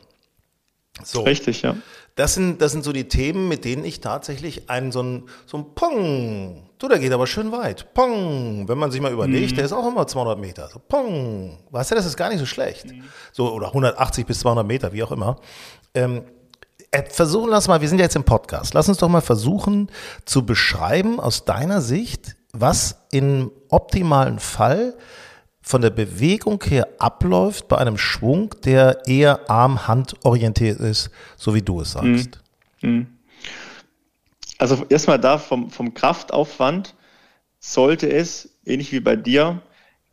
So. 1.02 1.22
Richtig, 1.22 1.62
ja. 1.62 1.76
Das 2.16 2.34
sind, 2.34 2.60
das 2.60 2.72
sind 2.72 2.84
so 2.84 2.92
die 2.92 3.08
Themen, 3.08 3.48
mit 3.48 3.64
denen 3.64 3.84
ich 3.84 4.00
tatsächlich 4.00 4.70
einen 4.70 4.92
so 4.92 5.02
ein, 5.02 5.24
so 5.46 5.58
ein 5.58 5.74
Pong, 5.74 6.63
du, 6.78 6.88
der 6.88 6.98
geht 6.98 7.12
aber 7.12 7.26
schön 7.26 7.52
weit. 7.52 7.92
Pong, 7.94 8.68
wenn 8.68 8.78
man 8.78 8.90
sich 8.90 9.00
mal 9.00 9.12
überlegt, 9.12 9.52
mhm. 9.52 9.56
der 9.56 9.64
ist 9.64 9.72
auch 9.72 9.86
immer 9.86 10.06
200 10.06 10.38
Meter. 10.38 10.68
So, 10.72 10.78
Pong, 10.78 11.58
weißt 11.70 11.90
du, 11.90 11.94
das 11.94 12.06
ist 12.06 12.16
gar 12.16 12.28
nicht 12.28 12.38
so 12.38 12.46
schlecht. 12.46 12.86
Mhm. 12.86 13.04
So, 13.32 13.52
oder 13.52 13.68
180 13.68 14.26
bis 14.26 14.40
200 14.40 14.66
Meter, 14.66 14.92
wie 14.92 15.02
auch 15.02 15.12
immer. 15.12 15.36
Ähm, 15.94 16.24
äh, 16.90 17.02
versuchen, 17.10 17.50
lass 17.50 17.68
mal, 17.68 17.80
wir 17.80 17.88
sind 17.88 17.98
ja 17.98 18.04
jetzt 18.04 18.16
im 18.16 18.24
Podcast. 18.24 18.74
Lass 18.74 18.88
uns 18.88 18.98
doch 18.98 19.08
mal 19.08 19.20
versuchen 19.20 19.90
zu 20.24 20.46
beschreiben 20.46 21.18
aus 21.18 21.44
deiner 21.44 21.80
Sicht, 21.80 22.36
was 22.52 23.06
im 23.10 23.50
optimalen 23.68 24.38
Fall 24.38 24.94
von 25.60 25.80
der 25.80 25.90
Bewegung 25.90 26.62
her 26.62 26.86
abläuft 26.98 27.68
bei 27.68 27.78
einem 27.78 27.96
Schwung, 27.96 28.54
der 28.64 29.06
eher 29.06 29.50
Arm-Hand 29.50 30.14
orientiert 30.24 30.78
ist, 30.78 31.10
so 31.36 31.54
wie 31.54 31.62
du 31.62 31.80
es 31.80 31.92
sagst? 31.92 32.40
Mhm. 32.82 33.13
Also 34.70 34.86
erstmal 34.88 35.20
da 35.20 35.36
vom, 35.36 35.70
vom 35.70 35.92
Kraftaufwand 35.92 36.94
sollte 37.60 38.10
es, 38.10 38.56
ähnlich 38.64 38.92
wie 38.92 39.00
bei 39.00 39.14
dir, 39.14 39.60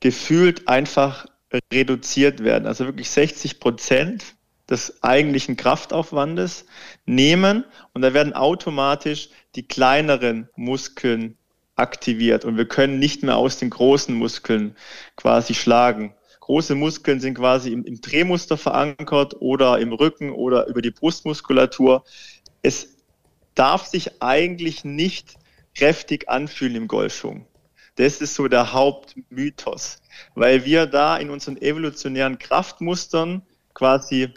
gefühlt 0.01 0.67
einfach 0.67 1.25
reduziert 1.71 2.43
werden. 2.43 2.65
Also 2.65 2.85
wirklich 2.85 3.09
60 3.11 3.61
Prozent 3.61 4.35
des 4.69 5.01
eigentlichen 5.03 5.55
Kraftaufwandes 5.55 6.65
nehmen 7.05 7.63
und 7.93 8.01
da 8.01 8.13
werden 8.13 8.33
automatisch 8.33 9.29
die 9.55 9.65
kleineren 9.65 10.49
Muskeln 10.57 11.37
aktiviert 11.77 12.43
und 12.43 12.57
wir 12.57 12.67
können 12.67 12.99
nicht 12.99 13.23
mehr 13.23 13.37
aus 13.37 13.57
den 13.57 13.69
großen 13.69 14.13
Muskeln 14.13 14.75
quasi 15.15 15.53
schlagen. 15.53 16.13
Große 16.41 16.75
Muskeln 16.75 17.21
sind 17.21 17.35
quasi 17.35 17.71
im, 17.71 17.85
im 17.85 18.01
Drehmuster 18.01 18.57
verankert 18.57 19.39
oder 19.39 19.79
im 19.79 19.93
Rücken 19.93 20.31
oder 20.31 20.67
über 20.67 20.81
die 20.81 20.91
Brustmuskulatur. 20.91 22.03
Es 22.61 23.00
darf 23.55 23.85
sich 23.85 24.21
eigentlich 24.21 24.83
nicht 24.83 25.35
kräftig 25.75 26.29
anfühlen 26.29 26.75
im 26.75 26.87
Golfschwung. 26.87 27.45
Das 27.95 28.21
ist 28.21 28.35
so 28.35 28.47
der 28.47 28.73
Hauptmythos, 28.73 30.01
weil 30.35 30.65
wir 30.65 30.85
da 30.85 31.17
in 31.17 31.29
unseren 31.29 31.61
evolutionären 31.61 32.39
Kraftmustern 32.39 33.41
quasi 33.73 34.33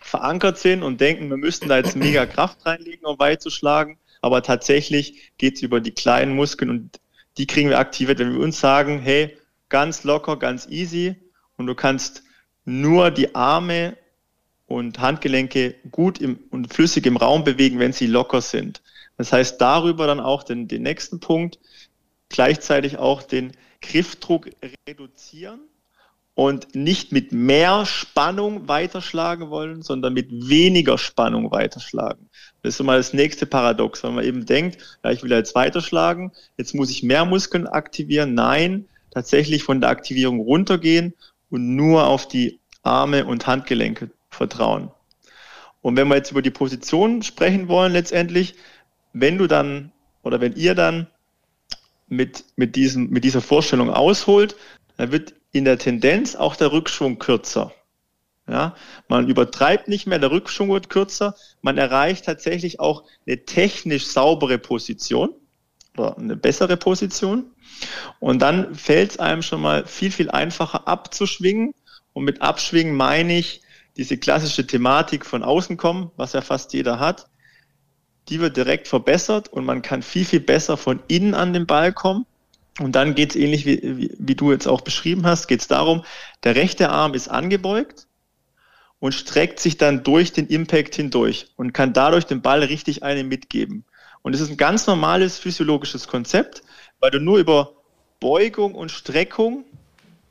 verankert 0.00 0.58
sind 0.58 0.82
und 0.82 1.00
denken, 1.00 1.30
wir 1.30 1.36
müssten 1.36 1.68
da 1.68 1.78
jetzt 1.78 1.96
mega 1.96 2.26
Kraft 2.26 2.64
reinlegen, 2.66 3.06
um 3.06 3.18
weit 3.18 3.40
zu 3.40 3.50
schlagen 3.50 3.98
aber 4.24 4.42
tatsächlich 4.42 5.32
geht 5.36 5.56
es 5.56 5.62
über 5.62 5.82
die 5.82 5.90
kleinen 5.90 6.34
Muskeln 6.34 6.70
und 6.70 6.98
die 7.36 7.46
kriegen 7.46 7.68
wir 7.68 7.78
aktiviert, 7.78 8.20
wenn 8.20 8.32
wir 8.32 8.40
uns 8.40 8.58
sagen, 8.58 8.98
hey, 8.98 9.36
ganz 9.68 10.02
locker, 10.02 10.38
ganz 10.38 10.66
easy 10.66 11.16
und 11.58 11.66
du 11.66 11.74
kannst 11.74 12.22
nur 12.64 13.10
die 13.10 13.34
Arme 13.34 13.98
und 14.74 14.98
Handgelenke 14.98 15.76
gut 15.92 16.20
im, 16.20 16.40
und 16.50 16.74
flüssig 16.74 17.06
im 17.06 17.16
Raum 17.16 17.44
bewegen, 17.44 17.78
wenn 17.78 17.92
sie 17.92 18.08
locker 18.08 18.40
sind. 18.40 18.82
Das 19.16 19.32
heißt, 19.32 19.60
darüber 19.60 20.08
dann 20.08 20.18
auch 20.18 20.42
den, 20.42 20.66
den 20.66 20.82
nächsten 20.82 21.20
Punkt, 21.20 21.60
gleichzeitig 22.28 22.98
auch 22.98 23.22
den 23.22 23.52
Griffdruck 23.80 24.50
reduzieren 24.88 25.60
und 26.34 26.74
nicht 26.74 27.12
mit 27.12 27.30
mehr 27.30 27.86
Spannung 27.86 28.66
weiterschlagen 28.66 29.48
wollen, 29.48 29.82
sondern 29.82 30.12
mit 30.12 30.30
weniger 30.32 30.98
Spannung 30.98 31.52
weiterschlagen. 31.52 32.28
Das 32.62 32.74
ist 32.74 32.80
immer 32.80 32.96
das 32.96 33.12
nächste 33.12 33.46
Paradox, 33.46 34.02
wenn 34.02 34.16
man 34.16 34.24
eben 34.24 34.44
denkt, 34.44 34.98
ja, 35.04 35.12
ich 35.12 35.22
will 35.22 35.30
jetzt 35.30 35.54
weiterschlagen, 35.54 36.32
jetzt 36.56 36.74
muss 36.74 36.90
ich 36.90 37.04
mehr 37.04 37.24
Muskeln 37.24 37.68
aktivieren. 37.68 38.34
Nein, 38.34 38.88
tatsächlich 39.12 39.62
von 39.62 39.80
der 39.80 39.90
Aktivierung 39.90 40.40
runtergehen 40.40 41.14
und 41.48 41.76
nur 41.76 42.08
auf 42.08 42.26
die 42.26 42.58
Arme 42.82 43.24
und 43.24 43.46
Handgelenke 43.46 44.10
vertrauen. 44.34 44.90
Und 45.82 45.96
wenn 45.96 46.08
wir 46.08 46.16
jetzt 46.16 46.30
über 46.30 46.42
die 46.42 46.50
Position 46.50 47.22
sprechen 47.22 47.68
wollen, 47.68 47.92
letztendlich, 47.92 48.54
wenn 49.12 49.38
du 49.38 49.46
dann 49.46 49.92
oder 50.22 50.40
wenn 50.40 50.54
ihr 50.54 50.74
dann 50.74 51.06
mit, 52.08 52.44
mit, 52.56 52.76
diesem, 52.76 53.10
mit 53.10 53.24
dieser 53.24 53.40
Vorstellung 53.40 53.90
ausholt, 53.90 54.56
dann 54.96 55.12
wird 55.12 55.34
in 55.52 55.64
der 55.64 55.78
Tendenz 55.78 56.36
auch 56.36 56.56
der 56.56 56.72
Rückschwung 56.72 57.18
kürzer. 57.18 57.72
Ja, 58.46 58.74
man 59.08 59.28
übertreibt 59.28 59.88
nicht 59.88 60.06
mehr, 60.06 60.18
der 60.18 60.30
Rückschwung 60.30 60.70
wird 60.70 60.90
kürzer, 60.90 61.34
man 61.62 61.78
erreicht 61.78 62.26
tatsächlich 62.26 62.78
auch 62.78 63.04
eine 63.26 63.44
technisch 63.44 64.06
saubere 64.06 64.58
Position. 64.58 65.34
oder 65.96 66.18
eine 66.18 66.36
bessere 66.36 66.76
Position. 66.76 67.52
Und 68.20 68.42
dann 68.42 68.74
fällt 68.74 69.12
es 69.12 69.18
einem 69.18 69.42
schon 69.42 69.62
mal 69.62 69.86
viel, 69.86 70.10
viel 70.10 70.30
einfacher 70.30 70.86
abzuschwingen. 70.88 71.74
Und 72.12 72.24
mit 72.24 72.42
Abschwingen 72.42 72.94
meine 72.94 73.38
ich 73.38 73.62
diese 73.96 74.18
klassische 74.18 74.66
Thematik 74.66 75.24
von 75.24 75.42
außen 75.42 75.76
kommen, 75.76 76.10
was 76.16 76.32
ja 76.32 76.40
fast 76.40 76.72
jeder 76.72 76.98
hat. 76.98 77.28
Die 78.28 78.40
wird 78.40 78.56
direkt 78.56 78.88
verbessert 78.88 79.48
und 79.48 79.64
man 79.64 79.82
kann 79.82 80.02
viel, 80.02 80.24
viel 80.24 80.40
besser 80.40 80.76
von 80.76 81.02
innen 81.08 81.34
an 81.34 81.52
den 81.52 81.66
Ball 81.66 81.92
kommen. 81.92 82.26
Und 82.80 82.96
dann 82.96 83.14
geht 83.14 83.30
es 83.30 83.36
ähnlich 83.36 83.66
wie, 83.66 83.80
wie, 83.82 84.10
wie, 84.18 84.34
du 84.34 84.50
jetzt 84.50 84.66
auch 84.66 84.80
beschrieben 84.80 85.26
hast, 85.26 85.46
geht 85.46 85.60
es 85.60 85.68
darum, 85.68 86.04
der 86.42 86.56
rechte 86.56 86.90
Arm 86.90 87.14
ist 87.14 87.28
angebeugt 87.28 88.08
und 88.98 89.12
streckt 89.12 89.60
sich 89.60 89.76
dann 89.76 90.02
durch 90.02 90.32
den 90.32 90.48
Impact 90.48 90.96
hindurch 90.96 91.46
und 91.54 91.72
kann 91.72 91.92
dadurch 91.92 92.24
den 92.24 92.42
Ball 92.42 92.64
richtig 92.64 93.04
eine 93.04 93.22
mitgeben. 93.22 93.84
Und 94.22 94.34
es 94.34 94.40
ist 94.40 94.50
ein 94.50 94.56
ganz 94.56 94.86
normales 94.88 95.38
physiologisches 95.38 96.08
Konzept, 96.08 96.62
weil 96.98 97.10
du 97.12 97.20
nur 97.20 97.38
über 97.38 97.74
Beugung 98.18 98.74
und 98.74 98.90
Streckung 98.90 99.66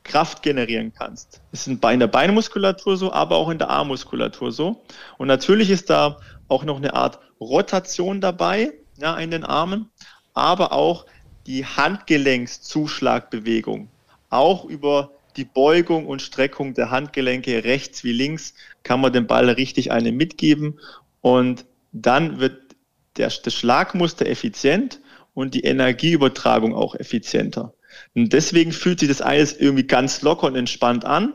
Kraft 0.04 0.42
generieren 0.42 0.92
kannst. 0.96 1.40
Das 1.50 1.66
ist 1.66 1.68
in 1.68 1.80
der 1.80 2.06
Beinmuskulatur 2.06 2.96
so, 2.96 3.12
aber 3.12 3.36
auch 3.36 3.50
in 3.50 3.58
der 3.58 3.70
Armmuskulatur 3.70 4.52
so. 4.52 4.84
Und 5.18 5.26
natürlich 5.28 5.70
ist 5.70 5.90
da 5.90 6.18
auch 6.48 6.64
noch 6.64 6.76
eine 6.76 6.94
Art 6.94 7.18
Rotation 7.40 8.20
dabei, 8.20 8.72
ja, 8.98 9.16
in 9.16 9.30
den 9.30 9.44
Armen, 9.44 9.90
aber 10.34 10.72
auch 10.72 11.06
die 11.46 11.64
Handgelenkszuschlagbewegung. 11.64 13.88
Auch 14.30 14.64
über 14.66 15.12
die 15.36 15.44
Beugung 15.44 16.06
und 16.06 16.22
Streckung 16.22 16.74
der 16.74 16.90
Handgelenke 16.90 17.64
rechts 17.64 18.04
wie 18.04 18.12
links 18.12 18.54
kann 18.82 19.00
man 19.00 19.12
dem 19.12 19.26
Ball 19.26 19.50
richtig 19.50 19.90
eine 19.90 20.12
mitgeben 20.12 20.78
und 21.20 21.64
dann 21.92 22.38
wird 22.38 22.76
der, 23.16 23.32
das 23.42 23.54
Schlagmuster 23.54 24.26
effizient 24.26 25.00
und 25.34 25.54
die 25.54 25.64
Energieübertragung 25.64 26.74
auch 26.74 26.94
effizienter. 26.94 27.74
Und 28.14 28.32
deswegen 28.32 28.72
fühlt 28.72 29.00
sich 29.00 29.08
das 29.08 29.20
alles 29.20 29.56
irgendwie 29.56 29.86
ganz 29.86 30.22
locker 30.22 30.46
und 30.46 30.56
entspannt 30.56 31.04
an, 31.04 31.34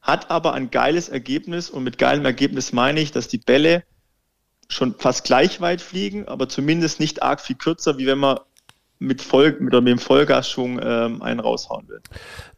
hat 0.00 0.30
aber 0.30 0.54
ein 0.54 0.70
geiles 0.70 1.08
Ergebnis 1.08 1.70
und 1.70 1.84
mit 1.84 1.98
geilem 1.98 2.24
Ergebnis 2.24 2.72
meine 2.72 3.00
ich, 3.00 3.12
dass 3.12 3.28
die 3.28 3.38
Bälle 3.38 3.84
schon 4.68 4.94
fast 4.98 5.24
gleich 5.24 5.60
weit 5.60 5.80
fliegen, 5.80 6.26
aber 6.28 6.48
zumindest 6.48 6.98
nicht 6.98 7.22
arg 7.22 7.40
viel 7.40 7.56
kürzer, 7.56 7.98
wie 7.98 8.06
wenn 8.06 8.18
man 8.18 8.38
mit, 8.98 9.20
Voll, 9.20 9.56
mit, 9.60 9.72
mit 9.72 9.88
dem 9.88 9.98
Vollgasschwung 9.98 10.80
ähm, 10.82 11.22
einen 11.22 11.40
raushauen 11.40 11.88
will. 11.88 12.00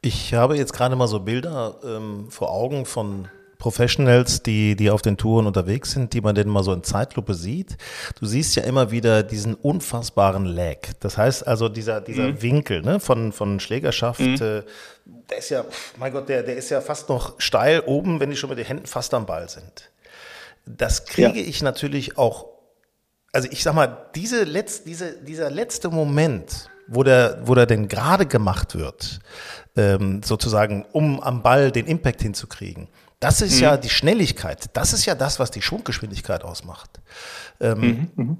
Ich 0.02 0.34
habe 0.34 0.56
jetzt 0.56 0.72
gerade 0.72 0.94
mal 0.94 1.08
so 1.08 1.20
Bilder 1.20 1.80
ähm, 1.84 2.30
vor 2.30 2.50
Augen 2.50 2.86
von 2.86 3.28
Professionals, 3.64 4.42
die, 4.42 4.76
die 4.76 4.90
auf 4.90 5.00
den 5.00 5.16
Touren 5.16 5.46
unterwegs 5.46 5.92
sind, 5.92 6.12
die 6.12 6.20
man 6.20 6.34
denn 6.34 6.50
mal 6.50 6.62
so 6.62 6.74
in 6.74 6.82
Zeitlupe 6.82 7.32
sieht. 7.32 7.78
Du 8.20 8.26
siehst 8.26 8.54
ja 8.56 8.62
immer 8.62 8.90
wieder 8.90 9.22
diesen 9.22 9.54
unfassbaren 9.54 10.44
Lag. 10.44 10.80
Das 11.00 11.16
heißt 11.16 11.46
also 11.46 11.70
dieser, 11.70 12.02
dieser 12.02 12.24
mhm. 12.24 12.42
Winkel 12.42 12.82
ne, 12.82 13.00
von, 13.00 13.32
von 13.32 13.60
Schlägerschaft, 13.60 14.20
mhm. 14.20 14.34
äh, 14.34 14.62
der 15.30 15.38
ist 15.38 15.48
ja, 15.48 15.64
mein 15.96 16.12
Gott, 16.12 16.28
der, 16.28 16.42
der 16.42 16.56
ist 16.56 16.68
ja 16.68 16.82
fast 16.82 17.08
noch 17.08 17.40
steil 17.40 17.80
oben, 17.86 18.20
wenn 18.20 18.28
die 18.28 18.36
schon 18.36 18.50
mit 18.50 18.58
den 18.58 18.66
Händen 18.66 18.84
fast 18.84 19.14
am 19.14 19.24
Ball 19.24 19.48
sind. 19.48 19.90
Das 20.66 21.06
kriege 21.06 21.40
ja. 21.40 21.48
ich 21.48 21.62
natürlich 21.62 22.18
auch, 22.18 22.44
also 23.32 23.48
ich 23.50 23.62
sag 23.62 23.74
mal, 23.74 24.10
diese 24.14 24.42
Letz-, 24.42 24.84
diese, 24.84 25.22
dieser 25.22 25.50
letzte 25.50 25.88
Moment, 25.88 26.68
wo 26.86 27.02
der, 27.02 27.38
wo 27.44 27.54
der 27.54 27.64
denn 27.64 27.88
gerade 27.88 28.26
gemacht 28.26 28.74
wird, 28.74 29.20
ähm, 29.74 30.22
sozusagen, 30.22 30.84
um 30.92 31.18
am 31.20 31.42
Ball 31.42 31.72
den 31.72 31.86
Impact 31.86 32.20
hinzukriegen, 32.20 32.88
das 33.24 33.40
ist 33.40 33.56
mhm. 33.56 33.62
ja 33.62 33.76
die 33.78 33.88
Schnelligkeit. 33.88 34.66
Das 34.74 34.92
ist 34.92 35.06
ja 35.06 35.14
das, 35.14 35.38
was 35.38 35.50
die 35.50 35.62
Schwunggeschwindigkeit 35.62 36.44
ausmacht. 36.44 37.00
Ähm, 37.58 37.80
mhm. 37.80 38.24
mhm. 38.24 38.36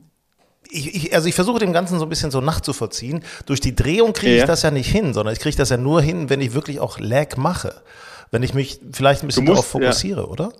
Ich, 0.70 0.94
ich, 0.94 1.14
also 1.14 1.28
ich 1.28 1.34
versuche 1.34 1.58
dem 1.58 1.72
Ganzen 1.72 1.98
so 1.98 2.04
ein 2.04 2.08
bisschen 2.08 2.30
so 2.30 2.40
nachzuvollziehen. 2.40 3.22
Durch 3.46 3.60
die 3.60 3.74
Drehung 3.74 4.12
kriege 4.12 4.34
ich 4.34 4.40
ja. 4.40 4.46
das 4.46 4.62
ja 4.62 4.70
nicht 4.70 4.90
hin, 4.90 5.14
sondern 5.14 5.32
ich 5.32 5.40
kriege 5.40 5.56
das 5.56 5.70
ja 5.70 5.76
nur 5.76 6.02
hin, 6.02 6.28
wenn 6.28 6.40
ich 6.40 6.52
wirklich 6.52 6.80
auch 6.80 6.98
Lag 6.98 7.36
mache. 7.36 7.82
Wenn 8.30 8.42
ich 8.42 8.52
mich 8.52 8.80
vielleicht 8.92 9.22
ein 9.22 9.28
bisschen 9.28 9.44
musst, 9.44 9.58
darauf 9.58 9.66
fokussiere, 9.66 10.22
ja. 10.22 10.26
oder? 10.26 10.52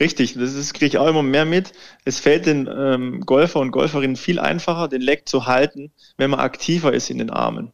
Richtig, 0.00 0.34
das 0.34 0.72
kriege 0.72 0.86
ich 0.86 0.98
auch 0.98 1.06
immer 1.06 1.22
mehr 1.22 1.44
mit. 1.44 1.72
Es 2.04 2.18
fällt 2.18 2.46
den 2.46 2.66
ähm, 2.66 3.20
Golfer 3.20 3.60
und 3.60 3.70
Golferinnen 3.70 4.16
viel 4.16 4.40
einfacher, 4.40 4.88
den 4.88 5.02
Lag 5.02 5.24
zu 5.24 5.46
halten, 5.46 5.92
wenn 6.16 6.30
man 6.30 6.40
aktiver 6.40 6.92
ist 6.92 7.10
in 7.10 7.18
den 7.18 7.30
Armen. 7.30 7.72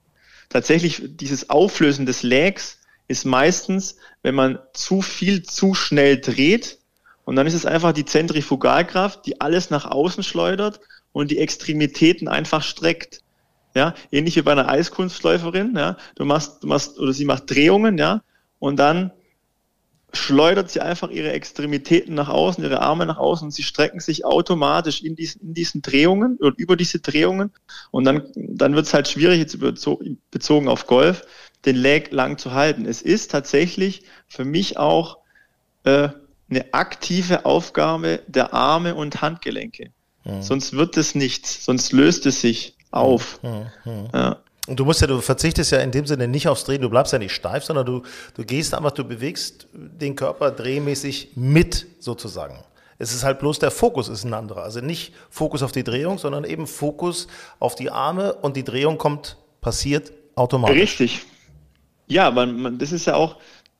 Tatsächlich 0.49 1.03
dieses 1.07 1.49
Auflösen 1.49 2.05
des 2.07 2.22
Lags 2.22 2.78
ist 3.13 3.25
meistens, 3.25 3.97
wenn 4.23 4.35
man 4.35 4.59
zu 4.73 5.03
viel 5.03 5.43
zu 5.43 5.75
schnell 5.75 6.21
dreht 6.21 6.79
und 7.25 7.37
dann 7.37 7.47
ist 7.47 7.55
es 7.55 7.67
einfach 7.67 7.93
die 7.93 8.05
Zentrifugalkraft, 8.05 9.27
die 9.27 9.41
alles 9.41 9.71
nach 9.71 9.85
außen 9.85 10.25
schleudert 10.25 10.81
und 11.13 11.31
die 11.31 11.39
Extremitäten 11.39 12.27
einfach 12.27 12.63
streckt. 12.63 13.21
Ja, 13.75 13.95
ähnlich 14.11 14.37
wie 14.37 14.43
bei 14.43 14.53
einer 14.53 14.69
Eiskunstläuferin, 14.69 15.75
ja. 15.77 15.97
Du 16.17 16.25
machst, 16.25 16.63
du 16.63 16.67
machst, 16.67 16.99
oder 16.99 17.13
sie 17.13 17.25
macht 17.25 17.51
Drehungen, 17.51 17.97
ja, 17.97 18.23
und 18.59 18.77
dann 18.77 19.13
schleudert 20.15 20.71
sie 20.71 20.81
einfach 20.81 21.11
ihre 21.11 21.33
Extremitäten 21.33 22.15
nach 22.15 22.29
außen, 22.29 22.63
ihre 22.63 22.83
Arme 22.83 23.07
nach 23.07 23.17
außen 23.17 23.47
und 23.47 23.51
sie 23.51 23.63
strecken 23.63 24.01
sich 24.01 24.25
automatisch 24.25 25.03
in 25.03 25.17
diesen, 25.17 25.41
in 25.41 25.55
diesen 25.55 25.81
Drehungen 25.81 26.37
oder 26.37 26.55
über 26.59 26.77
diese 26.77 27.01
Drehungen. 27.01 27.51
Und 27.91 28.05
dann, 28.05 28.25
dann 28.35 28.75
wird 28.75 28.87
es 28.87 28.95
halt 28.95 29.09
schwierig, 29.09 29.39
jetzt 29.39 29.59
bezogen 29.59 30.69
auf 30.69 30.87
Golf, 30.87 31.25
den 31.65 31.77
Leg 31.77 32.13
lang 32.13 32.39
zu 32.39 32.53
halten. 32.53 32.87
Es 32.87 33.03
ist 33.03 33.31
tatsächlich 33.31 34.03
für 34.29 34.45
mich 34.45 34.79
auch 34.79 35.19
äh, 35.85 36.09
eine 36.51 36.75
aktive 36.75 37.45
Aufgabe 37.45 38.21
der 38.27 38.53
Arme 38.53 38.95
und 38.95 39.23
Handgelenke. 39.23 39.91
Mhm. 40.25 40.43
Sonst 40.43 40.73
wird 40.75 40.97
es 40.97 41.15
nichts, 41.15 41.65
sonst 41.65 41.93
löst 41.93 42.27
es 42.27 42.41
sich 42.41 42.77
auf. 42.91 43.41
Mhm. 43.43 43.67
Mhm. 43.85 44.09
Ja. 44.13 44.37
Und 44.69 44.79
du 44.79 44.85
musst 44.85 45.01
ja, 45.01 45.09
du 45.09 45.21
verzichtest 45.21 45.73
ja 45.73 45.81
in 45.81 45.91
dem 45.91 46.07
Sinne 46.07 46.29
nicht 46.29 46.47
aufs 46.47 46.65
Drehen, 46.65 46.83
du 46.83 46.91
bleibst 46.91 47.13
ja 47.13 47.19
nicht 47.19 47.33
steif, 47.33 47.65
sondern 47.65 47.85
du, 47.85 48.03
du 48.35 48.45
gehst 48.45 48.75
einfach, 48.75 48.93
du 48.93 49.03
bewegst 49.03 49.67
den 49.73 50.15
Körper 50.15 50.53
drehmäßig 50.53 51.31
mit 51.35 51.87
sozusagen. 51.99 52.63
Es 52.99 53.13
ist 53.13 53.25
halt 53.25 53.41
bloß 53.41 53.59
der 53.59 53.73
Fokus 53.73 54.09
ist 54.09 54.23
ein 54.23 54.35
anderer. 54.35 54.63
Also 54.63 54.81
nicht 54.81 55.13
Fokus 55.31 55.65
auf 55.65 55.73
die 55.73 55.83
Drehung, 55.83 56.19
sondern 56.19 56.45
eben 56.45 56.69
Fokus 56.69 57.27
auf 57.59 57.75
die 57.75 57.91
Arme 57.91 58.35
und 58.35 58.57
die 58.57 58.63
Drehung 58.63 58.99
kommt, 58.99 59.37
passiert 59.61 60.13
automatisch. 60.37 61.01
Richtig, 61.01 61.27
ja, 62.13 62.31
man, 62.31 62.61
man, 62.61 62.79
das 62.79 62.93
ist 62.93 63.07
ja 63.07 63.15
auch, 63.15 63.37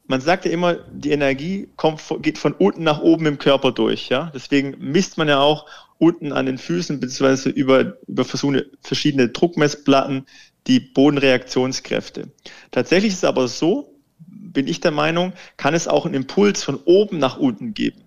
man 0.07 0.21
sagt 0.21 0.45
ja 0.45 0.51
immer, 0.51 0.75
die 0.75 1.11
Energie 1.11 1.69
kommt, 1.77 2.03
geht 2.21 2.39
von 2.39 2.53
unten 2.53 2.83
nach 2.83 3.01
oben 3.01 3.27
im 3.27 3.39
Körper 3.39 3.73
durch. 3.73 4.09
Ja? 4.09 4.31
Deswegen 4.35 4.77
misst 4.79 5.19
man 5.19 5.29
ja 5.29 5.41
auch 5.41 5.67
unten 5.99 6.33
an 6.33 6.47
den 6.47 6.59
Füßen 6.59 6.99
beziehungsweise 6.99 7.51
über, 7.51 7.97
über 8.09 8.25
verschiedene 8.25 9.29
Druckmessplatten 9.29 10.27
die 10.67 10.81
Bodenreaktionskräfte. 10.81 12.31
Tatsächlich 12.71 13.13
ist 13.13 13.19
es 13.19 13.25
aber 13.25 13.49
so, 13.49 13.95
bin 14.19 14.67
ich 14.67 14.81
der 14.81 14.91
Meinung, 14.91 15.33
kann 15.57 15.75
es 15.75 15.89
auch 15.89 16.05
einen 16.05 16.15
Impuls 16.15 16.63
von 16.63 16.77
oben 16.85 17.19
nach 17.19 17.37
unten 17.39 17.75
geben. 17.75 18.03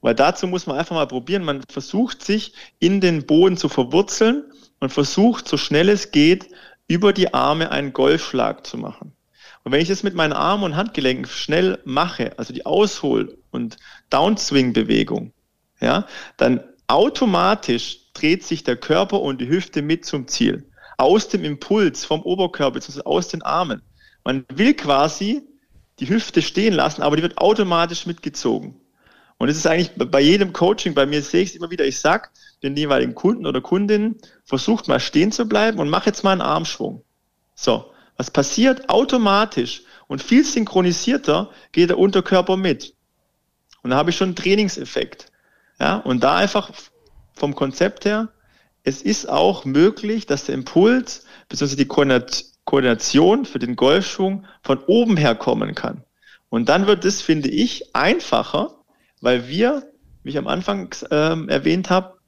Weil 0.00 0.14
dazu 0.14 0.46
muss 0.46 0.66
man 0.66 0.78
einfach 0.78 0.94
mal 0.94 1.08
probieren. 1.08 1.44
Man 1.44 1.62
versucht 1.68 2.22
sich 2.22 2.52
in 2.78 3.00
den 3.00 3.26
Boden 3.26 3.56
zu 3.56 3.68
verwurzeln 3.68 4.44
und 4.78 4.92
versucht, 4.92 5.48
so 5.48 5.56
schnell 5.56 5.88
es 5.88 6.12
geht, 6.12 6.48
über 6.86 7.12
die 7.12 7.34
Arme 7.34 7.70
einen 7.70 7.92
Golfschlag 7.92 8.66
zu 8.66 8.78
machen. 8.78 9.12
Und 9.68 9.72
wenn 9.72 9.82
ich 9.82 9.88
das 9.88 10.02
mit 10.02 10.14
meinen 10.14 10.32
Armen 10.32 10.64
und 10.64 10.76
Handgelenken 10.76 11.26
schnell 11.26 11.78
mache, 11.84 12.32
also 12.38 12.54
die 12.54 12.64
Aushol- 12.64 13.36
und 13.50 13.76
Downswing-Bewegung, 14.08 15.34
ja, 15.78 16.06
dann 16.38 16.64
automatisch 16.86 18.10
dreht 18.14 18.44
sich 18.44 18.64
der 18.64 18.76
Körper 18.76 19.20
und 19.20 19.42
die 19.42 19.48
Hüfte 19.50 19.82
mit 19.82 20.06
zum 20.06 20.26
Ziel. 20.26 20.66
Aus 20.96 21.28
dem 21.28 21.44
Impuls 21.44 22.06
vom 22.06 22.22
Oberkörper, 22.22 22.76
also 22.76 23.04
aus 23.04 23.28
den 23.28 23.42
Armen. 23.42 23.82
Man 24.24 24.46
will 24.50 24.72
quasi 24.72 25.42
die 25.98 26.08
Hüfte 26.08 26.40
stehen 26.40 26.72
lassen, 26.72 27.02
aber 27.02 27.16
die 27.16 27.22
wird 27.22 27.36
automatisch 27.36 28.06
mitgezogen. 28.06 28.80
Und 29.36 29.50
es 29.50 29.58
ist 29.58 29.66
eigentlich 29.66 29.90
bei 29.96 30.20
jedem 30.20 30.54
Coaching, 30.54 30.94
bei 30.94 31.04
mir 31.04 31.20
sehe 31.20 31.42
ich 31.42 31.50
es 31.50 31.56
immer 31.56 31.70
wieder, 31.70 31.84
ich 31.84 32.00
sag 32.00 32.30
den 32.62 32.74
jeweiligen 32.74 33.14
Kunden 33.14 33.44
oder 33.44 33.60
Kundinnen, 33.60 34.16
versucht 34.46 34.88
mal 34.88 34.98
stehen 34.98 35.30
zu 35.30 35.46
bleiben 35.46 35.78
und 35.78 35.90
mach 35.90 36.06
jetzt 36.06 36.24
mal 36.24 36.32
einen 36.32 36.40
Armschwung. 36.40 37.04
So. 37.54 37.92
Was 38.18 38.30
passiert 38.30 38.90
automatisch 38.90 39.82
und 40.08 40.22
viel 40.22 40.44
synchronisierter 40.44 41.50
geht 41.72 41.90
der 41.90 41.98
Unterkörper 41.98 42.56
mit. 42.56 42.94
Und 43.82 43.90
da 43.90 43.96
habe 43.96 44.10
ich 44.10 44.16
schon 44.16 44.30
einen 44.30 44.36
Trainingseffekt. 44.36 45.30
Ja, 45.78 45.96
und 45.96 46.24
da 46.24 46.36
einfach 46.36 46.70
vom 47.34 47.54
Konzept 47.54 48.04
her, 48.04 48.28
es 48.82 49.02
ist 49.02 49.28
auch 49.28 49.64
möglich, 49.64 50.26
dass 50.26 50.46
der 50.46 50.56
Impuls 50.56 51.24
bzw. 51.48 51.76
die 51.76 51.86
Koordination 52.64 53.44
für 53.44 53.60
den 53.60 53.76
Golfschwung 53.76 54.46
von 54.62 54.78
oben 54.84 55.16
her 55.16 55.36
kommen 55.36 55.74
kann. 55.74 56.02
Und 56.48 56.68
dann 56.68 56.86
wird 56.86 57.04
es, 57.04 57.22
finde 57.22 57.48
ich, 57.50 57.94
einfacher, 57.94 58.74
weil 59.20 59.48
wir, 59.48 59.92
wie 60.24 60.30
ich 60.30 60.38
am 60.38 60.48
Anfang 60.48 60.94
ähm, 61.10 61.48
erwähnt 61.48 61.90
habe, 61.90 62.18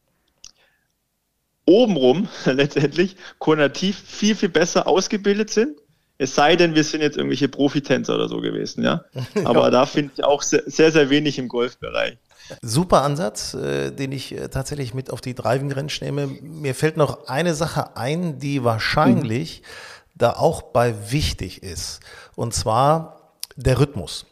obenrum 1.64 2.28
letztendlich 2.44 3.16
koordinativ 3.38 3.98
viel, 3.98 4.36
viel 4.36 4.50
besser 4.50 4.86
ausgebildet 4.86 5.50
sind. 5.50 5.79
Es 6.20 6.34
sei 6.34 6.54
denn, 6.54 6.74
wir 6.74 6.84
sind 6.84 7.00
jetzt 7.00 7.16
irgendwelche 7.16 7.48
Profitänzer 7.48 8.14
oder 8.14 8.28
so 8.28 8.42
gewesen, 8.42 8.84
ja. 8.84 9.04
Aber 9.44 9.62
ja. 9.62 9.70
da 9.70 9.86
finde 9.86 10.12
ich 10.14 10.22
auch 10.22 10.42
sehr, 10.42 10.62
sehr, 10.66 10.92
sehr 10.92 11.08
wenig 11.08 11.38
im 11.38 11.48
Golfbereich. 11.48 12.18
Super 12.60 13.00
Ansatz, 13.00 13.54
äh, 13.54 13.90
den 13.90 14.12
ich 14.12 14.36
äh, 14.36 14.48
tatsächlich 14.48 14.92
mit 14.92 15.10
auf 15.10 15.22
die 15.22 15.34
Driving 15.34 15.72
Range 15.72 15.92
nehme. 16.02 16.26
Mir 16.26 16.74
fällt 16.74 16.98
noch 16.98 17.26
eine 17.26 17.54
Sache 17.54 17.96
ein, 17.96 18.38
die 18.38 18.62
wahrscheinlich 18.64 19.62
mhm. 19.62 20.18
da 20.18 20.32
auch 20.34 20.60
bei 20.60 20.94
wichtig 21.10 21.62
ist. 21.62 22.00
Und 22.36 22.52
zwar 22.52 23.32
der 23.56 23.80
Rhythmus. 23.80 24.26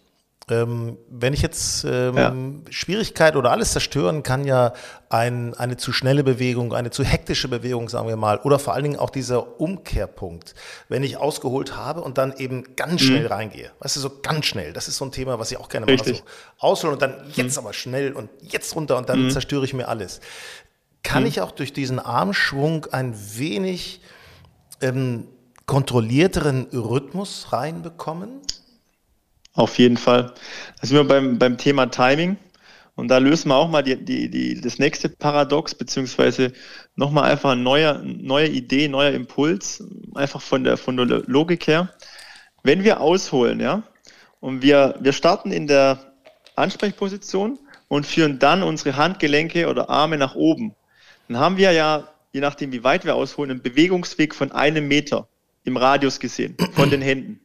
Ähm, 0.51 0.97
wenn 1.11 1.35
ich 1.35 1.43
jetzt 1.43 1.85
ähm, 1.85 2.17
ja. 2.17 2.35
Schwierigkeit 2.71 3.37
oder 3.37 3.51
alles 3.51 3.73
zerstören 3.73 4.23
kann 4.23 4.45
ja 4.45 4.73
ein, 5.11 5.55
eine 5.55 5.77
zu 5.77 5.93
schnelle 5.93 6.25
Bewegung, 6.25 6.73
eine 6.73 6.91
zu 6.91 7.05
hektische 7.05 7.49
Bewegung, 7.49 7.89
sagen 7.89 8.09
wir 8.09 8.17
mal, 8.17 8.39
oder 8.39 8.59
vor 8.59 8.75
allen 8.75 8.85
Dingen 8.85 8.99
auch 8.99 9.11
dieser 9.11 9.61
Umkehrpunkt, 9.61 10.55
wenn 10.89 11.03
ich 11.03 11.17
ausgeholt 11.17 11.77
habe 11.77 12.01
und 12.01 12.19
dann 12.19 12.35
eben 12.37 12.77
ganz 12.77 13.03
schnell 13.03 13.25
mhm. 13.25 13.33
reingehe. 13.33 13.71
Weißt 13.81 13.97
du, 13.97 14.01
so 14.01 14.11
ganz 14.23 14.47
schnell. 14.47 14.73
Das 14.73 14.89
ist 14.89 14.97
so 14.97 15.05
ein 15.05 15.13
Thema, 15.13 15.39
was 15.39 15.51
ich 15.51 15.59
auch 15.59 15.69
gerne 15.69 15.87
mache. 15.87 16.15
So 16.15 16.21
ausholen 16.59 16.95
und 16.95 17.03
dann 17.03 17.15
jetzt 17.35 17.57
mhm. 17.57 17.65
aber 17.65 17.73
schnell 17.73 18.13
und 18.13 18.31
jetzt 18.41 18.75
runter 18.75 18.97
und 18.97 19.09
dann 19.09 19.25
mhm. 19.25 19.31
zerstöre 19.31 19.65
ich 19.65 19.75
mir 19.75 19.89
alles. 19.89 20.21
Kann 21.03 21.23
mhm. 21.23 21.29
ich 21.29 21.41
auch 21.41 21.53
durch 21.53 21.73
diesen 21.73 21.99
Armschwung 21.99 22.87
ein 22.87 23.15
wenig 23.37 24.01
ähm, 24.81 25.29
kontrollierteren 25.67 26.67
Rhythmus 26.73 27.53
reinbekommen? 27.53 28.41
Auf 29.59 29.77
jeden 29.79 29.97
Fall. 29.97 30.35
Da 30.81 30.87
sind 30.87 30.97
wir 30.97 31.03
beim, 31.03 31.37
beim 31.37 31.59
Thema 31.59 31.87
Timing. 31.87 32.37
Und 32.95 33.09
da 33.09 33.19
lösen 33.19 33.49
wir 33.49 33.57
auch 33.57 33.69
mal 33.69 33.83
die, 33.83 33.97
die, 33.97 34.31
die, 34.31 34.61
das 34.61 34.79
nächste 34.79 35.09
Paradox, 35.09 35.75
beziehungsweise 35.75 36.53
nochmal 36.95 37.25
einfach 37.29 37.51
eine 37.51 37.61
neue, 37.61 38.01
neue 38.05 38.47
Idee, 38.47 38.87
neuer 38.87 39.11
Impuls, 39.11 39.83
einfach 40.15 40.41
von 40.41 40.63
der, 40.63 40.77
von 40.77 40.97
der 40.97 41.07
Logik 41.27 41.67
her. 41.67 41.93
Wenn 42.63 42.85
wir 42.85 43.01
ausholen, 43.01 43.59
ja, 43.59 43.83
und 44.39 44.63
wir, 44.63 44.95
wir 45.01 45.13
starten 45.13 45.51
in 45.51 45.67
der 45.67 45.99
Ansprechposition 46.55 47.59
und 47.89 48.07
führen 48.07 48.39
dann 48.39 48.63
unsere 48.63 48.97
Handgelenke 48.97 49.67
oder 49.67 49.91
Arme 49.91 50.19
nach 50.19 50.37
oben, 50.37 50.77
dann 51.27 51.39
haben 51.39 51.57
wir 51.57 51.73
ja, 51.73 52.07
je 52.33 52.41
nachdem 52.41 52.71
wie 52.71 52.85
weit 52.85 53.05
wir 53.05 53.17
ausholen, 53.17 53.51
einen 53.51 53.63
Bewegungsweg 53.63 54.37
von 54.37 54.53
einem 54.53 54.87
Meter 54.87 55.27
im 55.65 55.77
Radius 55.77 56.21
gesehen, 56.21 56.57
von 56.75 56.91
den 56.91 57.03
Händen. 57.03 57.41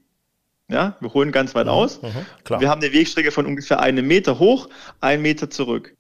Ja, 0.74 0.98
wir 1.00 1.14
holen 1.14 1.32
ganz 1.32 1.54
weit 1.56 1.68
mhm, 1.68 1.72
aus. 1.72 2.02
Mhm, 2.02 2.60
wir 2.60 2.70
haben 2.70 2.82
eine 2.82 2.92
Wegstrecke 2.92 3.32
von 3.32 3.46
ungefähr 3.46 3.80
einem 3.80 4.08
Meter 4.08 4.40
hoch, 4.40 4.70
einen 5.00 5.22
Meter 5.22 5.50
zurück. 5.50 5.96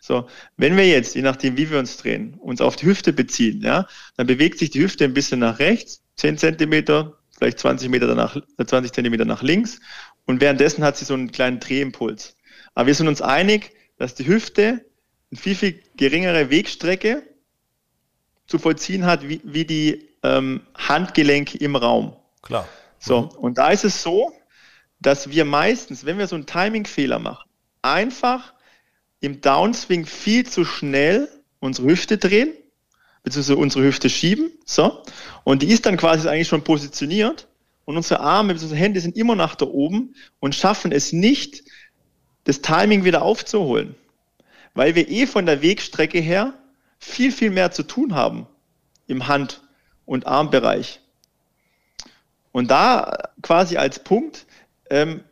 So, 0.00 0.28
wenn 0.56 0.76
wir 0.76 0.86
jetzt, 0.86 1.14
je 1.14 1.22
nachdem, 1.22 1.56
wie 1.56 1.70
wir 1.70 1.78
uns 1.78 1.96
drehen, 1.96 2.34
uns 2.34 2.60
auf 2.60 2.76
die 2.76 2.86
Hüfte 2.86 3.12
beziehen, 3.12 3.62
ja, 3.62 3.86
dann 4.16 4.26
bewegt 4.26 4.58
sich 4.58 4.70
die 4.70 4.82
Hüfte 4.82 5.04
ein 5.04 5.14
bisschen 5.14 5.40
nach 5.40 5.58
rechts, 5.58 6.02
10 6.16 6.38
Zentimeter, 6.38 7.18
vielleicht 7.36 7.58
20 7.58 7.88
Meter 7.88 8.06
danach, 8.06 8.36
20 8.62 8.92
Zentimeter 8.92 9.24
nach 9.24 9.42
links. 9.42 9.80
Und 10.26 10.40
währenddessen 10.40 10.84
hat 10.84 10.96
sie 10.96 11.04
so 11.04 11.14
einen 11.14 11.30
kleinen 11.30 11.60
Drehimpuls. 11.60 12.36
Aber 12.74 12.86
wir 12.86 12.94
sind 12.94 13.08
uns 13.08 13.22
einig, 13.22 13.72
dass 13.98 14.14
die 14.14 14.26
Hüfte 14.26 14.84
eine 15.30 15.40
viel, 15.40 15.54
viel 15.54 15.80
geringere 15.96 16.50
Wegstrecke 16.50 17.22
zu 18.46 18.58
vollziehen 18.58 19.06
hat, 19.06 19.28
wie, 19.28 19.40
wie 19.44 19.64
die 19.64 20.08
ähm, 20.22 20.62
Handgelenke 20.74 21.58
im 21.58 21.76
Raum. 21.76 22.16
Klar. 22.42 22.68
So, 23.04 23.22
mhm. 23.22 23.28
und 23.38 23.58
da 23.58 23.68
ist 23.70 23.84
es 23.84 24.02
so, 24.02 24.32
dass 24.98 25.28
wir 25.28 25.44
meistens, 25.44 26.06
wenn 26.06 26.16
wir 26.16 26.26
so 26.26 26.36
einen 26.36 26.46
Timing-Fehler 26.46 27.18
machen, 27.18 27.48
einfach 27.82 28.54
im 29.20 29.42
Downswing 29.42 30.06
viel 30.06 30.46
zu 30.46 30.64
schnell 30.64 31.28
unsere 31.60 31.88
Hüfte 31.88 32.16
drehen, 32.16 32.52
beziehungsweise 33.22 33.58
unsere 33.58 33.84
Hüfte 33.84 34.08
schieben, 34.08 34.50
so, 34.64 35.02
und 35.44 35.62
die 35.62 35.68
ist 35.68 35.84
dann 35.84 35.98
quasi 35.98 36.28
eigentlich 36.28 36.48
schon 36.48 36.64
positioniert 36.64 37.46
und 37.84 37.96
unsere 37.96 38.20
Arme 38.20 38.54
bzw. 38.54 38.74
Hände 38.74 39.00
sind 39.00 39.16
immer 39.16 39.34
nach 39.34 39.54
da 39.54 39.66
oben 39.66 40.14
und 40.40 40.54
schaffen 40.54 40.90
es 40.90 41.12
nicht, 41.12 41.64
das 42.44 42.62
Timing 42.62 43.04
wieder 43.04 43.22
aufzuholen, 43.22 43.94
weil 44.72 44.94
wir 44.94 45.10
eh 45.10 45.26
von 45.26 45.44
der 45.44 45.60
Wegstrecke 45.60 46.20
her 46.20 46.54
viel, 46.98 47.32
viel 47.32 47.50
mehr 47.50 47.70
zu 47.70 47.82
tun 47.82 48.14
haben 48.14 48.46
im 49.06 49.28
Hand- 49.28 49.62
und 50.06 50.26
Armbereich. 50.26 51.00
Und 52.54 52.70
da 52.70 53.30
quasi 53.42 53.78
als 53.78 53.98
Punkt, 53.98 54.46
ähm, 54.88 55.24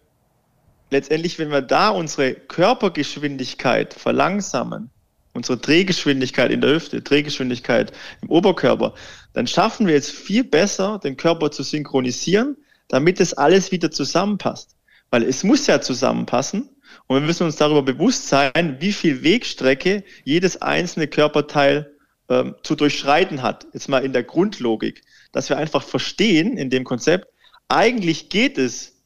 letztendlich, 0.91 1.39
wenn 1.39 1.53
wir 1.53 1.63
da 1.63 1.91
unsere 1.91 2.35
Körpergeschwindigkeit 2.35 3.95
verlangsamen, 3.95 4.91
unsere 5.33 5.57
Drehgeschwindigkeit 5.57 6.51
in 6.51 6.61
der 6.61 6.75
Hüfte, 6.75 7.01
Drehgeschwindigkeit 7.01 7.93
im 8.23 8.29
Oberkörper, 8.29 8.95
dann 9.35 9.47
schaffen 9.47 9.87
wir 9.87 9.95
jetzt 9.95 10.11
viel 10.11 10.43
besser, 10.43 10.99
den 10.99 11.17
Körper 11.17 11.53
zu 11.53 11.63
synchronisieren, 11.63 12.57
damit 12.89 13.21
es 13.21 13.35
alles 13.35 13.71
wieder 13.71 13.93
zusammenpasst. 13.93 14.75
Weil 15.11 15.23
es 15.23 15.45
muss 15.45 15.69
ja 15.69 15.81
zusammenpassen 15.81 16.71
und 17.07 17.21
wir 17.21 17.25
müssen 17.25 17.45
uns 17.45 17.55
darüber 17.55 17.83
bewusst 17.83 18.27
sein, 18.27 18.79
wie 18.81 18.93
viel 18.93 19.23
Wegstrecke 19.23 20.03
jedes 20.25 20.61
einzelne 20.61 21.07
Körperteil 21.07 21.95
ähm, 22.29 22.57
zu 22.65 22.75
durchschreiten 22.75 23.43
hat. 23.43 23.69
Jetzt 23.75 23.89
mal 23.89 24.05
in 24.05 24.13
der 24.13 24.25
Grundlogik 24.25 25.05
dass 25.33 25.49
wir 25.49 25.57
einfach 25.57 25.83
verstehen 25.83 26.57
in 26.57 26.71
dem 26.71 26.85
Konzept, 26.85 27.29
eigentlich 27.69 28.29
geht 28.29 28.59
es 28.59 29.03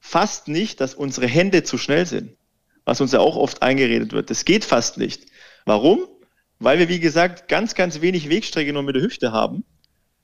fast 0.00 0.48
nicht, 0.48 0.80
dass 0.80 0.94
unsere 0.94 1.28
Hände 1.28 1.62
zu 1.62 1.78
schnell 1.78 2.06
sind, 2.06 2.36
was 2.84 3.00
uns 3.00 3.12
ja 3.12 3.20
auch 3.20 3.36
oft 3.36 3.62
eingeredet 3.62 4.12
wird. 4.12 4.30
Das 4.30 4.44
geht 4.44 4.64
fast 4.64 4.98
nicht. 4.98 5.26
Warum? 5.64 6.06
Weil 6.58 6.78
wir, 6.78 6.88
wie 6.88 7.00
gesagt, 7.00 7.48
ganz, 7.48 7.74
ganz 7.74 8.00
wenig 8.00 8.28
Wegstrecke 8.28 8.72
nur 8.72 8.82
mit 8.82 8.96
der 8.96 9.02
Hüfte 9.02 9.32
haben 9.32 9.64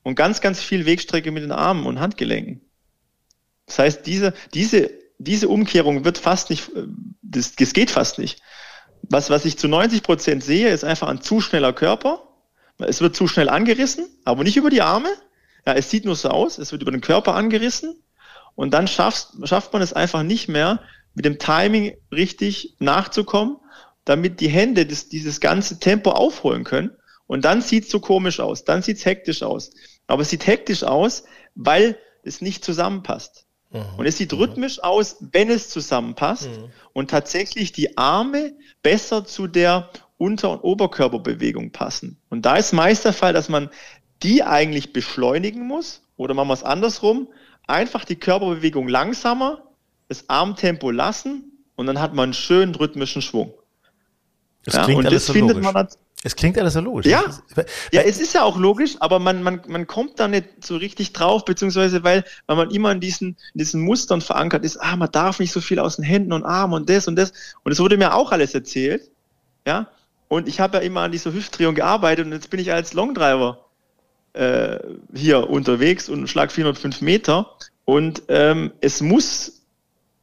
und 0.02 0.16
ganz, 0.16 0.40
ganz 0.40 0.60
viel 0.60 0.84
Wegstrecke 0.84 1.30
mit 1.30 1.44
den 1.44 1.52
Armen 1.52 1.86
und 1.86 2.00
Handgelenken. 2.00 2.60
Das 3.66 3.78
heißt, 3.78 4.06
diese, 4.06 4.34
diese, 4.54 4.90
diese 5.18 5.48
Umkehrung 5.48 6.04
wird 6.04 6.18
fast 6.18 6.50
nicht, 6.50 6.68
äh, 6.74 6.86
das, 7.22 7.54
das 7.54 7.72
geht 7.72 7.90
fast 7.90 8.18
nicht. 8.18 8.40
Was, 9.02 9.30
was 9.30 9.44
ich 9.44 9.58
zu 9.58 9.68
90 9.68 10.02
Prozent 10.02 10.42
sehe, 10.42 10.68
ist 10.68 10.84
einfach 10.84 11.08
ein 11.08 11.20
zu 11.20 11.40
schneller 11.40 11.72
Körper. 11.72 12.24
Es 12.78 13.00
wird 13.00 13.14
zu 13.14 13.28
schnell 13.28 13.48
angerissen, 13.48 14.08
aber 14.24 14.44
nicht 14.44 14.56
über 14.56 14.70
die 14.70 14.82
Arme, 14.82 15.08
ja, 15.68 15.74
es 15.74 15.90
sieht 15.90 16.06
nur 16.06 16.16
so 16.16 16.30
aus, 16.30 16.56
es 16.56 16.72
wird 16.72 16.80
über 16.80 16.92
den 16.92 17.02
Körper 17.02 17.34
angerissen 17.34 17.94
und 18.54 18.72
dann 18.72 18.88
schafft, 18.88 19.28
schafft 19.44 19.74
man 19.74 19.82
es 19.82 19.92
einfach 19.92 20.22
nicht 20.22 20.48
mehr, 20.48 20.80
mit 21.12 21.26
dem 21.26 21.38
Timing 21.38 21.94
richtig 22.10 22.76
nachzukommen, 22.78 23.58
damit 24.06 24.40
die 24.40 24.48
Hände 24.48 24.86
das, 24.86 25.10
dieses 25.10 25.40
ganze 25.40 25.78
Tempo 25.78 26.12
aufholen 26.12 26.64
können. 26.64 26.96
Und 27.26 27.44
dann 27.44 27.60
sieht 27.60 27.84
es 27.84 27.90
so 27.90 28.00
komisch 28.00 28.40
aus, 28.40 28.64
dann 28.64 28.80
sieht 28.80 28.96
es 28.96 29.04
hektisch 29.04 29.42
aus. 29.42 29.70
Aber 30.06 30.22
es 30.22 30.30
sieht 30.30 30.46
hektisch 30.46 30.84
aus, 30.84 31.24
weil 31.54 31.98
es 32.22 32.40
nicht 32.40 32.64
zusammenpasst. 32.64 33.44
Mhm. 33.70 33.82
Und 33.98 34.06
es 34.06 34.16
sieht 34.16 34.32
mhm. 34.32 34.38
rhythmisch 34.38 34.82
aus, 34.82 35.18
wenn 35.20 35.50
es 35.50 35.68
zusammenpasst 35.68 36.48
mhm. 36.48 36.70
und 36.94 37.10
tatsächlich 37.10 37.72
die 37.72 37.98
Arme 37.98 38.54
besser 38.82 39.26
zu 39.26 39.48
der 39.48 39.90
Unter- 40.16 40.50
und 40.50 40.60
Oberkörperbewegung 40.60 41.72
passen. 41.72 42.22
Und 42.30 42.46
da 42.46 42.56
ist 42.56 42.72
meist 42.72 43.04
der 43.04 43.12
Fall, 43.12 43.34
dass 43.34 43.50
man 43.50 43.68
die 44.22 44.42
eigentlich 44.42 44.92
beschleunigen 44.92 45.66
muss, 45.66 46.02
oder 46.16 46.34
machen 46.34 46.48
wir 46.48 46.54
es 46.54 46.64
andersrum, 46.64 47.28
einfach 47.66 48.04
die 48.04 48.16
Körperbewegung 48.16 48.88
langsamer, 48.88 49.62
das 50.08 50.28
Armtempo 50.28 50.90
lassen 50.90 51.52
und 51.76 51.86
dann 51.86 52.00
hat 52.00 52.14
man 52.14 52.24
einen 52.24 52.34
schönen 52.34 52.74
rhythmischen 52.74 53.22
Schwung. 53.22 53.52
Das 54.64 54.74
ja, 54.74 54.84
klingt 54.84 54.98
und 54.98 55.06
alles 55.06 55.22
das 55.22 55.26
so 55.26 55.32
findet 55.32 55.56
logisch. 55.56 55.72
man 55.72 55.88
es 56.24 56.34
klingt 56.34 56.58
alles 56.58 56.74
so 56.74 56.80
logisch. 56.80 57.06
Ja, 57.06 57.22
ja, 57.92 58.02
es 58.02 58.18
ist 58.18 58.34
ja 58.34 58.42
auch 58.42 58.58
logisch, 58.58 58.96
aber 58.98 59.20
man, 59.20 59.40
man, 59.42 59.60
man 59.68 59.86
kommt 59.86 60.18
da 60.18 60.26
nicht 60.26 60.64
so 60.64 60.76
richtig 60.76 61.12
drauf, 61.12 61.44
beziehungsweise 61.44 62.02
weil, 62.02 62.24
weil 62.46 62.56
man 62.56 62.70
immer 62.72 62.90
in 62.90 62.98
diesen, 62.98 63.36
in 63.54 63.58
diesen 63.58 63.82
Mustern 63.82 64.20
verankert 64.20 64.64
ist, 64.64 64.78
ah, 64.78 64.96
man 64.96 65.12
darf 65.12 65.38
nicht 65.38 65.52
so 65.52 65.60
viel 65.60 65.78
aus 65.78 65.94
den 65.94 66.04
Händen 66.04 66.32
und 66.32 66.44
Armen 66.44 66.74
und 66.74 66.90
das 66.90 67.06
und 67.06 67.14
das. 67.14 67.32
Und 67.62 67.70
es 67.70 67.78
wurde 67.78 67.96
mir 67.96 68.14
auch 68.14 68.32
alles 68.32 68.52
erzählt. 68.52 69.08
Ja, 69.64 69.88
und 70.26 70.48
ich 70.48 70.58
habe 70.58 70.78
ja 70.78 70.82
immer 70.82 71.02
an 71.02 71.12
dieser 71.12 71.32
Hüftdrehung 71.32 71.76
gearbeitet 71.76 72.26
und 72.26 72.32
jetzt 72.32 72.50
bin 72.50 72.58
ich 72.58 72.72
als 72.72 72.94
Longdriver 72.94 73.67
äh, 74.38 74.78
hier 75.14 75.50
unterwegs 75.50 76.08
und 76.08 76.28
schlag 76.28 76.52
405 76.52 77.00
Meter. 77.00 77.56
Und 77.84 78.22
ähm, 78.28 78.72
es 78.80 79.00
muss, 79.00 79.62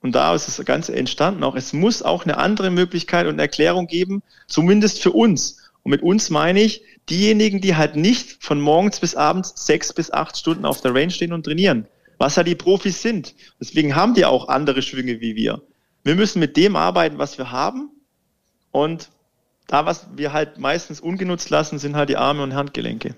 und 0.01 0.16
da 0.16 0.34
ist 0.34 0.47
das 0.47 0.63
Ganze 0.66 0.95
entstanden 0.95 1.43
auch, 1.43 1.55
es 1.55 1.74
muss 1.74 2.01
auch 2.01 2.24
eine 2.24 2.38
andere 2.38 2.70
Möglichkeit 2.70 3.28
und 3.28 3.39
Erklärung 3.39 3.88
geben, 3.88 4.24
zumindest 4.47 5.01
für 5.01 5.11
uns. 5.11 5.57
Und 5.84 5.91
mit 5.91 6.01
uns 6.01 6.30
meine 6.30 6.61
ich 6.61 6.84
diejenigen, 7.09 7.59
die 7.59 7.76
halt 7.76 7.95
nicht 7.97 8.43
von 8.43 8.61
morgens 8.61 9.01
bis 9.01 9.16
abends 9.16 9.53
sechs 9.66 9.91
bis 9.91 10.11
acht 10.11 10.38
Stunden 10.38 10.66
auf 10.66 10.82
der 10.82 10.95
Range 10.95 11.11
stehen 11.11 11.34
und 11.34 11.43
trainieren. 11.43 11.86
Was 12.18 12.38
ja 12.38 12.43
die 12.43 12.55
Profis 12.55 13.01
sind. 13.01 13.36
Deswegen 13.59 13.95
haben 13.95 14.13
die 14.13 14.26
auch 14.26 14.47
andere 14.47 14.82
Schwünge 14.82 15.20
wie 15.20 15.36
wir. 15.36 15.61
Wir 16.05 16.16
müssen 16.16 16.39
mit 16.39 16.55
dem 16.55 16.78
arbeiten, 16.78 17.18
was 17.18 17.38
wir 17.38 17.51
haben. 17.51 17.89
Und 18.72 19.09
da, 19.68 19.86
was 19.86 20.07
wir 20.16 20.32
halt 20.32 20.57
meistens 20.57 21.01
ungenutzt 21.01 21.49
lassen, 21.49 21.80
sind 21.80 21.95
halt 21.97 22.07
die 22.07 22.18
Arme 22.18 22.43
und 22.43 22.53
Handgelenke 22.53 23.16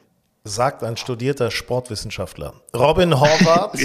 sagt 0.47 0.83
ein 0.83 0.97
studierter 0.97 1.51
Sportwissenschaftler. 1.51 2.53
Robin 2.75 3.19
Horvath 3.19 3.73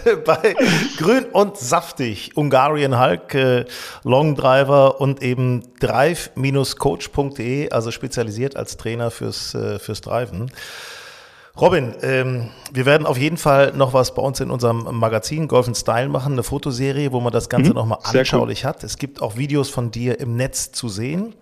bei 0.24 0.56
Grün 0.98 1.26
und 1.26 1.56
Saftig, 1.56 2.32
Hungarian 2.36 2.98
Hulk, 2.98 3.34
äh, 3.34 3.64
Long 4.02 4.34
Driver 4.34 5.00
und 5.00 5.22
eben 5.22 5.62
drive-coach.de, 5.80 7.70
also 7.70 7.90
spezialisiert 7.90 8.56
als 8.56 8.76
Trainer 8.76 9.10
fürs, 9.10 9.54
äh, 9.54 9.78
fürs 9.78 10.00
Driven. 10.00 10.50
Robin, 11.58 11.94
ähm, 12.02 12.50
wir 12.70 12.84
werden 12.84 13.06
auf 13.06 13.16
jeden 13.16 13.38
Fall 13.38 13.72
noch 13.72 13.94
was 13.94 14.14
bei 14.14 14.20
uns 14.20 14.40
in 14.40 14.50
unserem 14.50 14.86
Magazin 14.98 15.48
Golf 15.48 15.70
Style 15.74 16.08
machen, 16.08 16.32
eine 16.34 16.42
Fotoserie, 16.42 17.12
wo 17.12 17.20
man 17.20 17.32
das 17.32 17.48
Ganze 17.48 17.70
mhm, 17.70 17.76
nochmal 17.76 17.98
anschaulich 18.02 18.64
cool. 18.64 18.68
hat. 18.68 18.84
Es 18.84 18.98
gibt 18.98 19.22
auch 19.22 19.38
Videos 19.38 19.70
von 19.70 19.90
dir 19.90 20.20
im 20.20 20.36
Netz 20.36 20.72
zu 20.72 20.90
sehen, 20.90 21.34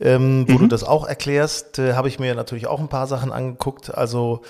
ähm, 0.00 0.46
wo 0.48 0.54
mhm. 0.54 0.58
du 0.58 0.66
das 0.68 0.84
auch 0.84 1.06
erklärst. 1.06 1.78
Äh, 1.78 1.94
Habe 1.94 2.08
ich 2.08 2.18
mir 2.18 2.34
natürlich 2.34 2.66
auch 2.66 2.80
ein 2.80 2.88
paar 2.88 3.06
Sachen 3.06 3.32
angeguckt. 3.32 3.94
Also 3.94 4.42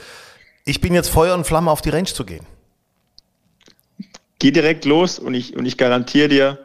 ich 0.65 0.81
bin 0.81 0.95
jetzt 0.95 1.09
Feuer 1.09 1.35
und 1.35 1.47
Flamme 1.47 1.71
auf 1.71 1.83
die 1.83 1.91
Range 1.91 2.07
zu 2.07 2.25
gehen. 2.25 2.47
Geh 4.39 4.51
direkt 4.51 4.85
los 4.85 5.19
und 5.19 5.35
ich, 5.35 5.57
und 5.57 5.65
ich 5.65 5.79
garantiere 5.79 6.29
dir, 6.29 6.59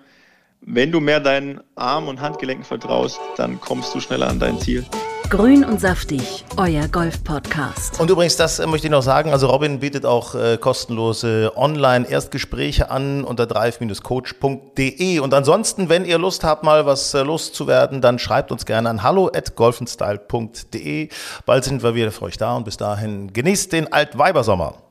wenn 0.62 0.92
du 0.92 1.00
mehr 1.00 1.20
deinen 1.20 1.62
Arm- 1.76 2.08
und 2.08 2.22
Handgelenken 2.22 2.66
vertraust, 2.66 3.20
dann 3.38 3.60
kommst 3.60 3.94
du 3.96 4.00
schneller 4.00 4.30
an 4.30 4.40
dein 4.40 4.60
Ziel. 4.60 4.86
Grün 5.32 5.64
und 5.64 5.80
saftig, 5.80 6.44
euer 6.58 6.90
Golf-Podcast. 6.90 8.02
Und 8.02 8.10
übrigens, 8.10 8.36
das 8.36 8.60
äh, 8.60 8.68
möchte 8.68 8.88
ich 8.88 8.92
noch 8.92 9.02
sagen, 9.02 9.32
also 9.32 9.48
Robin 9.48 9.80
bietet 9.80 10.06
auch 10.06 10.36
äh, 10.36 10.58
kostenlose 10.58 11.54
Online-Erstgespräche 11.56 12.92
an 12.92 13.24
unter 13.24 13.48
drive-coach.de. 13.48 15.20
Und 15.20 15.34
ansonsten, 15.34 15.88
wenn 15.88 16.04
ihr 16.04 16.18
Lust 16.18 16.44
habt, 16.44 16.66
mal 16.66 16.86
was 16.86 17.14
äh, 17.14 17.22
loszuwerden, 17.22 18.02
dann 18.02 18.20
schreibt 18.20 18.52
uns 18.52 18.66
gerne 18.66 18.90
an 18.90 19.04
hallo 19.04 19.32
at 19.34 19.56
golfenstyle.de. 19.56 21.08
Bald 21.46 21.64
sind 21.64 21.82
wir 21.82 21.96
wieder 21.96 22.12
für 22.12 22.26
euch 22.26 22.38
da 22.38 22.58
und 22.58 22.66
bis 22.66 22.76
dahin 22.76 23.32
genießt 23.32 23.72
den 23.72 23.94
Altweibersommer. 23.94 24.91